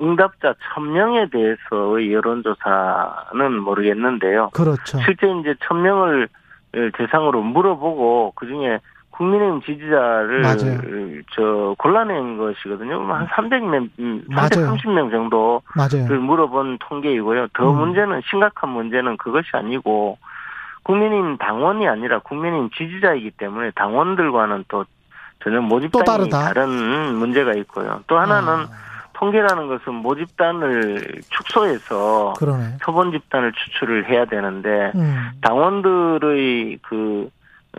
[0.00, 4.50] 응답자 1000명에 대해서의 여론조사는 모르겠는데요.
[4.52, 4.98] 그렇죠.
[5.04, 6.28] 실제 이제 1000명을
[6.96, 8.78] 대상으로 물어보고 그중에
[9.10, 11.22] 국민의힘 지지자를 맞아요.
[11.34, 13.02] 저 골라낸 것이거든요.
[13.12, 13.90] 한 300명,
[14.28, 14.48] 맞아요.
[14.48, 16.20] 330명 정도를 맞아요.
[16.20, 17.48] 물어본 통계이고요.
[17.52, 17.78] 더 음.
[17.78, 20.18] 문제는 심각한 문제는 그것이 아니고
[20.84, 24.84] 국민의힘 당원이 아니라 국민의힘 지지자이기 때문에 당원들과는 또
[25.42, 26.40] 전혀 모집단이 다르다.
[26.40, 28.00] 다른 문제가 있고요.
[28.06, 28.68] 또 하나는 아,
[29.14, 32.78] 통계라는 것은 모집단을 축소해서 그러네.
[32.82, 35.30] 표본 집단을 추출을 해야 되는데 음.
[35.42, 37.28] 당원들의 그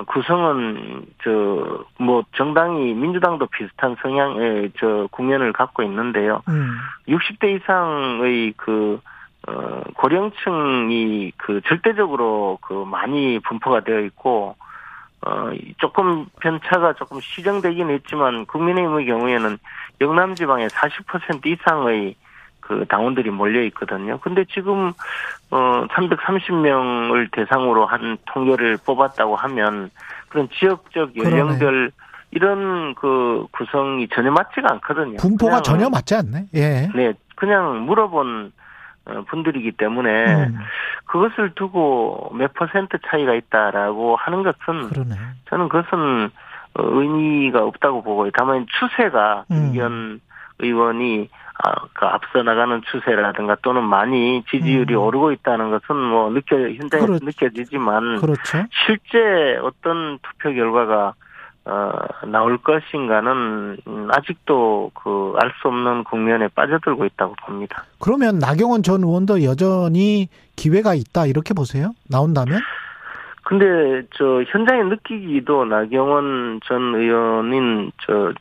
[0.07, 6.41] 구성은 저 뭐 정당이 민주당도 비슷한 성향의 저 국면을 갖고 있는데요.
[6.49, 6.76] 음.
[7.07, 8.99] 60대 이상의 그
[9.48, 14.56] 어, 고령층이 그 절대적으로 그 많이 분포가 되어 있고
[15.26, 19.58] 어, 조금 편차가 조금 시정되긴 했지만 국민의힘의 경우에는
[20.02, 22.16] 영남 지방에 40% 이상의
[22.60, 24.20] 그 당원들이 몰려 있거든요.
[24.20, 24.94] 근데 지금
[25.52, 29.91] 어 330명을 대상으로 한 통계를 뽑았다고 하면
[30.30, 31.38] 그런 지역적 그러네.
[31.40, 31.91] 연령별
[32.32, 35.18] 이런 그 구성이 전혀 맞지가 않거든요.
[35.18, 36.45] 분포가 전혀 맞지 않네.
[36.56, 36.90] 예.
[36.95, 38.62] 네, 그냥 물어본 어,
[39.30, 40.58] 분들이기 때문에 음,
[41.06, 45.16] 그것을 두고 몇 퍼센트 차이가 있다라고 하는 것은 그러네.
[45.50, 46.32] 저는 그것은
[46.76, 48.32] 어, 의미가 없다고 보고요.
[48.36, 49.56] 다만 추세가 음.
[49.72, 50.22] 김기현
[50.60, 51.30] 의원이
[51.66, 55.00] 아, 그 앞서 나가는 추세라든가 또는 많이 지지율이 음.
[55.02, 58.64] 오르고 있다는 것은 뭐 느껴 현장에 그렇- 서 느껴지지만 그렇죠.
[58.86, 61.14] 실제 어떤 투표 결과가
[61.65, 61.91] 어,
[62.27, 67.84] 나올 것인가는 음, 아직도 그 알 수 없는 국면에 빠져들고 있다고 봅니다.
[67.99, 71.91] 그러면 나경원 전 의원도 여전히 기회가 있다 이렇게 보세요?
[72.10, 72.60] 나온다면?
[73.44, 78.34] 근데 저 현장에 느끼기도 나경원 전 의원인 저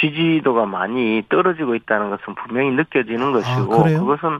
[0.00, 3.84] 지지도가 많이 떨어지고 있다는 것은 분명히 느껴지는 것이고 아?
[3.84, 4.38] 그것은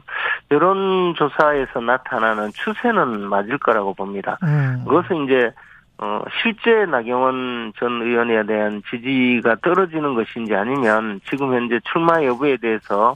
[0.51, 4.37] 여론조사에서 나타나는 추세는 맞을 거라고 봅니다.
[4.43, 4.83] 음.
[4.85, 5.51] 그것은 이제
[5.99, 13.15] 어 실제 나경원 전 의원에 대한 지지가 떨어지는 것인지 아니면 지금 현재 출마 여부에 대해서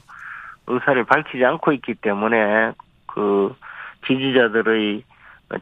[0.66, 2.72] 의사를 밝히지 않고 있기 때문에
[3.06, 3.54] 그
[4.06, 5.04] 지지자들의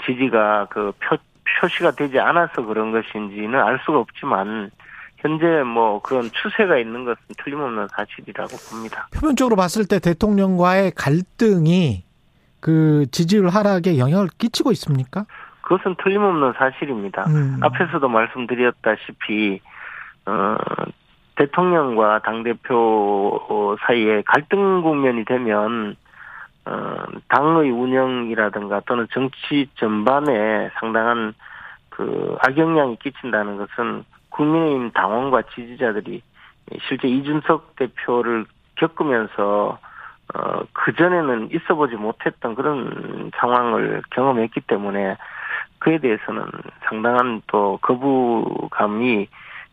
[0.06, 1.16] 지지가 그 표,
[1.60, 4.70] 표시가 되지 않아서 그런 것인지는 알 수가 없지만
[5.16, 9.08] 현재 뭐 그런 추세가 있는 것은 틀림없는 사실이라고 봅니다.
[9.12, 12.04] 표면적으로 봤을 때 대통령과의 갈등이
[12.60, 15.26] 그 지지율 하락에 영향을 끼치고 있습니까?
[15.70, 17.26] 그것은 틀림없는 사실입니다.
[17.28, 17.60] 음.
[17.62, 19.60] 앞에서도 말씀드렸다시피
[20.26, 20.56] 어,
[21.36, 25.94] 대통령과 당 대표 사이에 갈등 국면이 되면
[26.66, 26.96] 어,
[27.28, 31.34] 당의 운영이라든가 또는 정치 전반에 상당한
[31.88, 36.20] 그 악영향이 끼친다는 것은 국민의힘 당원과 지지자들이
[36.88, 38.44] 실제 이준석 대표를
[38.74, 39.78] 겪으면서
[40.34, 45.16] 어, 그전에는 있어 보지 못했던 그런 상황을 경험했기 때문에
[45.80, 46.44] 그에 대해서는
[46.88, 49.26] 상당한 또 거부감이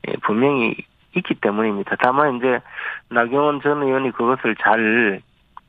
[0.07, 0.75] 예, 분명히
[1.15, 1.95] 있기 때문입니다.
[2.01, 2.59] 다만 이제
[3.09, 5.21] 나경원 전 의원이 그것을 잘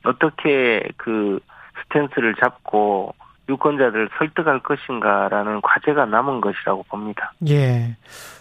[0.03, 1.39] 어떻게 그
[1.83, 3.13] 스탠스를 잡고
[3.49, 7.33] 유권자들을 설득할 것인가라는 과제가 남은 것이라고 봅니다.
[7.49, 7.97] 예.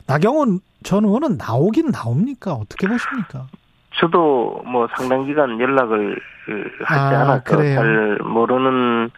[0.07, 2.53] 나경원 전 의원은 나오긴 나옵니까?
[2.53, 3.47] 어떻게 보십니까?
[3.97, 6.21] 저도 뭐 상당 기간 연락을
[6.85, 7.75] 하지 아, 그래요?
[7.75, 9.11] 잘 모르는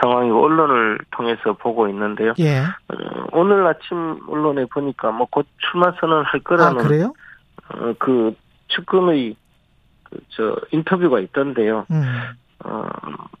[0.00, 2.34] 상황이고 언론을 통해서 보고 있는데요.
[2.38, 2.60] 예.
[2.60, 7.12] 어, 오늘 아침 언론에 보니까 뭐 곧 출마 선언할 아, 거라는 그래요?
[7.74, 8.34] 어, 그
[8.68, 9.36] 측근의
[10.04, 11.86] 그, 저 인터뷰가 있던데요.
[11.90, 12.02] 음.
[12.64, 12.84] 어,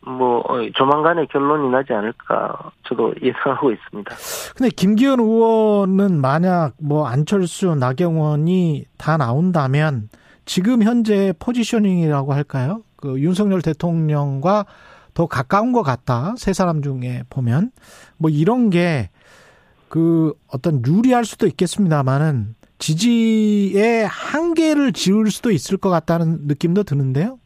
[0.02, 4.14] 뭐 어, 조만간에 결론이 나지 않을까 저도 예상하고 있습니다.
[4.56, 10.08] 근데 김기현 의원은 만약 뭐 안철수, 나경원이 다 나온다면
[10.44, 12.82] 지금 현재 포지셔닝이라고 할까요?
[12.96, 14.64] 그 윤석열 대통령과
[15.16, 16.34] 더 가까운 것 같다.
[16.36, 17.72] 세 사람 중에 보면
[18.18, 19.10] 뭐 이런 게
[19.88, 27.38] 그 어떤 유리할 수도 있겠습니다만은 지지의 한계를 지울 수도 있을 것 같다는 느낌도 드는데요.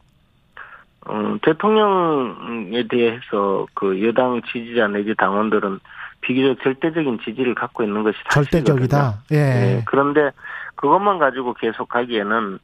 [1.09, 5.79] 음, 대통령에 대해서 그 여당 지지자 내지 당원들은
[6.21, 8.87] 비교적 절대적인 지지를 갖고 있는 것이 사실이거든요.
[8.87, 9.23] 절대적이다.
[9.31, 9.35] 예.
[9.35, 10.31] 네, 그런데
[10.75, 12.59] 그것만 가지고 계속 가기에는 어,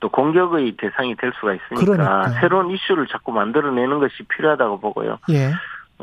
[0.00, 2.28] 또 공격의 대상이 될 수가 있으니까 그러니까.
[2.40, 5.18] 새로운 이슈를 자꾸 만들어내는 것이 필요하다고 보고요.
[5.30, 5.52] 예.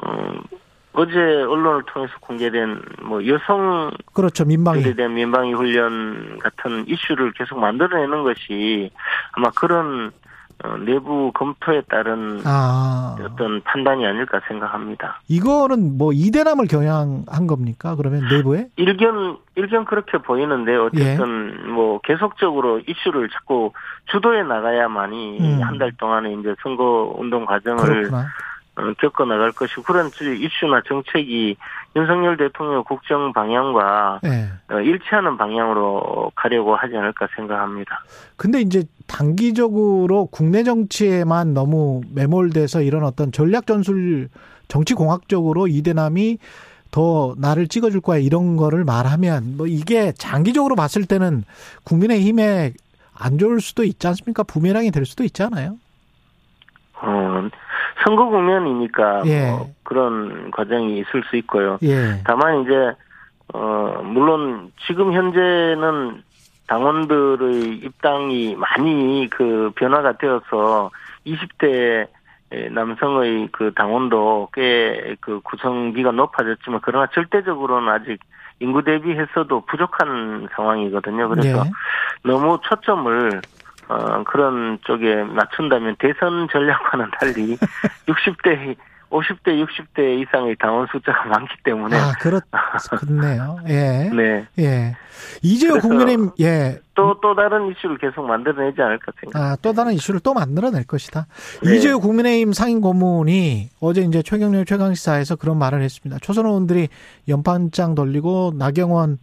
[0.05, 0.41] 음,
[0.93, 4.45] 어제 언론을 통해서 공개된 뭐 여성 그렇죠.
[4.45, 4.95] 민방위.
[4.95, 8.91] 대한 민방위 훈련 같은 이슈를 계속 만들어내는 것이
[9.33, 10.11] 아마 그런
[10.63, 13.15] 어, 내부 검토에 따른 아.
[13.19, 15.19] 어떤 판단이 아닐까 생각합니다.
[15.27, 17.95] 이거는 뭐 이대남을 겨냥한 겁니까?
[17.95, 18.67] 그러면 내부에?
[18.77, 21.67] 일견 일견 그렇게 보이는데 어쨌든 예.
[21.67, 23.71] 뭐 계속적으로 이슈를 자꾸
[24.11, 25.61] 주도해 나가야만이 음.
[25.61, 28.25] 한달 동안에 이제 선거 운동 과정을 그렇구나.
[28.77, 31.57] 어, 겪어 나갈 것이고 그런 이슈나 정책이
[31.95, 34.49] 윤석열 대통령 국정 방향과 예.
[34.73, 38.03] 어, 일치하는 방향으로 가려고 하지 않을까 생각합니다.
[38.35, 44.29] 근데 이제 단기적으로 국내 정치에만 너무 매몰돼서 이런 어떤 전략 전술
[44.67, 46.39] 정치 공학적으로 이대남이
[46.91, 51.43] 더 나를 찍어줄 거야 이런 거를 말하면 뭐 이게 장기적으로 봤을 때는
[51.83, 52.73] 국민의힘에
[53.13, 54.43] 안 좋을 수도 있지 않습니까?
[54.43, 55.77] 부메랑이 될 수도 있잖아요.
[57.01, 57.49] 어,
[58.03, 59.51] 선거 국면이니까 예.
[59.51, 61.77] 뭐 그런 과정이 있을 수 있고요.
[61.83, 62.21] 예.
[62.25, 62.93] 다만 이제
[63.53, 66.23] 어 물론 지금 현재는
[66.67, 70.89] 당원들의 입당이 많이 그 변화가 되어서
[71.25, 72.07] 20대
[72.71, 78.19] 남성의 그 당원도 꽤 그 구성비가 높아졌지만 그러나 절대적으로는 아직
[78.59, 81.29] 인구 대비해서도 부족한 상황이거든요.
[81.29, 81.71] 그래서 예.
[82.23, 83.41] 너무 초점을
[83.87, 87.57] 어 그런 쪽에 맞춘다면 대선 전략과는 달리
[88.07, 88.75] 60대
[89.15, 92.41] 50대 60대 이상의 당원 숫자가 많기 때문에 아, 그렇,
[92.99, 93.57] 그렇네요.
[93.69, 94.09] 예.
[94.13, 94.47] 네.
[94.59, 94.95] 예.
[95.41, 96.79] 이재호 국민의힘, 예.
[96.95, 99.53] 또, 또 다른 이슈를 계속 만들어내지 않을까 생각합니다.
[99.53, 101.27] 아, 또 다른 이슈를 또 만들어낼 것이다.
[101.63, 101.75] 네.
[101.75, 106.19] 이재호 국민의힘 상임 고문이 어제 이제 최경련 최강시사에서 그런 말을 했습니다.
[106.21, 106.89] 초선 의원들이
[107.27, 109.17] 연판장 돌리고 나경원에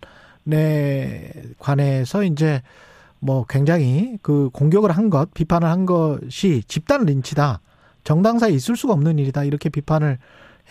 [1.58, 2.62] 관해서 이제
[3.22, 7.60] 뭐 굉장히 그 공격을 한 것, 비판을 한 것이 집단 린치다.
[8.02, 9.44] 정당사에 있을 수가 없는 일이다.
[9.44, 10.18] 이렇게 비판을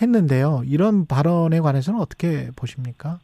[0.01, 0.63] 했는데요.
[0.65, 3.19] 이런 발언에 관해서는 어떻게 보십니까?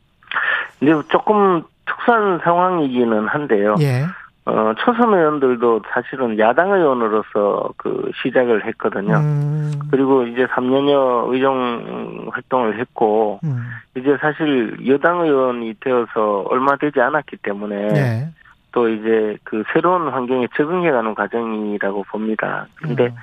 [0.80, 3.76] 근데 조금 특수한 상황이기는 한데요.
[3.82, 4.06] 예.
[4.46, 9.18] 어, 초선 의원들도 사실은 야당 의원으로서 그 시작을 했거든요.
[9.18, 13.68] 음, 그리고 이제 3년여 의정 활동을 했고, 음,
[13.98, 18.34] 이제 사실 여당 의원이 되어서 얼마 되지 않았기 때문에, 네.
[18.78, 22.68] 또 이제 그 새로운 환경에 적응해가는 과정이라고 봅니다.
[22.76, 23.16] 근데 음.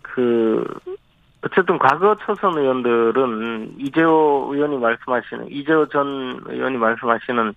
[0.00, 0.64] 그
[1.44, 7.52] 어쨌든 과거 초선 의원들은 이재호 의원이 말씀하시는 이재호 전 의원이 말씀하시는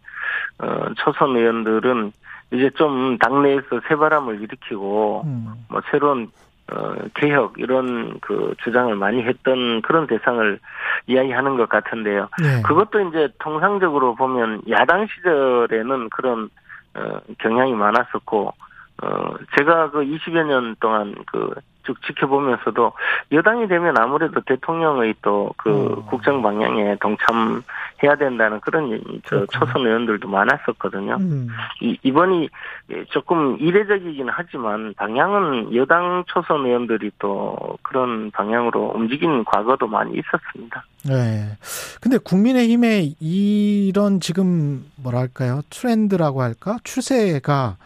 [0.57, 2.11] 어 초선 의원들은
[2.51, 6.31] 이제 좀 당내에서 새바람을 일으키고 음, 뭐 새로운
[6.72, 10.60] 어 개혁 이런 그 주장을 많이 했던 그런 대상을
[11.06, 12.27] 이야기하는 것 같은데요.
[12.41, 12.64] 네.
[12.64, 16.47] 그것도 이제 통상적으로 보면 야당 시절에는 그런 어,
[17.39, 18.53] 경향이 많았었고
[19.01, 21.53] 어, 제가 그 20여 년 동안 그
[21.90, 22.94] 쭉 지켜보면서도
[23.32, 26.06] 여당이 되면 아무래도 대통령의 또그 어.
[26.06, 29.48] 국정 방향에 동참해야 된다는 그런 저.
[29.48, 31.18] 초선 의원들도 많았었거든요.
[31.20, 31.48] 음,
[31.82, 32.49] 이, 이번이
[33.10, 40.86] 조금 이례적이긴 하지만 방향은 여당 초선 의원들이 또 그런 방향으로 움직이는 과거도 많이 있었습니다.
[41.07, 41.57] 네.
[42.02, 47.78] 근데 국민의힘의 이런 지금 뭐랄까요 트렌드라고 할까 추세가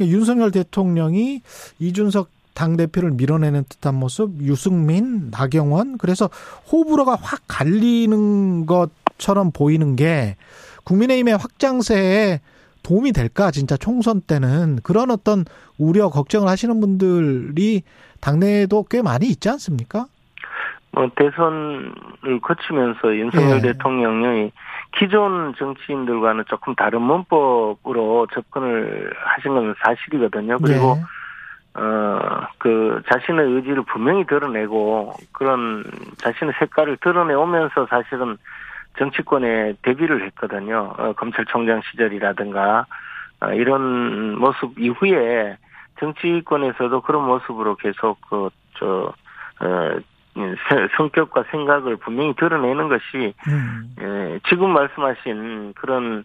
[0.00, 1.42] 윤석열 대통령이
[1.78, 6.28] 이준석 당 대표를 밀어내는 듯한 모습, 유승민, 나경원 그래서
[6.70, 10.36] 호불호가 확 갈리는 것처럼 보이는 게
[10.84, 12.40] 국민의힘의 확장세에
[12.82, 15.44] 도움이 될까 진짜 총선 때는 그런 어떤
[15.78, 17.82] 우려 걱정을 하시는 분들이
[18.20, 20.06] 당내에도 꽤 많이 있지 않습니까?
[20.92, 23.60] 뭐 대선을 거치면서 윤석열 예.
[23.60, 24.50] 대통령이
[24.98, 30.58] 기존 정치인들과는 조금 다른 문법으로 접근을 하신 건 사실이거든요.
[30.58, 31.02] 그리고 예.
[31.74, 35.84] 어, 그, 자신의 의지를 분명히 드러내고, 그런
[36.18, 38.36] 자신의 색깔을 드러내오면서 사실은
[38.98, 40.92] 정치권에 데뷔를 했거든요.
[40.98, 42.86] 어, 검찰총장 시절이라든가,
[43.40, 45.56] 어, 이런 모습 이후에
[46.00, 49.12] 정치권에서도 그런 모습으로 계속 그, 저,
[49.60, 49.98] 어,
[50.34, 53.94] 세- 성격과 생각을 분명히 드러내는 것이, 음.
[54.00, 56.24] 예, 지금 말씀하신 그런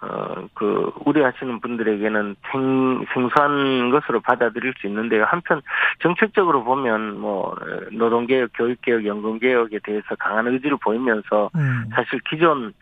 [0.00, 5.24] 어, 그, 우려하시는 분들에게는 생, 생소한 것으로 받아들일 수 있는데요.
[5.24, 5.60] 한편,
[6.00, 7.56] 정책적으로 보면, 뭐, 어,
[7.92, 11.84] 노동개혁, 교육개혁, 연금개혁에 대해서 강한 의지를 보이면서, 음.
[11.94, 12.72] 사실 기존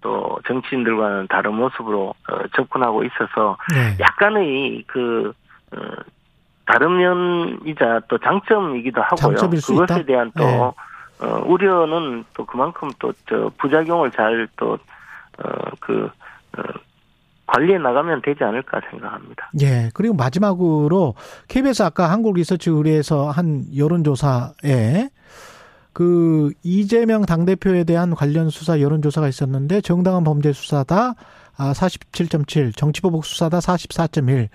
[0.00, 3.96] 또 정치인들과는 다른 모습으로 어, 접근하고 있어서, 네.
[4.00, 5.34] 약간의 그,
[5.76, 5.78] 어,
[6.64, 9.36] 다른 면이자 또 장점이기도 하고요.
[9.36, 10.02] 그것에 있다?
[10.04, 11.26] 대한 또, 네.
[11.26, 14.78] 어, 우려는 또 그만큼 또, 저, 부작용을 잘 또,
[15.44, 16.10] 어, 그, 어,
[17.46, 19.50] 관리해 나가면 되지 않을까 생각합니다.
[19.60, 19.90] 예.
[19.94, 21.14] 그리고 마지막으로
[21.48, 25.08] KBS 아까 한국 리서치 의뢰에서 한 여론조사에
[25.92, 31.14] 그 이재명 당대표에 대한 관련 수사 여론조사가 있었는데 정당한 범죄 수사다
[31.56, 34.48] 아 47.7, 정치보복 수사다 44.1.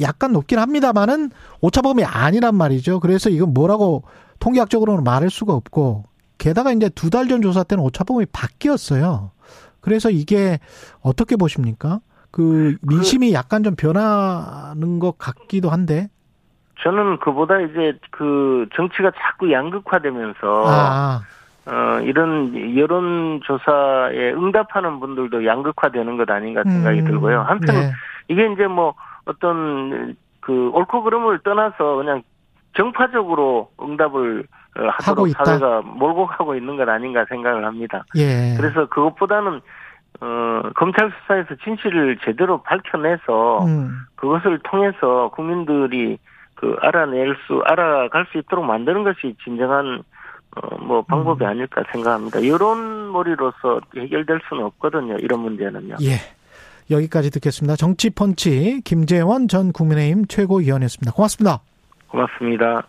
[0.00, 1.30] 약간 높긴 합니다만은
[1.60, 3.00] 오차범위 아니란 말이죠.
[3.00, 4.02] 그래서 이건 뭐라고
[4.40, 6.04] 통계학적으로는 말할 수가 없고
[6.38, 9.30] 게다가 이제 두 달 전 조사 때는 오차범위 바뀌었어요.
[9.80, 10.58] 그래서 이게
[11.02, 12.00] 어떻게 보십니까?
[12.30, 16.08] 그 민심이 약간 좀 변하는 것 같기도 한데.
[16.82, 21.20] 저는 그보다 이제 그 정치가 자꾸 양극화되면서 아,
[21.66, 27.42] 어 이런 여론조사에 응답하는 분들도 양극화되는 것 아닌가 생각이 음, 들고요.
[27.42, 27.92] 한편 네.
[28.28, 28.94] 이게 이제 뭐
[29.26, 32.22] 어떤 그 옳고 그름을 떠나서 그냥
[32.76, 35.44] 정파적으로 응답을 어, 하고 하도록 있다.
[35.44, 38.04] 사회가 몰고 가고 있는 것 아닌가 생각을 합니다.
[38.16, 38.54] 예.
[38.56, 39.60] 그래서 그것보다는
[40.20, 46.18] 어 검찰 수사에서 진실을 제대로 밝혀내서 음, 그것을 통해서 국민들이
[46.54, 50.02] 그 알아낼 수 알아갈 수 있도록 만드는 것이 진정한
[50.56, 51.50] 어 뭐 방법이 음.
[51.50, 52.44] 아닐까 생각합니다.
[52.44, 55.16] 여론몰이로서 해결될 수는 없거든요.
[55.20, 55.96] 이런 문제는요.
[56.02, 56.16] 예.
[56.90, 57.76] 여기까지 듣겠습니다.
[57.76, 61.12] 정치펀치 김재원 전 국민의힘 최고위원이었습니다.
[61.12, 61.60] 고맙습니다.
[62.08, 62.82] 고맙습니다.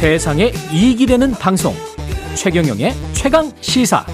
[0.00, 1.74] 세상에 이익이 되는 방송
[2.34, 4.06] 최경영의 최강 시사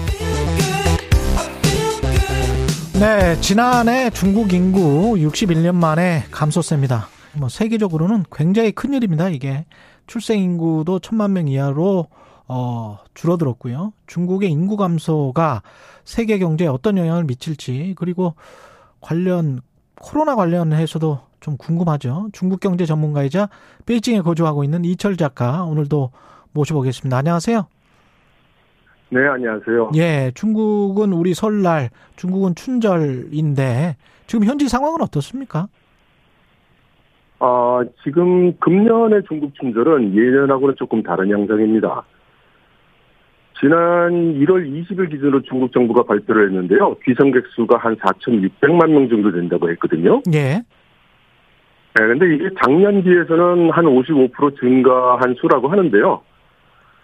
[2.99, 7.07] 네, 지난해 중국 인구 61년 만에 감소세입니다.
[7.35, 9.29] 뭐 세계적으로는 굉장히 큰 일입니다.
[9.29, 9.65] 이게
[10.07, 12.07] 출생 인구도 천만 명 이하로
[12.49, 13.93] 어 줄어들었고요.
[14.07, 15.61] 중국의 인구 감소가
[16.03, 18.35] 세계 경제에 어떤 영향을 미칠지 그리고
[18.99, 19.61] 관련
[19.95, 22.29] 코로나 관련해서도 좀 궁금하죠.
[22.33, 23.49] 중국 경제 전문가이자
[23.85, 26.11] 베이징에 거주하고 있는 이철 작가 오늘도
[26.53, 27.17] 모셔보겠습니다.
[27.17, 27.67] 안녕하세요.
[29.09, 29.91] 네, 안녕하세요.
[29.95, 33.95] 예, 중국은 우리 설날, 중국은 춘절인데
[34.25, 35.67] 지금 현지 상황은 어떻습니까?
[37.39, 42.03] 아, 지금 금년의 중국 춘절은 예년하고는 조금 다른 양상입니다.
[43.59, 46.97] 지난 1월 20일 기준으로 중국 정부가 발표를 했는데요.
[47.05, 50.21] 귀성객 수가 한 4,600만 명 정도 된다고 했거든요.
[50.33, 50.63] 예.
[51.99, 56.21] 네, 근데 이게 작년 비해서는 한 55% 증가한 수라고 하는데요.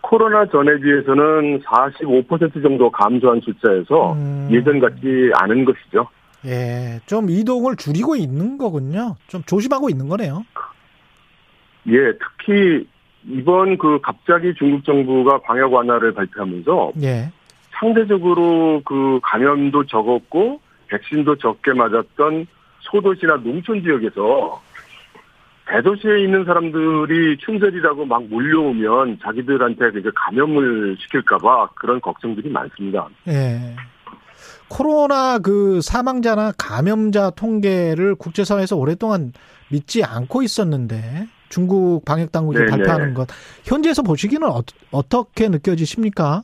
[0.02, 4.50] 코로나 전에 비해서는 45% 정도 감소한 숫자에서 음.
[4.52, 6.08] 예전 같지 않은 것이죠.
[6.46, 7.00] 예.
[7.06, 9.16] 좀 이동을 줄이고 있는 거군요.
[9.28, 10.44] 좀 조심하고 있는 거네요.
[11.88, 12.86] 예, 특히
[13.26, 17.32] 이번 그 갑자기 중국 정부가 방역 완화를 발표하면서 예.
[17.72, 22.46] 상대적으로 그 감염도 적었고 백신도 적게 맞았던
[22.82, 24.62] 소도시나 농촌 지역에서
[25.74, 33.10] 대도시에 있는 사람들이 춘절이라고 막 몰려오면 자기들한테 이제 감염을 시킬까봐 그런 걱정들이 많습니다.
[33.28, 33.76] 예.
[34.70, 39.34] 코로나 그 사망자나 감염자 통계를 국제사회에서 오랫동안
[39.72, 42.70] 믿지 않고 있었는데 중국 방역 당국이 네네.
[42.70, 43.28] 발표하는 것
[43.64, 46.44] 현지에서 보시기는 어, 어떻게 느껴지십니까?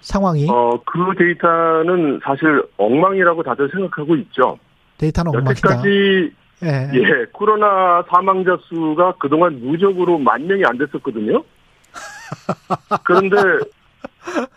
[0.00, 4.58] 상황이 어, 그 데이터는 사실 엉망이라고 다들 생각하고 있죠.
[4.96, 5.50] 데이터는 엉망이다.
[5.50, 6.90] 여태까지 예.
[6.94, 11.44] 예, 코로나 사망자 수가 그동안 누적으로 만 명이 안 됐었거든요.
[13.04, 13.36] 그런데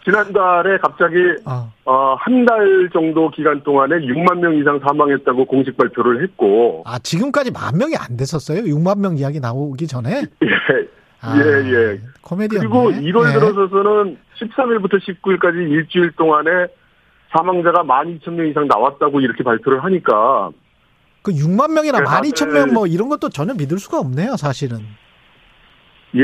[0.06, 1.72] 지난달에 갑자기 어.
[1.86, 7.52] 어, 한 달 정도 기간 동안에 6만 명 이상 사망했다고 공식 발표를 했고 아 지금까지
[7.52, 8.62] 만 명이 안 됐었어요?
[8.62, 10.48] 6만 명 이야기 나오기 전에 예,
[11.22, 11.42] 아, 예,
[11.74, 12.00] 예.
[12.22, 12.66] 코미디였네.
[12.68, 13.34] 그리고 1월 예.
[13.34, 16.68] 들어서서는 13일부터 19일까지 일주일 동안에
[17.32, 20.52] 사망자가 12,000명 이상 나왔다고 이렇게 발표를 하니까
[21.28, 24.78] 그 6만 명이나 네, 12,000명 뭐 이런 것도 전혀 믿을 수가 없네요, 사실은.
[26.16, 26.22] 예,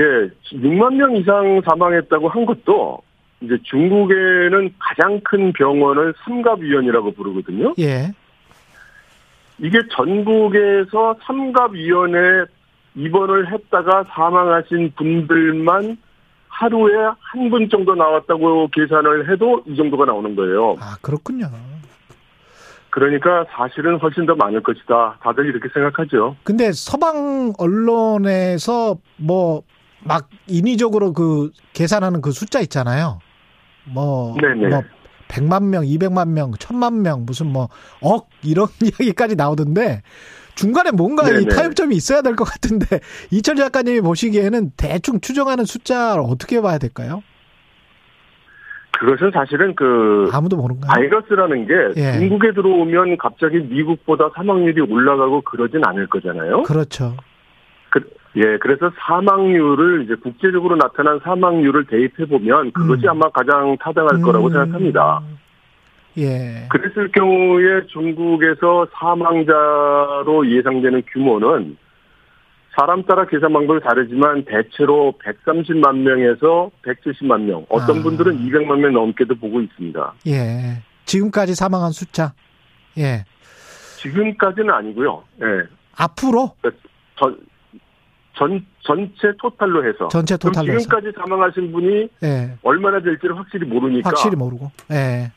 [0.54, 3.00] 6만 명 이상 사망했다고 한 것도
[3.42, 7.74] 이제 중국에는 가장 큰 병원을 삼갑위원이라고 부르거든요.
[7.80, 8.14] 예.
[9.60, 12.46] 이게 전국에서 삼갑위원회
[12.96, 15.98] 입원을 했다가 사망하신 분들만
[16.48, 20.78] 하루에 한 분 정도 나왔다고 계산을 해도 이 정도가 나오는 거예요.
[20.80, 21.50] 아, 그렇군요.
[22.94, 25.18] 그러니까 사실은 훨씬 더 많을 것이다.
[25.24, 26.36] 다들 이렇게 생각하죠.
[26.44, 29.64] 근데 서방 언론에서 뭐
[30.06, 33.20] 막 인위적으로 그 계산하는 그 숫자 있잖아요.
[33.86, 34.68] 뭐, 네네.
[34.68, 34.84] 뭐
[35.30, 37.70] 100만 명, 200만 명, 1000만 명, 무슨 뭐
[38.02, 40.02] 억 이런 이야기까지 나오던데
[40.56, 41.56] 중간에 뭔가 이 네네.
[41.56, 43.00] 타협점이 있어야 될 것 같은데
[43.32, 47.24] 이철 작가님이 보시기에는 대충 추정하는 숫자를 어떻게 봐야 될까요?
[49.04, 50.90] 그것은 사실은 그 아무도 모르는가요?
[50.90, 52.14] 바이러스라는 게 예.
[52.20, 56.64] 중국에 들어오면 갑자기 미국보다 사망률이 올라가고 그러진 않을 거잖아요.
[56.64, 57.18] 그렇죠.
[57.90, 58.00] 그,
[58.38, 63.10] 예, 그래서 사망률을 이제 국제적으로 나타난 사망률을 대입해 보면 그것이 음.
[63.10, 65.22] 아마 가장 타당할 거라고 생각합니다.
[66.20, 66.68] 예.
[66.70, 71.76] 그랬을 경우에 중국에서 사망자로 예상되는 규모는
[72.76, 78.02] 사람 따라 계산 방법이 다르지만 대체로 130만 명에서 170만 명, 어떤 아.
[78.04, 80.14] 분들은 200만 명 넘게도 보고 있습니다.
[80.28, 80.82] 예.
[81.06, 82.34] 지금까지 사망한 숫자.
[82.98, 83.26] 예.
[83.98, 85.24] 지금까지는 아니고요.
[85.42, 85.46] 예.
[85.96, 86.56] 앞으로
[87.20, 87.38] 전,
[88.36, 90.08] 전, 전체 토탈로 해서.
[90.08, 90.80] 전체 토탈로 해서.
[90.80, 92.58] 지금까지 사망하신 분이 예.
[92.64, 94.10] 얼마나 될지를 확실히 모르니까.
[94.10, 94.72] 확실히 모르고.
[94.92, 95.32] 예.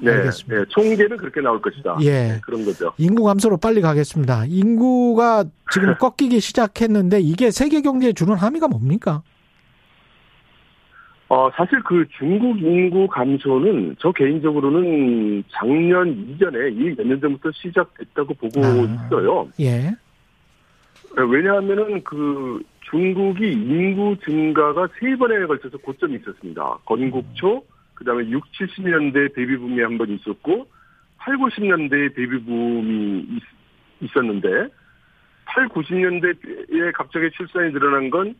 [0.00, 0.56] 네, 알겠습니다.
[0.60, 1.96] 네, 총계는 그렇게 나올 것이다.
[2.02, 2.10] 예.
[2.10, 2.92] 네, 그런 거죠.
[2.98, 4.44] 인구 감소로 빨리 가겠습니다.
[4.48, 9.22] 인구가 지금 꺾이기 시작했는데 이게 세계 경제에 주는 함의가 뭡니까?
[11.28, 18.34] 어, 사실 그 중국 인구 감소는 저 개인적으로는 작년 이전에 이 몇 년 전부터 시작됐다고
[18.34, 18.68] 보고 아.
[18.70, 19.48] 있어요.
[19.60, 19.90] 예.
[21.16, 22.60] 왜냐하면은 그
[22.90, 26.78] 중국이 인구 증가가 세 번에 걸쳐서 고점이 있었습니다.
[26.84, 27.62] 건국 초,
[27.94, 30.66] 그 다음에 6, 70년대 베이비붐이 한 번 있었고,
[31.18, 33.42] 8, 90년대 베이비붐이 있,
[34.00, 34.68] 있었는데,
[35.46, 38.34] 8, 90년대에 갑자기 출산이 늘어난 건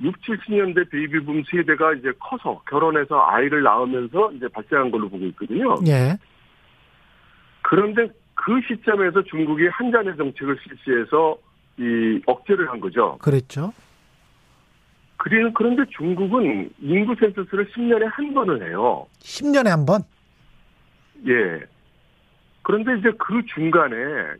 [0.00, 5.76] 6, 70년대 베이비붐 세대가 이제 커서 결혼해서 아이를 낳으면서 이제 발생한 걸로 보고 있거든요.
[5.86, 6.16] 예.
[7.62, 11.36] 그런데 그 시점에서 중국이 한자내 정책을 실시해서
[11.78, 13.18] 이 억제를 한 거죠.
[13.20, 13.72] 그랬죠.
[15.24, 19.06] 그리는 그런데 중국은 인구 센서스를 10년에 한 번을 해요.
[19.20, 20.02] 10년에 한 번?
[21.26, 21.62] 예.
[22.60, 23.96] 그런데 이제 그 중간에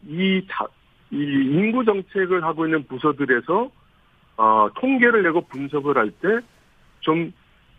[0.07, 0.67] 이, 자,
[1.11, 3.71] 이 인구 정책을 하고 있는 부서들에서
[4.37, 7.33] 어, 통계를 내고 분석을 할 때좀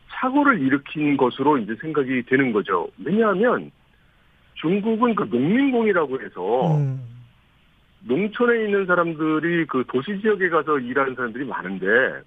[0.10, 2.88] 착오를 일으킨 것으로 이제 생각이 되는 거죠.
[3.04, 3.70] 왜냐하면
[4.56, 7.04] 중국은 그 농민공이라고 해서 음.
[8.00, 12.24] 농촌에 있는 사람들이 그 도시 지역에 가서 일하는 사람들이 많은데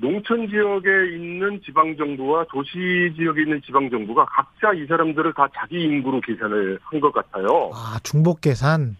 [0.00, 5.82] 농촌 지역에 있는 지방 정부와 도시 지역에 있는 지방 정부가 각자 이 사람들을 다 자기
[5.82, 7.70] 인구로 계산을 한 것 같아요.
[7.74, 8.96] 아, 중복 계산.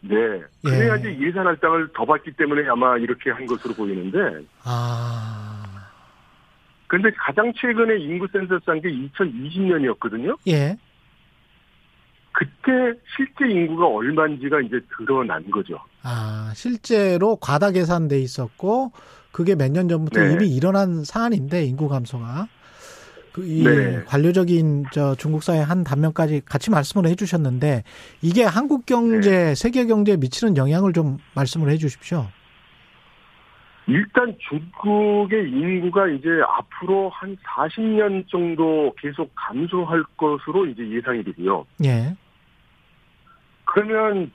[0.00, 0.16] 네.
[0.64, 5.62] 그래야지 예산 할당을 더 받기 때문에 아마 이렇게 한 것으로 보이는데 아.
[6.88, 10.36] 근데 가장 최근에 인구 센서 싼게 2020년이었거든요.
[10.48, 10.76] 예.
[12.32, 15.78] 그때 실제 인구가 얼마인지가 이제 드러난 거죠.
[16.02, 18.92] 아, 실제로 과다 계산돼 있었고
[19.32, 20.32] 그게 몇 년 전부터 네.
[20.32, 22.48] 이미 일어난 사안인데 인구 감소가
[23.32, 24.04] 그이 네.
[24.04, 27.82] 관료적인 저 중국 사회 한 단면까지 같이 말씀을 해주셨는데
[28.20, 29.54] 이게 한국 경제, 네.
[29.54, 32.26] 세계 경제에 미치는 영향을 좀 말씀을 해주십시오.
[33.86, 41.66] 일단 중국의 인구가 이제 앞으로 한 40년 정도 계속 감소할 것으로 이제 예상이 되고요.
[41.84, 42.14] 예,
[43.64, 44.30] 그러면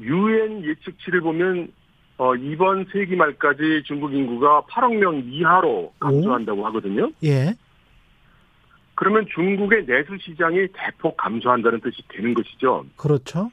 [0.00, 1.72] 유엔 예측치를 보면
[2.18, 7.10] 어, 이번 세기 말까지 중국 인구가 8억 명 이하로 감소한다고 하거든요.
[7.22, 7.54] 예,
[8.96, 12.84] 그러면 중국의 내수 시장이 대폭 감소한다는 뜻이 되는 것이죠.
[12.96, 13.50] 그렇죠.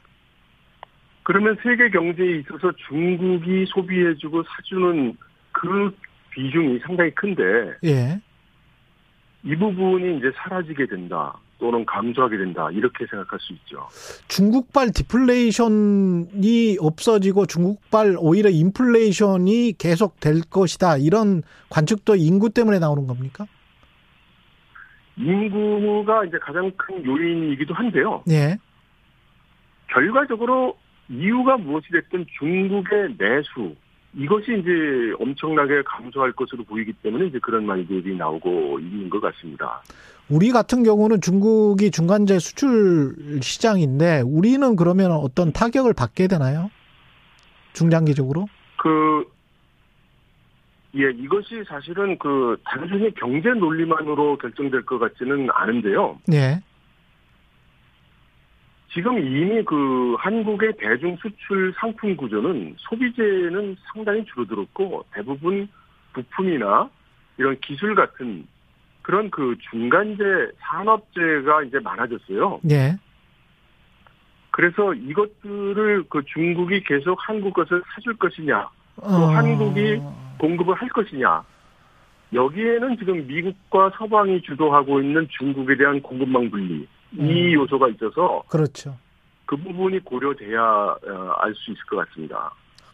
[1.22, 5.16] 그러면 세계 경제에 있어서 중국이 소비해주고 사주는
[5.52, 5.96] 그
[6.32, 7.44] 비중이 상당히 큰데
[7.84, 8.20] 예,
[9.44, 13.88] 이 부분이 이제 사라지게 된다 또는 감소하게 된다 이렇게 생각할 수 있죠.
[14.28, 23.46] 중국발 디플레이션이 없어지고 중국발 오히려 인플레이션이 계속 될 것이다 이런 관측도 인구 때문에 나오는 겁니까?
[25.18, 28.22] 인구가 이제 가장 큰 요인이기도 한데요.
[28.30, 28.58] 예,
[29.88, 30.78] 결과적으로
[31.10, 33.76] 이유가 무엇이 됐든 중국의 내수
[34.18, 39.82] 이것이 이제 엄청나게 감소할 것으로 보이기 때문에 이제 그런 말들이 나오고 있는 것 같습니다.
[40.30, 46.72] 우리 같은 경우는 중국이 중간재 수출 시장인데 우리는 그러면 어떤 타격을 받게 되나요?
[47.74, 48.48] 중장기적으로?
[48.78, 49.26] 그,
[50.96, 56.20] 예, 이것이 사실은 그 단순히 경제 논리만으로 결정될 것 같지는 않은데요.
[56.34, 56.62] 예.
[58.92, 65.68] 지금 이미 그 한국의 대중 수출 상품 구조는 소비재는 상당히 줄어들었고 대부분
[66.14, 66.90] 부품이나
[67.38, 68.48] 이런 기술 같은
[69.06, 70.24] 그런 그 중간재
[70.58, 72.60] 산업재가 이제 많아졌어요.
[72.72, 72.98] 예.
[74.50, 79.28] 그래서 이것들을 그 중국이 계속 한국 것을 사줄 것이냐, 또 어.
[79.28, 80.02] 한국이
[80.40, 81.44] 공급을 할 것이냐.
[82.34, 87.54] 여기에는 지금 미국과 서방이 주도하고 있는 중국에 대한 공급망 분리 이 음.
[87.54, 88.98] 요소가 있어서 그렇죠.
[89.46, 92.52] 그 부분이 고려돼야 어, 알수 있을 것 같습니다.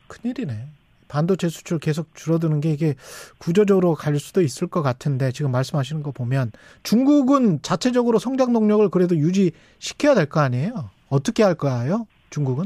[0.10, 0.68] 큰일이네.
[1.12, 2.96] 반도체 수출 계속 줄어드는 게 이게
[3.38, 6.52] 구조적으로 갈 수도 있을 것 같은데 지금 말씀하시는 거 보면
[6.84, 10.90] 중국은 자체적으로 성장 동력을 그래도 유지시켜야 될 거 아니에요?
[11.10, 12.08] 어떻게 할까요?
[12.30, 12.66] 중국은?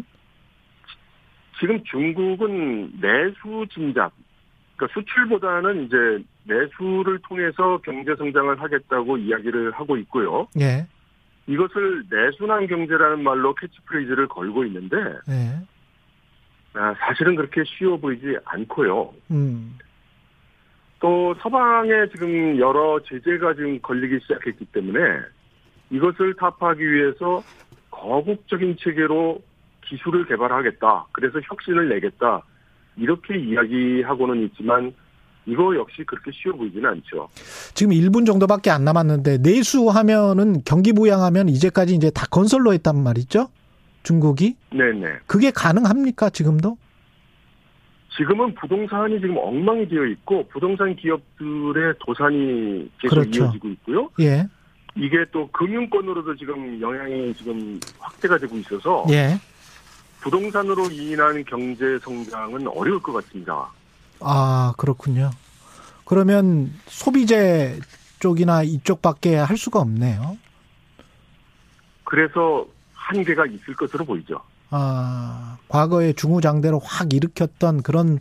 [1.59, 4.11] 지금 중국은 내수 진작,
[4.75, 5.95] 그러니까 수출보다는 이제
[6.43, 10.47] 내수를 통해서 경제 성장을 하겠다고 이야기를 하고 있고요.
[10.59, 10.85] 예.
[11.47, 14.97] 이것을 내순환 경제라는 말로 캐치프레이즈를 걸고 있는데
[15.29, 15.61] 예.
[16.75, 19.13] 아, 사실은 그렇게 쉬워 보이지 않고요.
[19.31, 19.77] 음.
[20.99, 24.99] 또 서방에 지금 여러 제재가 지금 걸리기 시작했기 때문에
[25.89, 27.43] 이것을 타파하기 위해서
[27.91, 29.41] 거국적인 체계로
[29.85, 31.07] 기술을 개발하겠다.
[31.11, 32.41] 그래서 혁신을 내겠다.
[32.97, 34.93] 이렇게 이야기하고는 있지만
[35.45, 37.29] 이거 역시 그렇게 쉬워 보이지는 않죠.
[37.73, 43.49] 지금 1분 정도밖에 안 남았는데 내수하면은 경기 부양하면 이제까지 이제 다 건설로 했단 말이죠.
[44.05, 45.19] 중국이 네네.
[45.25, 46.77] 그게 가능합니까 지금도?
[48.15, 53.43] 지금은 부동산이 지금 엉망이 되어 있고 부동산 기업들의 도산이 계속 그렇죠.
[53.43, 54.09] 이어지고 있고요.
[54.21, 54.47] 예.
[54.95, 59.37] 이게 또 금융권으로도 지금 영향이 지금 확대가 되고 있어서 예.
[60.21, 63.69] 부동산으로 인한 경제 성장은 어려울 것 같습니다.
[64.21, 65.31] 아 그렇군요.
[66.05, 67.79] 그러면 소비재
[68.19, 70.37] 쪽이나 이쪽밖에 할 수가 없네요.
[72.05, 72.65] 그래서
[73.05, 74.39] 한계가 있을 것으로 보이죠.
[74.71, 78.19] 아, 과거에 중후장대로 확 일으켰던 그런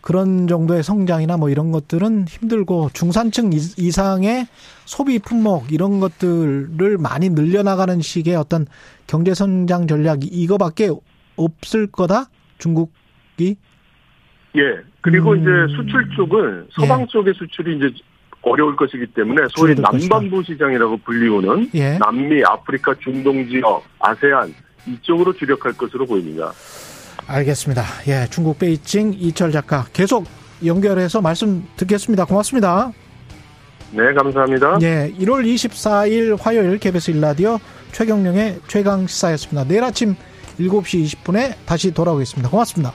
[0.00, 4.46] 그런 정도의 성장이나 뭐 이런 것들은 힘들고 중산층 이- 이상의
[4.84, 8.66] 소비 품목 이런 것들을 많이 늘려나가는 식의 어떤
[9.06, 10.90] 경제 성장 전략 이거밖에
[11.36, 12.26] 없을 거다
[12.58, 13.56] 중국이
[14.56, 14.60] 예.
[15.00, 15.40] 그리고 음.
[15.40, 17.06] 이제 수출 쪽은 서방 예.
[17.08, 17.90] 쪽의 수출이 이제
[18.44, 20.14] 어려울 것이기 때문에 소위 줄어들 것이다.
[20.16, 21.98] 남반부 시장이라고 불리우는 예.
[21.98, 24.54] 남미, 아프리카, 중동 지역, 아세안
[24.86, 26.52] 이쪽으로 주력할 것으로 보입니다.
[27.26, 27.82] 알겠습니다.
[28.08, 30.26] 예, 중국 베이징 이철 작가 계속
[30.64, 32.24] 연결해서 말씀 듣겠습니다.
[32.26, 32.92] 고맙습니다.
[33.92, 34.78] 네, 감사합니다.
[34.82, 37.58] 예, 1월 24일 화요일 KBS 일라디오
[37.92, 39.64] 최경령의 최강 시사였습니다.
[39.68, 40.16] 내일 아침
[40.58, 42.50] 7시 20분에 다시 돌아오겠습니다.
[42.50, 42.92] 고맙습니다.